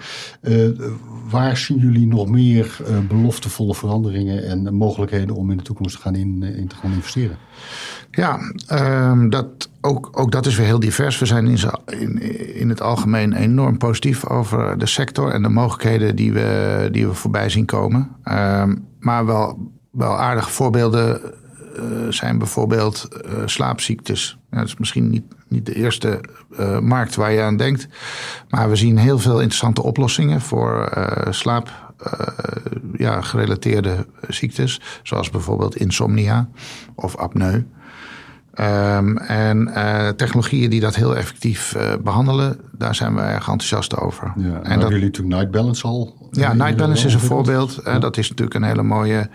waar 1.30 1.56
zien 1.56 1.78
jullie 1.78 2.06
nog 2.06 2.28
meer 2.28 2.76
beloftevolle 3.08 3.74
veranderingen 3.74 4.46
en 4.46 4.74
mogelijkheden 4.74 5.36
om 5.36 5.50
in 5.50 5.56
de 5.56 5.62
toekomst 5.62 5.96
te 5.96 6.02
gaan, 6.02 6.14
in, 6.14 6.42
in 6.42 6.68
te 6.68 6.76
gaan 6.76 6.92
investeren? 6.92 7.36
Ja, 8.10 8.38
um, 9.10 9.30
dat, 9.30 9.70
ook, 9.80 10.08
ook 10.12 10.32
dat 10.32 10.46
is 10.46 10.56
weer 10.56 10.66
heel 10.66 10.80
divers. 10.80 11.18
We 11.18 11.26
zijn 11.26 11.46
in, 11.46 11.58
in, 11.86 12.22
in 12.54 12.68
het 12.68 12.80
algemeen 12.80 13.32
enorm 13.32 13.78
positief 13.78 14.26
over 14.26 14.78
de 14.78 14.86
sector 14.86 15.30
en 15.30 15.42
de 15.42 15.48
mogelijkheden 15.48 16.16
die 16.16 16.32
we, 16.32 16.88
die 16.92 17.06
we 17.06 17.14
voorbij 17.14 17.48
zien 17.48 17.64
komen. 17.64 18.08
Um, 18.24 18.84
maar 18.98 19.26
wel, 19.26 19.72
wel 19.90 20.18
aardige 20.18 20.50
voorbeelden 20.50 21.20
zijn 22.08 22.38
bijvoorbeeld 22.38 23.08
slaapziektes. 23.44 24.38
Dat 24.58 24.66
is 24.66 24.76
misschien 24.76 25.10
niet, 25.10 25.24
niet 25.48 25.66
de 25.66 25.74
eerste 25.74 26.20
uh, 26.58 26.78
markt 26.78 27.14
waar 27.14 27.32
je 27.32 27.42
aan 27.42 27.56
denkt. 27.56 27.88
Maar 28.48 28.68
we 28.68 28.76
zien 28.76 28.98
heel 28.98 29.18
veel 29.18 29.38
interessante 29.38 29.82
oplossingen 29.82 30.40
voor 30.40 30.92
slaap. 31.30 31.94
ja, 32.96 33.20
gerelateerde 33.20 34.06
ziektes, 34.28 34.80
zoals 35.02 35.30
bijvoorbeeld 35.30 35.76
insomnia 35.76 36.48
of 36.94 37.16
apneu. 37.16 37.64
Um, 38.60 39.18
en 39.18 39.72
technologieën 40.16 40.70
die 40.70 40.80
dat 40.80 40.94
heel 40.94 41.16
effectief 41.16 41.76
behandelen, 42.02 42.60
daar 42.72 42.94
zijn 42.94 43.14
we 43.14 43.20
erg 43.20 43.48
enthousiast 43.48 43.96
over. 43.96 44.32
Ja, 44.36 44.44
en, 44.44 44.62
en 44.62 44.80
dat, 44.80 44.88
jullie 44.88 45.04
natuurlijk 45.04 45.34
Night 45.34 45.50
Balance 45.50 45.86
al? 45.86 46.28
Ja, 46.30 46.52
Night 46.52 46.76
Balance 46.76 47.06
is 47.06 47.14
een 47.14 47.20
voorbeeld. 47.20 47.80
Ja. 47.84 47.98
dat 47.98 48.16
is 48.16 48.28
natuurlijk 48.28 48.56
een 48.56 48.62
hele 48.62 48.82
mooie 48.82 49.28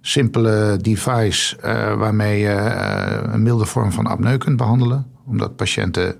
simpele 0.00 0.78
device 0.80 1.56
uh, 1.56 1.94
waarmee 1.94 2.38
je 2.38 2.54
uh, 2.54 3.32
een 3.32 3.42
milde 3.42 3.64
vorm 3.64 3.92
van 3.92 4.06
apneu 4.06 4.38
kunt 4.38 4.56
behandelen. 4.56 5.06
Omdat 5.26 5.56
patiënten 5.56 6.14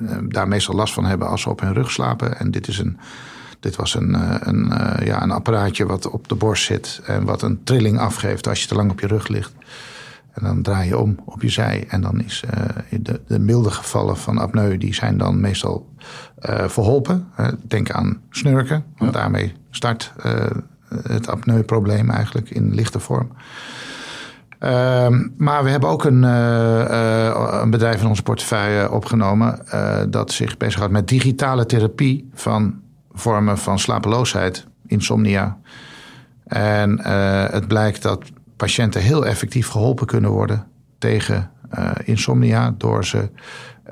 uh, 0.00 0.16
daar 0.28 0.48
meestal 0.48 0.74
last 0.74 0.94
van 0.94 1.04
hebben 1.04 1.28
als 1.28 1.42
ze 1.42 1.50
op 1.50 1.60
hun 1.60 1.72
rug 1.72 1.90
slapen. 1.90 2.38
En 2.38 2.50
dit, 2.50 2.68
is 2.68 2.78
een, 2.78 2.98
dit 3.60 3.76
was 3.76 3.94
een, 3.94 4.14
een, 4.48 4.72
ja, 5.04 5.22
een 5.22 5.30
apparaatje 5.30 5.86
wat 5.86 6.10
op 6.10 6.28
de 6.28 6.34
borst 6.34 6.64
zit 6.64 7.00
en 7.04 7.24
wat 7.24 7.42
een 7.42 7.64
trilling 7.64 7.98
afgeeft 7.98 8.48
als 8.48 8.62
je 8.62 8.68
te 8.68 8.74
lang 8.74 8.90
op 8.90 9.00
je 9.00 9.06
rug 9.06 9.28
ligt. 9.28 9.52
En 10.32 10.44
dan 10.44 10.62
draai 10.62 10.88
je 10.88 10.98
om 10.98 11.18
op 11.24 11.42
je 11.42 11.48
zij. 11.48 11.84
En 11.88 12.00
dan 12.00 12.20
is 12.20 12.44
de, 13.00 13.20
de 13.26 13.38
milde 13.38 13.70
gevallen 13.70 14.16
van 14.16 14.38
apneu, 14.38 14.78
die 14.78 14.94
zijn 14.94 15.18
dan 15.18 15.40
meestal 15.40 15.94
verholpen. 16.66 17.28
denk 17.62 17.90
aan 17.90 18.20
snurken, 18.30 18.84
want 18.96 19.14
ja. 19.14 19.20
daarmee 19.20 19.52
start 19.70 20.12
het 21.02 21.28
apneuprobleem 21.28 22.10
eigenlijk 22.10 22.50
in 22.50 22.74
lichte 22.74 23.00
vorm. 23.00 23.30
Uh, 24.60 25.08
maar 25.36 25.64
we 25.64 25.70
hebben 25.70 25.88
ook 25.88 26.04
een, 26.04 26.22
uh, 26.22 26.30
uh, 26.90 27.58
een 27.62 27.70
bedrijf 27.70 28.00
in 28.00 28.06
onze 28.06 28.22
portefeuille 28.22 28.90
opgenomen 28.90 29.60
uh, 29.74 30.00
dat 30.08 30.32
zich 30.32 30.56
bezighoudt 30.56 30.92
met 30.92 31.08
digitale 31.08 31.66
therapie 31.66 32.30
van 32.34 32.80
vormen 33.12 33.58
van 33.58 33.78
slapeloosheid, 33.78 34.66
insomnia. 34.86 35.58
En 36.46 37.00
het 37.50 37.68
blijkt 37.68 38.02
dat 38.02 38.24
patiënten 38.56 39.00
heel 39.00 39.26
effectief 39.26 39.68
geholpen 39.68 40.06
kunnen 40.06 40.30
worden 40.30 40.66
tegen 40.98 41.50
insomnia 42.04 42.74
door 42.78 43.04
ze 43.04 43.28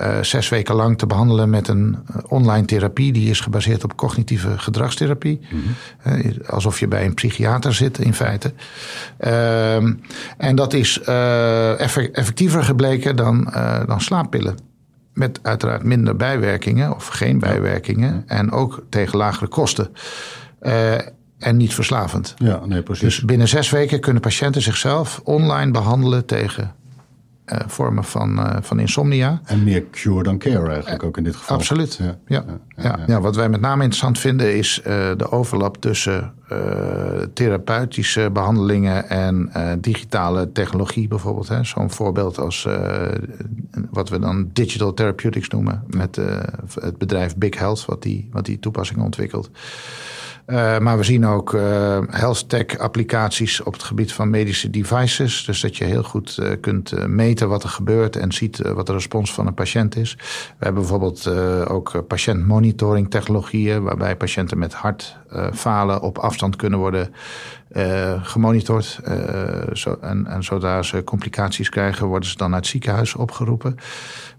uh, 0.00 0.22
zes 0.22 0.48
weken 0.48 0.74
lang 0.74 0.98
te 0.98 1.06
behandelen 1.06 1.50
met 1.50 1.68
een 1.68 1.96
uh, 2.10 2.16
online 2.28 2.66
therapie. 2.66 3.12
Die 3.12 3.30
is 3.30 3.40
gebaseerd 3.40 3.84
op 3.84 3.96
cognitieve 3.96 4.58
gedragstherapie. 4.58 5.40
Mm 5.50 5.62
-hmm. 6.02 6.20
uh, 6.20 6.48
alsof 6.48 6.80
je 6.80 6.88
bij 6.88 7.04
een 7.04 7.14
psychiater 7.14 7.74
zit, 7.74 7.98
in 7.98 8.14
feite. 8.14 8.52
Ehm, 9.18 9.94
en 10.36 10.56
dat 10.56 10.72
is 10.72 11.00
effectiever 12.12 12.64
gebleken 12.64 13.16
dan, 13.16 13.52
dan 13.86 14.00
slaappillen. 14.00 14.56
Met 15.12 15.38
uiteraard 15.42 15.82
minder 15.82 16.16
bijwerkingen 16.16 16.94
of 16.94 17.06
geen 17.06 17.38
bijwerkingen. 17.38 18.24
En 18.26 18.52
ook 18.52 18.84
tegen 18.88 19.18
lagere 19.18 19.48
kosten. 19.48 19.90
en 21.38 21.56
niet 21.56 21.74
verslavend. 21.74 22.34
Ja, 22.38 22.66
nee, 22.66 22.82
precies. 22.82 23.02
Dus 23.02 23.24
binnen 23.24 23.48
zes 23.48 23.70
weken 23.70 24.00
kunnen 24.00 24.22
patiënten 24.22 24.62
zichzelf 24.62 25.20
online 25.24 25.70
behandelen 25.70 26.26
tegen 26.26 26.74
uh, 27.52 27.58
vormen 27.66 28.04
van, 28.04 28.38
uh, 28.38 28.56
van 28.60 28.78
insomnia. 28.78 29.40
En 29.44 29.64
meer 29.64 29.84
cure 29.90 30.22
dan 30.22 30.38
care 30.38 30.72
eigenlijk 30.72 31.02
ook 31.02 31.16
in 31.16 31.24
dit 31.24 31.36
geval. 31.36 31.56
Absoluut, 31.56 31.94
ja. 31.94 32.18
Ja, 32.26 32.44
ja, 32.46 32.82
ja, 32.82 32.98
ja. 33.06 33.20
Wat 33.20 33.36
wij 33.36 33.48
met 33.48 33.60
name 33.60 33.82
interessant 33.82 34.18
vinden 34.18 34.56
is 34.56 34.80
de 35.16 35.30
overlap 35.30 35.76
tussen 35.76 36.34
therapeutische 37.34 38.30
behandelingen 38.32 39.08
en 39.08 39.50
digitale 39.80 40.52
technologie 40.52 41.08
bijvoorbeeld. 41.08 41.50
Zo'n 41.62 41.90
voorbeeld 41.90 42.38
als 42.38 42.68
wat 43.90 44.08
we 44.08 44.18
dan 44.18 44.50
digital 44.52 44.94
therapeutics 44.94 45.48
noemen 45.48 45.82
met 45.86 46.20
het 46.80 46.98
bedrijf 46.98 47.36
Big 47.36 47.58
Health 47.58 47.84
wat 47.84 48.02
die, 48.02 48.28
wat 48.32 48.44
die 48.44 48.58
toepassingen 48.58 49.04
ontwikkelt. 49.04 49.50
Uh, 50.46 50.78
maar 50.78 50.96
we 50.96 51.04
zien 51.04 51.26
ook 51.26 51.52
uh, 51.52 51.98
health 52.06 52.48
tech 52.48 52.78
applicaties 52.78 53.62
op 53.62 53.72
het 53.72 53.82
gebied 53.82 54.12
van 54.12 54.30
medische 54.30 54.70
devices. 54.70 55.44
Dus 55.44 55.60
dat 55.60 55.76
je 55.76 55.84
heel 55.84 56.02
goed 56.02 56.36
uh, 56.40 56.48
kunt 56.60 57.06
meten 57.08 57.48
wat 57.48 57.62
er 57.62 57.68
gebeurt 57.68 58.16
en 58.16 58.32
ziet 58.32 58.58
wat 58.58 58.86
de 58.86 58.92
respons 58.92 59.32
van 59.32 59.46
een 59.46 59.54
patiënt 59.54 59.96
is. 59.96 60.14
We 60.58 60.64
hebben 60.64 60.80
bijvoorbeeld 60.80 61.28
ook 61.68 62.06
patiëntmonitoring 62.08 63.10
technologieën, 63.10 63.82
waarbij 63.82 64.16
patiënten 64.16 64.58
met 64.58 64.74
hartfalen 64.74 66.02
op 66.02 66.18
afstand 66.18 66.56
kunnen 66.56 66.78
worden 66.78 67.12
gemonitord. 68.22 69.00
Zo, 69.72 69.96
en, 70.00 70.26
en 70.26 70.44
zodra 70.44 70.82
ze 70.82 71.04
complicaties 71.04 71.68
krijgen, 71.68 72.06
worden 72.06 72.28
ze 72.28 72.36
dan 72.36 72.50
naar 72.50 72.58
het 72.58 72.68
ziekenhuis 72.68 73.14
opgeroepen. 73.14 73.76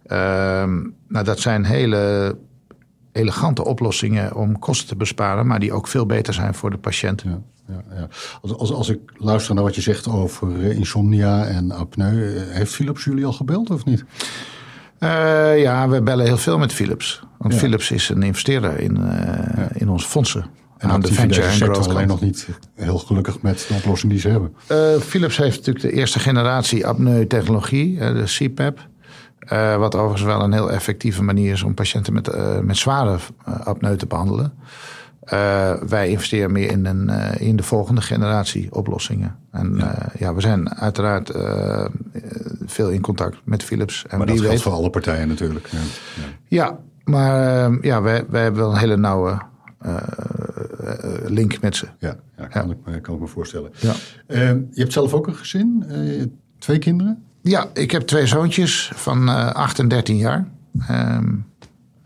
Ehm, 0.05 0.81
nou, 1.07 1.25
dat 1.25 1.39
zijn 1.39 1.65
hele 1.65 2.35
elegante 3.17 3.65
oplossingen 3.65 4.35
om 4.35 4.59
kosten 4.59 4.87
te 4.87 4.95
besparen, 4.95 5.47
maar 5.47 5.59
die 5.59 5.73
ook 5.73 5.87
veel 5.87 6.05
beter 6.05 6.33
zijn 6.33 6.53
voor 6.53 6.69
de 6.69 6.77
patiënt. 6.77 7.21
Ja, 7.21 7.41
ja, 7.67 7.83
ja. 7.95 8.07
Als, 8.41 8.57
als, 8.57 8.71
als 8.71 8.89
ik 8.89 8.99
luister 9.17 9.55
naar 9.55 9.63
wat 9.63 9.75
je 9.75 9.81
zegt 9.81 10.07
over 10.07 10.71
insomnia 10.71 11.45
en 11.45 11.71
apneu, 11.71 12.39
heeft 12.49 12.73
Philips 12.73 13.03
jullie 13.03 13.25
al 13.25 13.33
gebeld 13.33 13.69
of 13.69 13.85
niet? 13.85 14.05
Uh, 14.99 15.61
ja, 15.61 15.89
we 15.89 16.01
bellen 16.01 16.25
heel 16.25 16.37
veel 16.37 16.57
met 16.57 16.73
Philips. 16.73 17.21
Want. 17.37 17.55
Philips 17.55 17.91
is 17.91 18.09
een 18.09 18.23
investeerder 18.23 18.79
in, 18.79 18.97
uh, 18.97 19.65
in 19.73 19.89
onze 19.89 20.07
fondsen. 20.07 20.45
En 20.77 20.89
aan 20.89 21.01
de 21.01 21.13
venture 21.13 21.45
en 21.45 21.51
sector 21.51 21.73
growth 21.75 21.89
alleen 21.89 22.07
nog 22.07 22.21
niet 22.21 22.47
heel 22.75 22.97
gelukkig 22.97 23.41
met 23.41 23.65
de 23.67 23.73
oplossing 23.73 24.11
die 24.11 24.21
ze 24.21 24.29
hebben. 24.29 24.53
Eh, 24.67 24.77
Philips 24.99 25.37
heeft 25.37 25.57
natuurlijk 25.57 25.85
de 25.85 25.91
eerste 25.91 26.19
generatie 26.19 26.87
apneu-technologie, 26.87 27.99
eh, 27.99 28.13
de 28.13 28.23
CPAP. 28.25 28.87
Eh, 29.47 29.77
wat 29.77 29.95
overigens 29.95 30.23
wel 30.23 30.41
een 30.43 30.53
heel 30.53 30.71
effectieve 30.71 31.23
manier 31.23 31.51
is 31.51 31.63
om 31.63 31.73
patiënten 31.73 32.13
met, 32.13 32.27
eh, 32.27 32.59
met 32.59 32.77
zware 32.77 33.17
eh, 33.45 33.59
apneu 33.65 33.95
te 33.95 34.05
behandelen. 34.05 34.53
Eh, 35.23 35.73
wij 35.73 36.09
investeren 36.09 36.51
meer 36.51 36.71
in, 36.71 36.85
een, 36.85 37.09
in 37.39 37.55
de 37.55 37.63
volgende 37.63 38.01
generatie 38.01 38.73
oplossingen. 38.75 39.35
En 39.51 39.73
ja, 39.77 39.95
ja 40.17 40.33
we 40.33 40.41
zijn 40.41 40.75
uiteraard 40.75 41.31
veel 42.65 42.89
in 42.89 43.01
contact 43.01 43.37
met 43.43 43.63
Philips. 43.63 44.05
En 44.07 44.17
Maar 44.17 44.27
dat 44.27 44.35
geldt 44.35 44.51
weet, 44.51 44.61
voor 44.61 44.71
alle 44.71 44.89
partijen 44.89 45.27
natuurlijk. 45.27 45.67
Ja. 45.67 45.77
Ja. 46.15 46.23
Ja, 46.47 46.77
maar 47.03 47.65
eh, 47.65 47.77
ja, 47.81 48.01
wij, 48.01 48.25
wij 48.29 48.41
hebben 48.43 48.61
wel 48.61 48.71
een 48.71 48.77
hele 48.77 48.97
nauwe 48.97 49.37
link 51.25 51.61
met 51.61 51.75
ze. 51.75 51.87
Ja, 51.99 52.15
ja, 52.37 52.45
kan, 52.47 52.71
Ik, 52.71 52.77
me- 52.85 53.01
kan 53.01 53.15
ik 53.15 53.21
me 53.21 53.27
voorstellen. 53.27 53.71
Ja. 53.79 53.93
Eh, 54.27 54.39
je 54.49 54.67
hebt 54.81 54.93
zelf 54.93 55.13
ook 55.13 55.27
een 55.27 55.35
gezin, 55.35 55.85
twee 56.59 56.77
kinderen. 56.79 57.23
Ja, 57.47 57.65
ik 57.73 57.91
heb 57.91 58.01
twee 58.01 58.25
zoontjes 58.27 58.91
van 58.95 59.29
eh 59.29 59.51
8 59.51 59.79
en 59.79 59.87
13 59.87 60.17
jaar. 60.17 60.47
Ehm, 60.87 61.25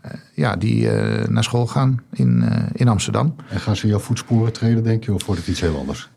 eh, 0.00 0.10
ja, 0.34 0.56
die 0.56 0.90
eh, 0.90 1.28
naar 1.28 1.44
school 1.44 1.66
gaan 1.66 2.00
in, 2.12 2.44
in 2.72 2.88
Amsterdam. 2.88 3.34
En 3.48 3.60
gaan 3.60 3.76
ze 3.76 3.86
jouw 3.86 3.98
voetsporen 3.98 4.52
treden, 4.52 4.82
denk 4.84 5.04
je, 5.04 5.14
of 5.14 5.26
wordt 5.26 5.40
het 5.40 5.50
iets 5.50 5.60
heel 5.60 5.78
anders? 5.78 6.10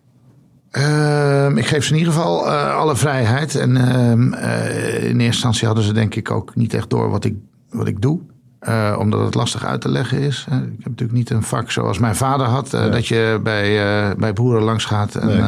Ehm, 0.72 1.58
ik 1.58 1.66
geef 1.66 1.86
ze 1.86 1.92
in 1.94 1.98
ieder 2.00 2.14
geval 2.14 2.50
alle 2.52 2.96
vrijheid. 2.96 3.56
En 3.56 3.78
ehm, 3.78 4.34
eh, 4.34 4.96
in 4.96 5.02
eerste 5.04 5.24
instantie 5.24 5.66
hadden 5.66 5.84
ze 5.86 5.94
denk 5.94 6.16
ik 6.16 6.32
ook 6.32 6.56
niet 6.56 6.74
echt 6.74 6.90
door 6.90 7.10
wat 7.10 7.26
ik, 7.26 7.36
wat 7.70 7.88
ik 7.88 8.02
doe. 8.02 8.20
Omdat 8.98 9.26
het 9.26 9.36
lastig 9.36 9.66
uit 9.66 9.82
te 9.82 9.90
leggen 9.90 10.20
is. 10.20 10.46
Ik 10.50 10.54
heb 10.54 10.90
natuurlijk 10.90 11.12
niet 11.18 11.30
een 11.30 11.44
vak 11.44 11.72
zoals 11.72 12.00
mijn 12.00 12.16
vader 12.16 12.48
had. 12.48 12.72
Dat 12.72 13.08
je 13.08 13.40
bij, 13.44 14.16
bij 14.18 14.34
boeren 14.34 14.62
langs 14.64 14.86
gaat 14.86 15.16
en, 15.16 15.28
Nee. 15.28 15.40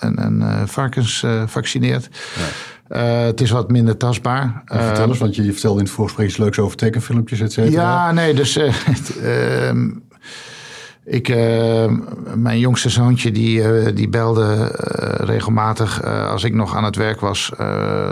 en, 0.00 0.18
en 0.18 0.68
varkens 0.68 1.24
vaccineert. 1.46 2.08
Eh, 2.88 3.24
het 3.24 3.40
is 3.40 3.50
wat 3.50 3.70
minder 3.70 3.96
tastbaar. 3.96 4.62
Vertel 4.64 5.08
eens, 5.08 5.18
want 5.18 5.36
je 5.36 5.52
vertelde 5.52 5.78
in 5.78 5.84
het 5.84 5.94
voorgesprek 5.94 6.28
iets 6.28 6.36
leuks 6.36 6.58
over 6.58 6.76
tekenfilmpjes, 6.76 7.40
et 7.40 7.52
cetera. 7.52 7.82
Ja, 7.82 8.12
nee, 8.12 8.34
dus 8.34 8.56
eh, 8.56 8.74
ehm, 9.68 9.90
ik, 11.04 11.28
eh, 11.28 11.92
mijn 12.34 12.58
jongste 12.58 12.88
zoontje 12.88 13.30
die, 13.30 13.62
eh, 13.62 13.94
die 13.94 14.08
belde 14.08 14.70
regelmatig 15.18 16.04
als 16.04 16.44
ik 16.44 16.54
nog 16.54 16.76
aan 16.76 16.84
het 16.84 16.96
werk 16.96 17.20
was, 17.20 17.52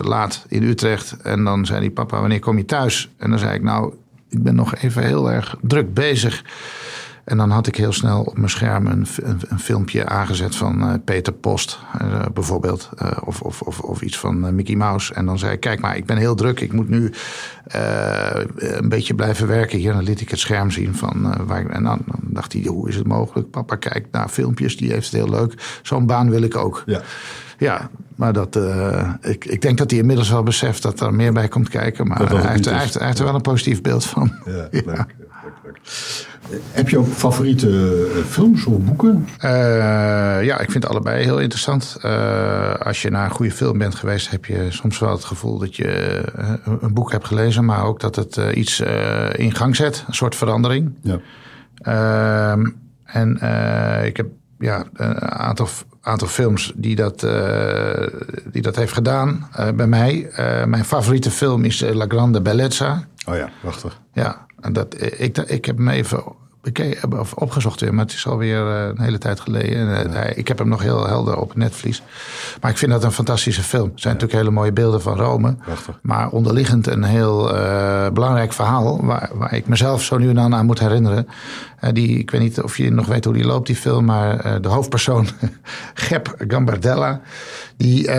laat 0.02 0.44
in 0.48 0.62
Utrecht. 0.62 1.16
En 1.22 1.44
dan 1.44 1.66
zei 1.66 1.78
hij, 1.78 1.90
papa, 1.90 2.20
wanneer 2.20 2.40
kom 2.40 2.56
je 2.56 2.64
thuis? 2.64 3.10
En 3.16 3.30
dan 3.30 3.38
zei 3.38 3.54
ik, 3.54 3.62
nou, 3.62 3.92
ik 4.28 4.42
ben 4.42 4.54
nog 4.54 4.74
even 4.74 5.02
heel 5.02 5.30
erg 5.30 5.56
druk 5.60 5.94
bezig. 5.94 6.44
En 7.24 7.36
dan 7.36 7.50
had 7.50 7.66
ik 7.66 7.76
heel 7.76 7.92
snel 7.92 8.22
op 8.22 8.36
mijn 8.36 8.50
scherm 8.50 8.86
een, 8.86 9.06
een, 9.22 9.40
een 9.48 9.58
filmpje 9.58 10.06
aangezet 10.06 10.56
van 10.56 10.80
eh, 10.82 10.94
Peter 11.04 11.32
Post, 11.32 11.78
eh, 11.98 12.22
bijvoorbeeld. 12.34 12.90
Eh, 12.96 13.10
of, 13.24 13.40
of, 13.40 13.62
of, 13.62 13.80
of 13.80 14.00
iets 14.02 14.18
van 14.18 14.54
Mickey 14.54 14.76
Mouse. 14.76 15.14
En 15.14 15.26
dan 15.26 15.38
zei 15.38 15.52
ik, 15.52 15.60
kijk 15.60 15.80
maar, 15.80 15.96
ik 15.96 16.06
ben 16.06 16.16
heel 16.16 16.34
druk. 16.34 16.60
Ik 16.60 16.72
moet 16.72 16.88
nu 16.88 17.12
een 18.56 18.88
beetje 18.88 19.14
blijven 19.14 19.46
werken 19.46 19.78
hier. 19.78 19.92
Dan 19.92 20.02
liet 20.02 20.20
ik 20.20 20.30
het 20.30 20.38
scherm 20.38 20.70
zien 20.70 20.94
van 20.94 21.46
waar 21.46 21.60
ik... 21.60 21.68
En 21.68 21.82
dan, 21.82 22.02
dan 22.06 22.20
dacht 22.22 22.52
hij, 22.52 22.62
hoe 22.62 22.88
is 22.88 22.96
het 22.96 23.06
mogelijk? 23.06 23.50
Papa 23.50 23.76
kijkt 23.76 24.12
naar 24.12 24.28
filmpjes, 24.28 24.76
die 24.76 24.92
heeft 24.92 25.10
het 25.10 25.20
heel 25.20 25.30
leuk. 25.30 25.80
Zo'n 25.82 26.06
baan 26.06 26.30
wil 26.30 26.42
ik 26.42 26.56
ook. 26.56 26.82
Ja. 26.86 27.00
Ja, 27.58 27.90
maar 28.14 28.32
dat, 28.32 28.58
ik, 29.20 29.44
ik 29.44 29.62
denk 29.62 29.78
dat 29.78 29.90
hij 29.90 30.00
inmiddels 30.00 30.30
wel 30.30 30.42
beseft 30.42 30.82
dat 30.82 31.00
er 31.00 31.14
meer 31.14 31.32
bij 31.32 31.48
komt 31.48 31.68
kijken. 31.68 32.06
Maar 32.06 32.18
hij 32.18 32.50
heeft, 32.50 32.64
hij, 32.64 32.78
heeft, 32.78 32.94
hij 32.94 33.06
heeft 33.06 33.18
er 33.18 33.24
wel 33.24 33.34
een 33.34 33.40
positief 33.40 33.80
beeld 33.80 34.04
van. 34.04 34.32
Ja, 34.44 34.68
leuk, 34.70 35.14
Heb 36.70 36.88
je 36.88 36.98
ook 36.98 37.06
favoriete 37.06 37.68
eh, 38.14 38.24
films 38.24 38.64
of 38.64 38.78
boeken? 38.78 39.28
Eh, 39.38 39.50
ja, 40.44 40.60
ik 40.60 40.70
vind 40.70 40.86
allebei 40.86 41.24
heel 41.24 41.38
interessant. 41.38 41.96
Eh, 42.00 42.74
als 42.74 43.02
je 43.02 43.10
naar 43.10 43.24
een 43.24 43.30
goede 43.30 43.52
film 43.52 43.78
bent 43.78 43.94
geweest, 43.94 44.30
heb 44.30 44.44
je 44.44 44.66
soms 44.68 44.98
wel 44.98 45.10
het 45.10 45.24
gevoel 45.24 45.58
dat 45.58 45.76
je 45.76 46.22
een 46.80 46.94
boek 46.94 47.12
hebt 47.12 47.26
gelezen, 47.26 47.64
maar 47.64 47.84
ook 47.84 48.00
dat 48.00 48.16
het 48.16 48.36
iets 48.54 48.80
in 49.32 49.54
gang 49.54 49.76
zet, 49.76 50.04
een 50.06 50.14
soort 50.14 50.34
verandering. 50.34 50.94
Ja. 51.02 51.20
Ehm, 51.74 52.70
en 53.04 53.32
ik 54.04 54.16
heb 54.16 54.26
ja, 54.58 54.84
een 54.92 55.20
aantal, 55.20 55.68
aantal 56.00 56.28
films 56.28 56.72
die 56.74 56.96
dat, 56.96 57.22
eh, 57.22 58.06
die 58.52 58.62
dat 58.62 58.76
heeft 58.76 58.92
gedaan 58.92 59.48
bij 59.74 59.86
mij. 59.86 60.30
Mijn 60.66 60.84
favoriete 60.84 61.30
film 61.30 61.64
is 61.64 61.80
La 61.80 62.04
Grande 62.08 62.40
Bellezza. 62.40 63.04
Oh 63.28 63.36
ja, 63.36 63.50
prachtig. 63.60 64.00
Ja, 64.12 64.46
dat, 64.72 65.02
ik, 65.18 65.38
ik 65.38 65.64
heb 65.64 65.76
hem 65.76 65.88
even 65.88 66.22
of 67.18 67.32
opgezocht 67.34 67.80
weer, 67.80 67.94
maar 67.94 68.04
het 68.04 68.14
is 68.14 68.26
alweer 68.26 68.66
eh, 68.66 68.86
een 68.86 69.00
hele 69.00 69.18
tijd 69.18 69.40
geleden. 69.40 69.96
En, 69.96 70.22
eh, 70.22 70.38
Ik 70.38 70.48
heb 70.48 70.58
hem 70.58 70.68
nog 70.68 70.82
heel 70.82 71.06
helder 71.06 71.36
op 71.36 71.48
het 71.48 71.58
netvlies. 71.58 72.02
Maar 72.60 72.70
ik 72.70 72.78
vind 72.78 72.92
dat 72.92 73.04
een 73.04 73.12
fantastische 73.12 73.62
film. 73.62 73.84
Er 73.84 74.00
zijn 74.00 74.14
natuurlijk 74.14 74.40
hele 74.40 74.54
mooie 74.54 74.72
beelden 74.72 75.02
van 75.02 75.16
Rome. 75.16 75.54
Prachtig. 75.64 75.98
Maar 76.02 76.28
onderliggend 76.30 76.86
een 76.86 77.02
heel 77.02 77.56
eh, 77.56 78.10
belangrijk 78.10 78.52
verhaal... 78.52 79.04
Waar, 79.04 79.30
waar 79.34 79.54
ik 79.54 79.66
mezelf 79.66 80.02
zo 80.02 80.18
nu 80.18 80.28
en 80.28 80.34
dan 80.34 80.54
aan 80.54 80.66
moet 80.66 80.78
herinneren. 80.78 81.28
Eh, 81.80 81.92
die, 81.92 82.18
ik 82.18 82.30
weet 82.30 82.40
niet 82.40 82.62
of 82.62 82.76
je 82.76 82.90
nog 82.90 83.06
weet 83.06 83.24
hoe 83.24 83.34
die 83.34 83.44
loopt, 83.44 83.66
die 83.66 83.76
film... 83.76 84.04
maar 84.04 84.40
eh, 84.40 84.54
de 84.60 84.68
hoofdpersoon, 84.68 85.26
Gep 85.94 86.34
Gambardella... 86.48 87.20
die... 87.76 88.10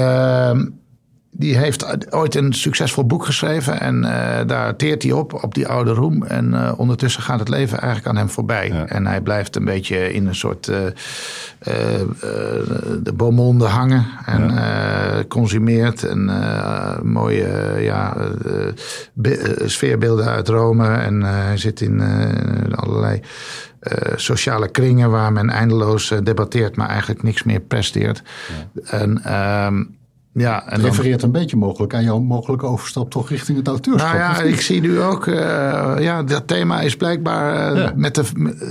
die 1.38 1.58
heeft 1.58 2.12
ooit 2.14 2.36
een 2.36 2.54
succesvol 2.54 3.06
boek 3.06 3.26
geschreven 3.26 3.80
en 3.80 4.04
eh, 4.04 4.48
daar 4.48 4.76
teert 4.76 5.04
hij 5.04 5.12
op, 5.12 5.44
op 5.44 5.54
die 5.56 5.68
oude 5.68 5.92
roem. 5.92 6.24
En 6.24 6.54
eh, 6.54 6.80
ondertussen 6.80 7.22
gaat 7.24 7.40
het 7.40 7.50
leven 7.50 7.78
eigenlijk 7.80 8.08
aan 8.08 8.18
hem 8.18 8.30
voorbij. 8.30 8.68
Ja. 8.68 8.86
En 8.86 9.08
hij 9.08 9.22
blijft 9.22 9.56
een 9.56 9.66
beetje 9.66 10.14
in 10.14 10.28
een 10.28 10.36
soort 10.36 10.68
eh, 10.68 10.84
de 13.04 13.14
beaumonde 13.14 13.66
hangen 13.66 14.06
en 14.26 14.54
consumeert. 15.28 16.04
En 16.04 16.30
mooie 17.04 17.78
ja, 17.80 18.18
be- 19.14 19.64
sfeerbeelden 19.66 20.26
uit 20.26 20.48
Rome. 20.48 20.88
En 20.88 21.22
hij 21.22 21.58
zit 21.58 21.82
in 21.82 22.02
allerlei 22.76 23.22
sociale 24.16 24.68
kringen 24.68 25.10
waar 25.10 25.32
men 25.32 25.50
eindeloos 25.50 26.14
debatteert, 26.24 26.76
maar 26.76 26.90
eigenlijk 26.90 27.24
niks 27.24 27.44
meer 27.44 27.60
presteert. 27.60 28.22
En... 28.86 29.24
ehm, 29.24 29.84
ja, 30.38 30.68
en 30.68 30.82
dan, 30.82 30.90
refereert 30.90 31.24
een 31.24 31.32
beetje 31.32 31.58
mogelijk 31.58 31.94
aan 31.94 32.04
jouw 32.04 32.20
mogelijke 32.20 32.66
overstap 32.66 33.10
toch 33.12 33.30
richting 33.30 33.58
het 33.58 33.68
auteurschap. 33.68 34.14
nou 34.14 34.20
ja, 34.20 34.42
ik 34.42 34.62
zie 34.62 34.82
nu 34.82 35.02
ook, 35.02 35.28
eh, 35.28 35.96
ja, 36.00 36.24
dat 36.24 36.48
thema 36.48 36.82
is 36.82 36.96
blijkbaar, 36.96 37.72
eh, 37.72 37.78
Ja. 37.78 37.94
met 37.96 38.16
de, 38.16 38.24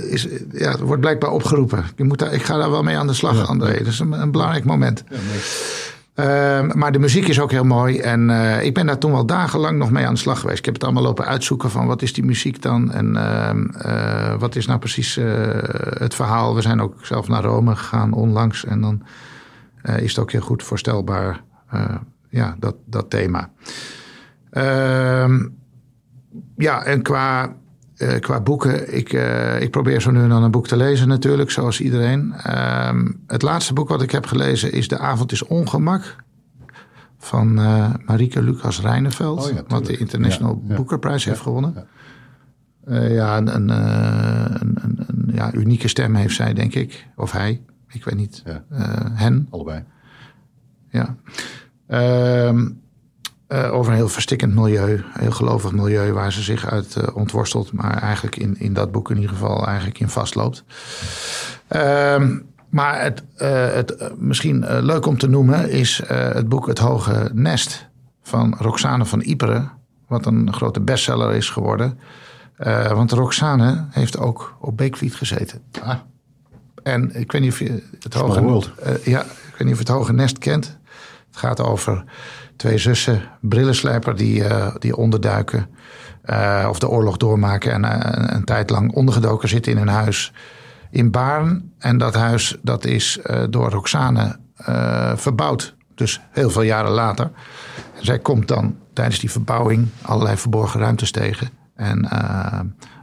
is, 0.09 0.27
ja, 0.51 0.77
wordt 0.77 1.01
blijkbaar 1.01 1.31
opgeroepen. 1.31 1.85
Je 1.95 2.03
moet 2.03 2.19
daar, 2.19 2.33
ik 2.33 2.43
ga 2.43 2.57
daar 2.57 2.71
wel 2.71 2.83
mee 2.83 2.97
aan 2.97 3.07
de 3.07 3.13
slag, 3.13 3.35
Ja. 3.35 3.41
André. 3.43 3.77
Dat 3.77 3.87
is 3.87 3.99
een, 3.99 4.11
een 4.11 4.31
belangrijk 4.31 4.65
moment. 4.65 5.03
Ja. 5.09 5.17
Ehm, 6.15 6.77
maar 6.77 6.91
de 6.91 6.99
muziek 6.99 7.27
is 7.27 7.39
ook 7.39 7.51
heel 7.51 7.63
mooi. 7.63 7.99
En 7.99 8.29
eh, 8.29 8.65
ik 8.65 8.73
ben 8.73 8.85
daar 8.85 8.97
toen 8.97 9.11
wel 9.11 9.25
dagenlang 9.25 9.77
nog 9.77 9.91
mee 9.91 10.05
aan 10.07 10.13
de 10.13 10.19
slag 10.19 10.39
geweest. 10.39 10.59
Ik 10.59 10.65
heb 10.65 10.73
het 10.73 10.83
allemaal 10.83 11.03
lopen 11.03 11.25
uitzoeken 11.25 11.69
van 11.71 11.87
wat 11.87 12.01
is 12.01 12.13
die 12.13 12.25
muziek 12.25 12.61
dan? 12.61 12.91
En 12.91 13.15
ehm, 13.15 13.65
eh, 13.65 14.39
wat 14.39 14.55
is 14.55 14.65
nou 14.65 14.79
precies 14.79 15.19
het 15.99 16.15
verhaal? 16.15 16.55
We 16.55 16.61
zijn 16.61 16.81
ook 16.81 16.93
zelf 17.01 17.27
naar 17.27 17.43
Rome 17.43 17.75
gegaan 17.75 18.13
onlangs. 18.13 18.65
En 18.65 18.81
dan 18.81 19.01
is 19.99 20.09
het 20.09 20.19
ook 20.19 20.31
heel 20.31 20.41
goed 20.41 20.63
voorstelbaar, 20.63 21.43
ja, 22.29 22.55
dat, 22.59 22.75
dat 22.85 23.09
thema. 23.09 23.49
Ehm, 24.49 25.45
ja, 26.57 26.83
en 26.83 27.01
qua, 27.01 27.53
eh, 27.95 28.19
qua 28.19 28.41
boeken, 28.41 28.95
ik, 28.95 29.13
eh, 29.13 29.61
ik 29.61 29.71
probeer 29.71 30.01
zo 30.01 30.11
nu 30.11 30.21
en 30.21 30.29
dan 30.29 30.43
een 30.43 30.51
boek 30.51 30.67
te 30.67 30.77
lezen 30.77 31.07
natuurlijk, 31.07 31.51
zoals 31.51 31.81
iedereen. 31.81 32.33
Ehm, 32.33 33.11
het 33.27 33.41
laatste 33.41 33.73
boek 33.73 33.89
wat 33.89 34.01
ik 34.01 34.11
heb 34.11 34.25
gelezen 34.25 34.71
is 34.71 34.87
De 34.87 34.97
Avond 34.99 35.31
is 35.31 35.43
Ongemak 35.43 36.15
van 37.17 37.59
eh 37.59 37.93
Marieke 38.05 38.41
Lucas 38.41 38.81
Reineveld, 38.81 39.47
Oh 39.49 39.53
ja, 39.53 39.63
wat 39.67 39.85
de 39.85 39.97
International 39.97 40.61
Ja, 40.67 40.97
heeft 41.01 41.39
gewonnen. 41.39 41.73
ja. 41.75 41.85
Eh, 42.85 43.13
ja, 43.13 43.37
een, 43.37 43.55
een, 43.55 43.69
eh, 43.69 44.55
een, 44.61 45.31
ja, 45.33 45.53
unieke 45.53 45.87
stem 45.87 46.15
heeft 46.15 46.35
zij, 46.35 46.53
denk 46.53 46.73
ik. 46.75 47.07
Of 47.15 47.31
hij, 47.31 47.61
ik 47.87 48.03
weet 48.03 48.15
niet. 48.15 48.43
Eh, 48.45 48.55
hen, 49.13 49.47
Allebei. 49.49 49.83
ja. 50.89 51.15
Ehm, 51.87 52.67
eh, 53.47 53.73
over 53.73 53.91
een 53.91 53.97
heel 53.97 54.09
verstikkend 54.09 54.55
milieu, 54.55 54.93
een 54.93 55.21
heel 55.21 55.31
gelovig 55.31 55.71
milieu 55.71 56.13
waar 56.13 56.31
ze 56.31 56.41
zich 56.41 56.65
uit 56.65 56.95
eh, 56.95 57.15
ontworstelt, 57.15 57.73
maar 57.73 58.01
eigenlijk 58.01 58.35
in, 58.35 58.59
in 58.59 58.73
dat 58.73 58.91
boek 58.91 59.09
in 59.09 59.15
ieder 59.15 59.31
geval 59.31 59.67
eigenlijk 59.67 59.99
in 59.99 60.09
vastloopt. 60.09 60.63
Ehm, 61.67 62.39
maar 62.69 63.01
het, 63.01 63.23
eh, 63.35 63.73
het 63.73 64.11
misschien 64.17 64.83
leuk 64.83 65.05
om 65.05 65.17
te 65.17 65.27
noemen 65.27 65.69
is 65.69 66.01
het 66.07 66.49
boek 66.49 66.67
Het 66.67 66.79
Hoge 66.79 67.29
Nest 67.33 67.87
van 68.21 68.55
Roxane 68.59 69.05
van 69.05 69.21
Iperen, 69.21 69.71
wat 70.07 70.25
een 70.25 70.53
grote 70.53 70.79
bestseller 70.79 71.33
is 71.33 71.49
geworden. 71.49 71.99
Want 72.93 73.11
Roxane 73.11 73.85
heeft 73.89 74.17
ook 74.17 74.57
op 74.59 74.77
Beekvliet 74.77 75.15
gezeten. 75.15 75.61
Ah, 75.83 75.95
En 76.83 77.15
ik 77.15 77.31
weet 77.31 77.41
niet 77.41 77.51
of 77.51 77.59
je 77.59 77.83
het 77.99 78.13
hoge, 78.13 78.63
ja, 79.03 79.21
ik 79.21 79.55
weet 79.57 79.67
niet 79.67 79.71
of 79.71 79.79
je 79.79 79.85
het 79.85 79.87
hoge 79.87 80.13
nest 80.13 80.37
kent. 80.37 80.77
Het 81.35 81.43
gaat 81.43 81.61
over 81.61 82.03
twee 82.55 82.77
zussen, 82.77 83.21
brillenslijper 83.41 84.15
die, 84.15 84.43
eh, 84.43 84.75
die 84.79 84.95
onderduiken. 84.95 85.69
eh, 86.21 86.65
of 86.69 86.79
de 86.79 86.89
oorlog 86.89 87.17
doormaken 87.17 87.71
en 87.71 87.85
eh, 87.85 88.35
een 88.35 88.43
tijd 88.43 88.69
lang 88.69 88.91
ondergedoken 88.91 89.49
zitten 89.49 89.71
in 89.71 89.77
hun 89.77 89.87
huis 89.87 90.33
in 90.91 91.11
Baarn. 91.11 91.73
En 91.79 91.97
dat 91.97 92.15
huis 92.15 92.57
dat 92.61 92.85
is 92.85 93.19
door 93.49 93.69
Roxane 93.69 94.39
verbouwd. 95.15 95.75
Dus 95.95 96.21
heel 96.31 96.49
veel 96.49 96.61
jaren 96.61 96.91
later. 96.91 97.31
En 97.95 98.05
zij 98.05 98.19
komt 98.19 98.47
dan 98.47 98.75
tijdens 98.93 99.19
die 99.19 99.31
verbouwing 99.31 99.87
allerlei 100.01 100.37
verborgen 100.37 100.79
ruimtes 100.79 101.11
tegen. 101.11 101.49
En 101.75 102.09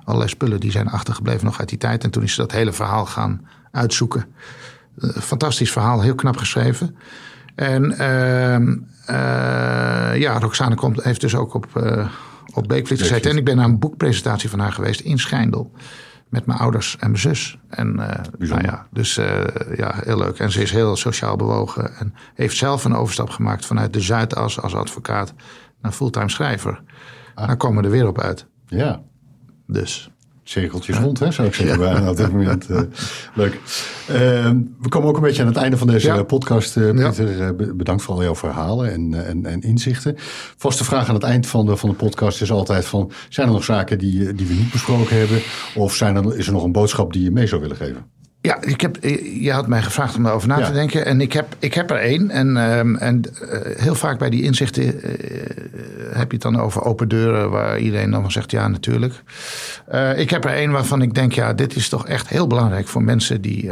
allerlei 0.04 0.30
spullen 0.30 0.60
die 0.60 0.70
zijn 0.70 0.88
achtergebleven 0.88 1.44
nog 1.44 1.58
uit 1.58 1.68
die 1.68 1.78
tijd. 1.78 2.04
En 2.04 2.10
toen 2.10 2.22
is 2.22 2.34
ze 2.34 2.40
dat 2.40 2.52
hele 2.52 2.72
verhaal 2.72 3.06
gaan 3.06 3.46
uitzoeken. 3.70 4.24
fantastisch 5.20 5.72
verhaal, 5.72 6.00
heel 6.00 6.14
knap 6.14 6.36
geschreven. 6.36 6.96
En 7.54 7.98
ehm, 7.98 8.76
ja, 10.18 10.38
Roxane 10.38 10.74
komt, 10.74 11.02
heeft 11.02 11.20
dus 11.20 11.34
ook 11.34 11.54
op, 11.54 11.66
op 12.54 12.68
Beekvliet 12.68 13.00
gezeten. 13.00 13.30
En 13.30 13.36
ik 13.36 13.44
ben 13.44 13.56
naar 13.56 13.64
een 13.64 13.78
boekpresentatie 13.78 14.50
van 14.50 14.58
haar 14.58 14.72
geweest 14.72 15.00
in 15.00 15.18
Schijndel 15.18 15.72
met 16.32 16.46
mijn 16.46 16.58
ouders 16.58 16.96
en 16.96 17.10
mijn 17.10 17.20
zus. 17.20 17.58
En 17.68 17.96
uh, 17.96 18.48
nou 18.48 18.62
ja, 18.62 18.86
dus 18.90 19.18
uh, 19.18 19.44
ja, 19.76 19.94
heel 20.04 20.18
leuk. 20.18 20.38
En 20.38 20.52
ze 20.52 20.62
is 20.62 20.70
heel 20.70 20.96
sociaal 20.96 21.36
bewogen 21.36 21.96
en 21.96 22.14
heeft 22.34 22.56
zelf 22.56 22.84
een 22.84 22.94
overstap 22.94 23.30
gemaakt 23.30 23.66
vanuit 23.66 23.92
de 23.92 24.00
Zuidas 24.00 24.60
als 24.60 24.74
advocaat 24.74 25.34
naar 25.80 25.92
fulltime 25.92 26.30
schrijver. 26.30 26.82
Ah. 27.34 27.46
Daar 27.46 27.56
komen 27.56 27.78
we 27.78 27.84
er 27.84 27.92
weer 27.92 28.06
op 28.06 28.20
uit. 28.20 28.46
Ja. 28.66 29.02
Dus 29.66 30.11
cirkeltjes 30.44 30.98
rond, 30.98 31.18
hè, 31.18 31.32
zou 31.32 31.48
ik 31.48 31.54
zeggen, 31.54 31.78
bijna 31.78 32.10
op 32.10 32.16
dit 32.16 32.32
moment. 32.32 32.70
Uh, 32.70 32.80
leuk. 33.34 33.52
Uh, 34.10 34.16
we 34.80 34.88
komen 34.88 35.08
ook 35.08 35.16
een 35.16 35.22
beetje 35.22 35.42
aan 35.42 35.48
het 35.48 35.56
einde 35.56 35.76
van 35.76 35.86
deze 35.86 36.24
podcast. 36.26 36.76
Uh, 36.76 36.90
Pieter, 36.90 37.36
ja. 37.36 37.52
bedankt 37.52 38.02
voor 38.02 38.14
al 38.14 38.22
jouw 38.22 38.34
verhalen 38.34 38.92
en, 38.92 39.26
en, 39.26 39.46
en, 39.46 39.60
inzichten. 39.60 40.14
Vaste 40.56 40.84
vraag 40.84 41.08
aan 41.08 41.14
het 41.14 41.24
eind 41.24 41.46
van 41.46 41.66
de, 41.66 41.76
van 41.76 41.88
de 41.88 41.94
podcast 41.94 42.42
is 42.42 42.50
altijd 42.50 42.84
van... 42.84 43.12
zijn 43.28 43.46
er 43.46 43.52
nog 43.52 43.64
zaken 43.64 43.98
die, 43.98 44.34
die 44.34 44.46
we 44.46 44.54
niet 44.54 44.72
besproken 44.72 45.18
hebben? 45.18 45.40
Of 45.74 45.94
zijn 45.94 46.16
er, 46.16 46.36
is 46.36 46.46
er 46.46 46.52
nog 46.52 46.64
een 46.64 46.72
boodschap 46.72 47.12
die 47.12 47.22
je 47.22 47.30
mee 47.30 47.46
zou 47.46 47.60
willen 47.60 47.76
geven? 47.76 48.04
Ja, 48.40 48.62
ik 48.62 48.80
heb, 48.80 48.96
je 49.40 49.52
had 49.52 49.66
mij 49.66 49.82
gevraagd 49.82 50.16
om 50.16 50.26
erover 50.26 50.48
na 50.48 50.66
te 50.66 50.72
denken. 50.72 51.06
En 51.06 51.20
ik 51.20 51.32
heb, 51.32 51.56
ik 51.58 51.74
heb 51.74 51.90
er 51.90 51.96
één. 51.96 52.30
En, 52.30 52.56
um, 52.56 52.96
en 52.96 53.22
heel 53.76 53.94
vaak 53.94 54.18
bij 54.18 54.30
die 54.30 54.42
inzichten 54.42 55.00
heb 56.14 56.30
je 56.30 56.36
het 56.36 56.42
dan 56.42 56.60
over 56.60 56.82
open 56.82 57.08
deuren... 57.08 57.50
waar 57.50 57.78
iedereen 57.78 58.10
dan 58.10 58.20
van 58.22 58.30
zegt, 58.30 58.50
ja, 58.50 58.68
natuurlijk. 58.68 59.22
Uh, 59.92 60.18
ik 60.18 60.30
heb 60.30 60.44
er 60.44 60.54
één 60.54 60.70
waarvan 60.70 61.02
ik 61.02 61.14
denk, 61.14 61.32
ja, 61.32 61.52
dit 61.52 61.76
is 61.76 61.88
toch 61.88 62.06
echt 62.06 62.28
heel 62.28 62.46
belangrijk... 62.46 62.88
voor 62.88 63.02
mensen 63.02 63.40
die 63.40 63.70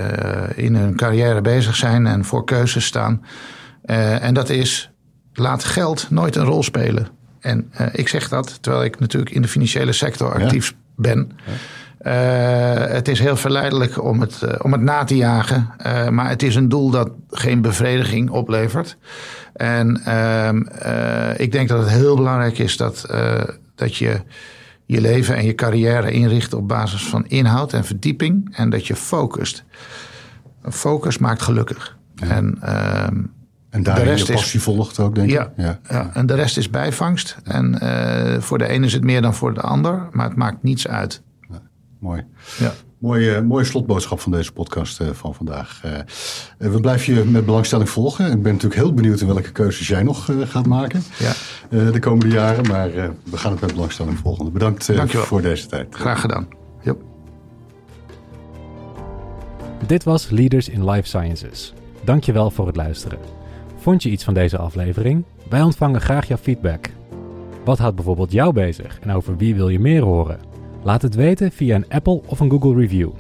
in 0.55 0.75
hun 0.75 0.97
carrière 0.97 1.41
bezig 1.41 1.77
zijn 1.77 2.07
en 2.07 2.25
voor 2.25 2.45
keuzes 2.45 2.85
staan. 2.85 3.25
en 4.21 4.35
dat 4.35 4.49
is, 4.49 4.91
laat 5.33 5.65
geld 5.65 6.07
nooit 6.11 6.37
een 6.37 6.45
rol 6.45 6.63
spelen. 6.63 7.09
En 7.41 7.73
ik 7.93 8.09
zeg 8.09 8.29
dat, 8.29 8.63
terwijl 8.63 8.85
ik 8.85 9.01
natuurlijk 9.01 9.35
in 9.35 9.43
de 9.43 9.49
financiële 9.49 9.93
sector 9.93 10.43
actief 10.43 10.69
ja. 10.69 10.77
ben... 10.97 11.33
Ja. 11.47 11.53
Uh, 12.07 12.13
het 12.75 13.09
is 13.09 13.19
heel 13.21 13.37
verleidelijk 13.37 14.05
om 14.05 14.21
het, 14.21 14.41
uh, 14.45 14.51
om 14.63 14.73
het 14.73 14.81
na 14.81 15.05
te 15.05 15.17
jagen. 15.17 15.71
Uh, 15.87 16.09
maar 16.09 16.29
het 16.29 16.43
is 16.43 16.55
een 16.55 16.69
doel 16.69 16.91
dat 16.91 17.11
geen 17.31 17.61
bevrediging 17.61 18.31
oplevert. 18.31 18.97
En 19.53 20.01
ehm, 20.05 20.59
ik 21.37 21.53
denk 21.53 21.69
dat 21.69 21.79
het 21.79 21.91
heel 21.91 22.17
belangrijk 22.17 22.59
is 22.59 22.77
dat, 22.77 23.07
dat 23.75 23.97
je 23.97 24.21
je 24.87 25.01
leven 25.01 25.37
en 25.37 25.45
je 25.45 25.55
carrière 25.55 26.11
inricht 26.11 26.55
op 26.55 26.69
basis 26.69 27.05
van 27.05 27.27
inhoud 27.27 27.73
en 27.73 27.85
verdieping. 27.85 28.49
En 28.57 28.71
dat 28.71 28.87
je 28.87 28.97
focust. 28.97 29.65
Focus 30.71 31.19
maakt 31.19 31.43
gelukkig. 31.43 31.97
Ja. 32.15 32.27
En, 32.27 32.59
ehm, 32.61 33.17
en 33.71 33.83
daar 33.83 33.95
de 33.95 34.03
rest 34.03 34.27
je 34.27 34.33
passie 34.33 34.59
is, 34.59 34.65
volgt 34.65 34.99
ook, 34.99 35.15
denk 35.15 35.31
ik. 35.31 35.51
Ja. 35.57 35.79
ja, 35.89 36.11
en 36.13 36.27
de 36.27 36.35
rest 36.35 36.57
is 36.57 36.71
bijvangst. 36.71 37.37
En 37.45 37.79
voor 38.43 38.59
de 38.59 38.67
ene 38.67 38.87
is 38.87 38.93
het 38.93 39.05
meer 39.05 39.23
dan 39.23 39.35
voor 39.35 39.55
de 39.55 39.61
ander. 39.61 40.09
Maar 40.11 40.27
het 40.27 40.37
maakt 40.37 40.63
niets 40.63 40.89
uit. 40.89 41.23
Mooi. 42.01 42.25
Ja. 42.59 42.73
Mooie, 42.99 43.43
mooie 43.43 43.65
slotboodschap 43.65 44.21
van 44.21 44.33
deze 44.33 44.53
podcast 44.53 45.01
uh, 45.01 45.09
van 45.09 45.35
vandaag. 45.35 45.83
Uh, 45.85 46.71
we 46.73 46.81
blijven 46.81 47.15
je 47.15 47.25
met 47.25 47.47
belangstelling 47.47 47.89
volgen. 47.89 48.27
Ik 48.27 48.43
ben 48.43 48.53
natuurlijk 48.53 48.81
heel 48.81 48.95
benieuwd 48.95 49.21
in 49.21 49.27
welke 49.27 49.53
keuzes 49.53 49.89
jij 49.89 50.03
nog 50.03 50.29
gaat 50.43 50.67
maken 50.67 51.03
ja. 51.19 51.33
de 51.91 51.99
komende 51.99 52.35
jaren. 52.35 52.67
Maar 52.67 52.91
we 53.25 53.37
gaan 53.37 53.53
het 53.53 53.61
met 53.61 53.73
belangstelling 53.73 54.19
volgen. 54.19 54.53
Bedankt 54.53 54.91
voor 55.13 55.43
deze 55.43 55.67
tijd. 55.67 55.95
Graag 55.95 56.21
gedaan. 56.21 56.49
Yep. 56.83 56.97
Dit 59.87 60.05
was 60.05 60.31
Leaders 60.31 60.69
in 60.69 60.91
Life 60.91 61.09
Sciences. 61.09 61.75
Dankjewel 62.05 62.51
voor 62.51 62.67
het 62.67 62.77
luisteren. 62.77 63.19
Vond 63.77 64.03
je 64.03 64.11
iets 64.11 64.25
van 64.25 64.35
deze 64.35 64.59
aflevering? 64.59 65.25
Wij 65.49 65.63
ontvangen 65.63 66.01
graag 66.01 66.29
jouw 66.29 66.37
feedback. 66.37 66.91
Wat 67.65 67.79
houdt 67.79 67.97
bijvoorbeeld 67.97 68.33
jou 68.33 68.53
bezig 68.53 68.99
en 69.01 69.13
over 69.13 69.37
wie 69.37 69.55
wil 69.55 69.69
je 69.69 69.81
meer 69.81 70.03
horen? 70.03 70.50
Laat 70.83 71.03
het 71.03 71.15
weten 71.15 71.53
via 71.53 71.75
een 71.75 71.89
Apple 71.89 72.23
of 72.27 72.41
een 72.41 72.51
Google 72.51 72.75
review. 72.75 73.11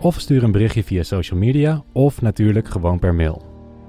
Of 0.00 0.20
stuur 0.20 0.42
een 0.42 0.52
berichtje 0.52 0.84
via 0.84 1.02
social 1.02 1.38
media 1.38 1.82
of 1.92 2.22
natuurlijk 2.22 2.68
gewoon 2.68 2.98
per 2.98 3.14
mail. 3.14 3.42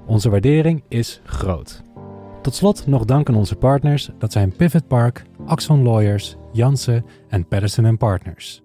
Onze 0.06 0.30
waardering 0.30 0.82
is 0.88 1.20
groot. 1.24 1.82
Tot 2.42 2.54
slot 2.54 2.86
nog 2.86 3.04
dank 3.04 3.28
aan 3.28 3.34
onze 3.34 3.56
partners, 3.56 4.10
dat 4.18 4.32
zijn 4.32 4.56
Pivot 4.56 4.86
Park, 4.86 5.24
Axon 5.46 5.82
Lawyers, 5.82 6.36
Jansen 6.52 7.04
en 7.28 7.48
Patterson 7.48 7.96
Partners. 7.96 8.62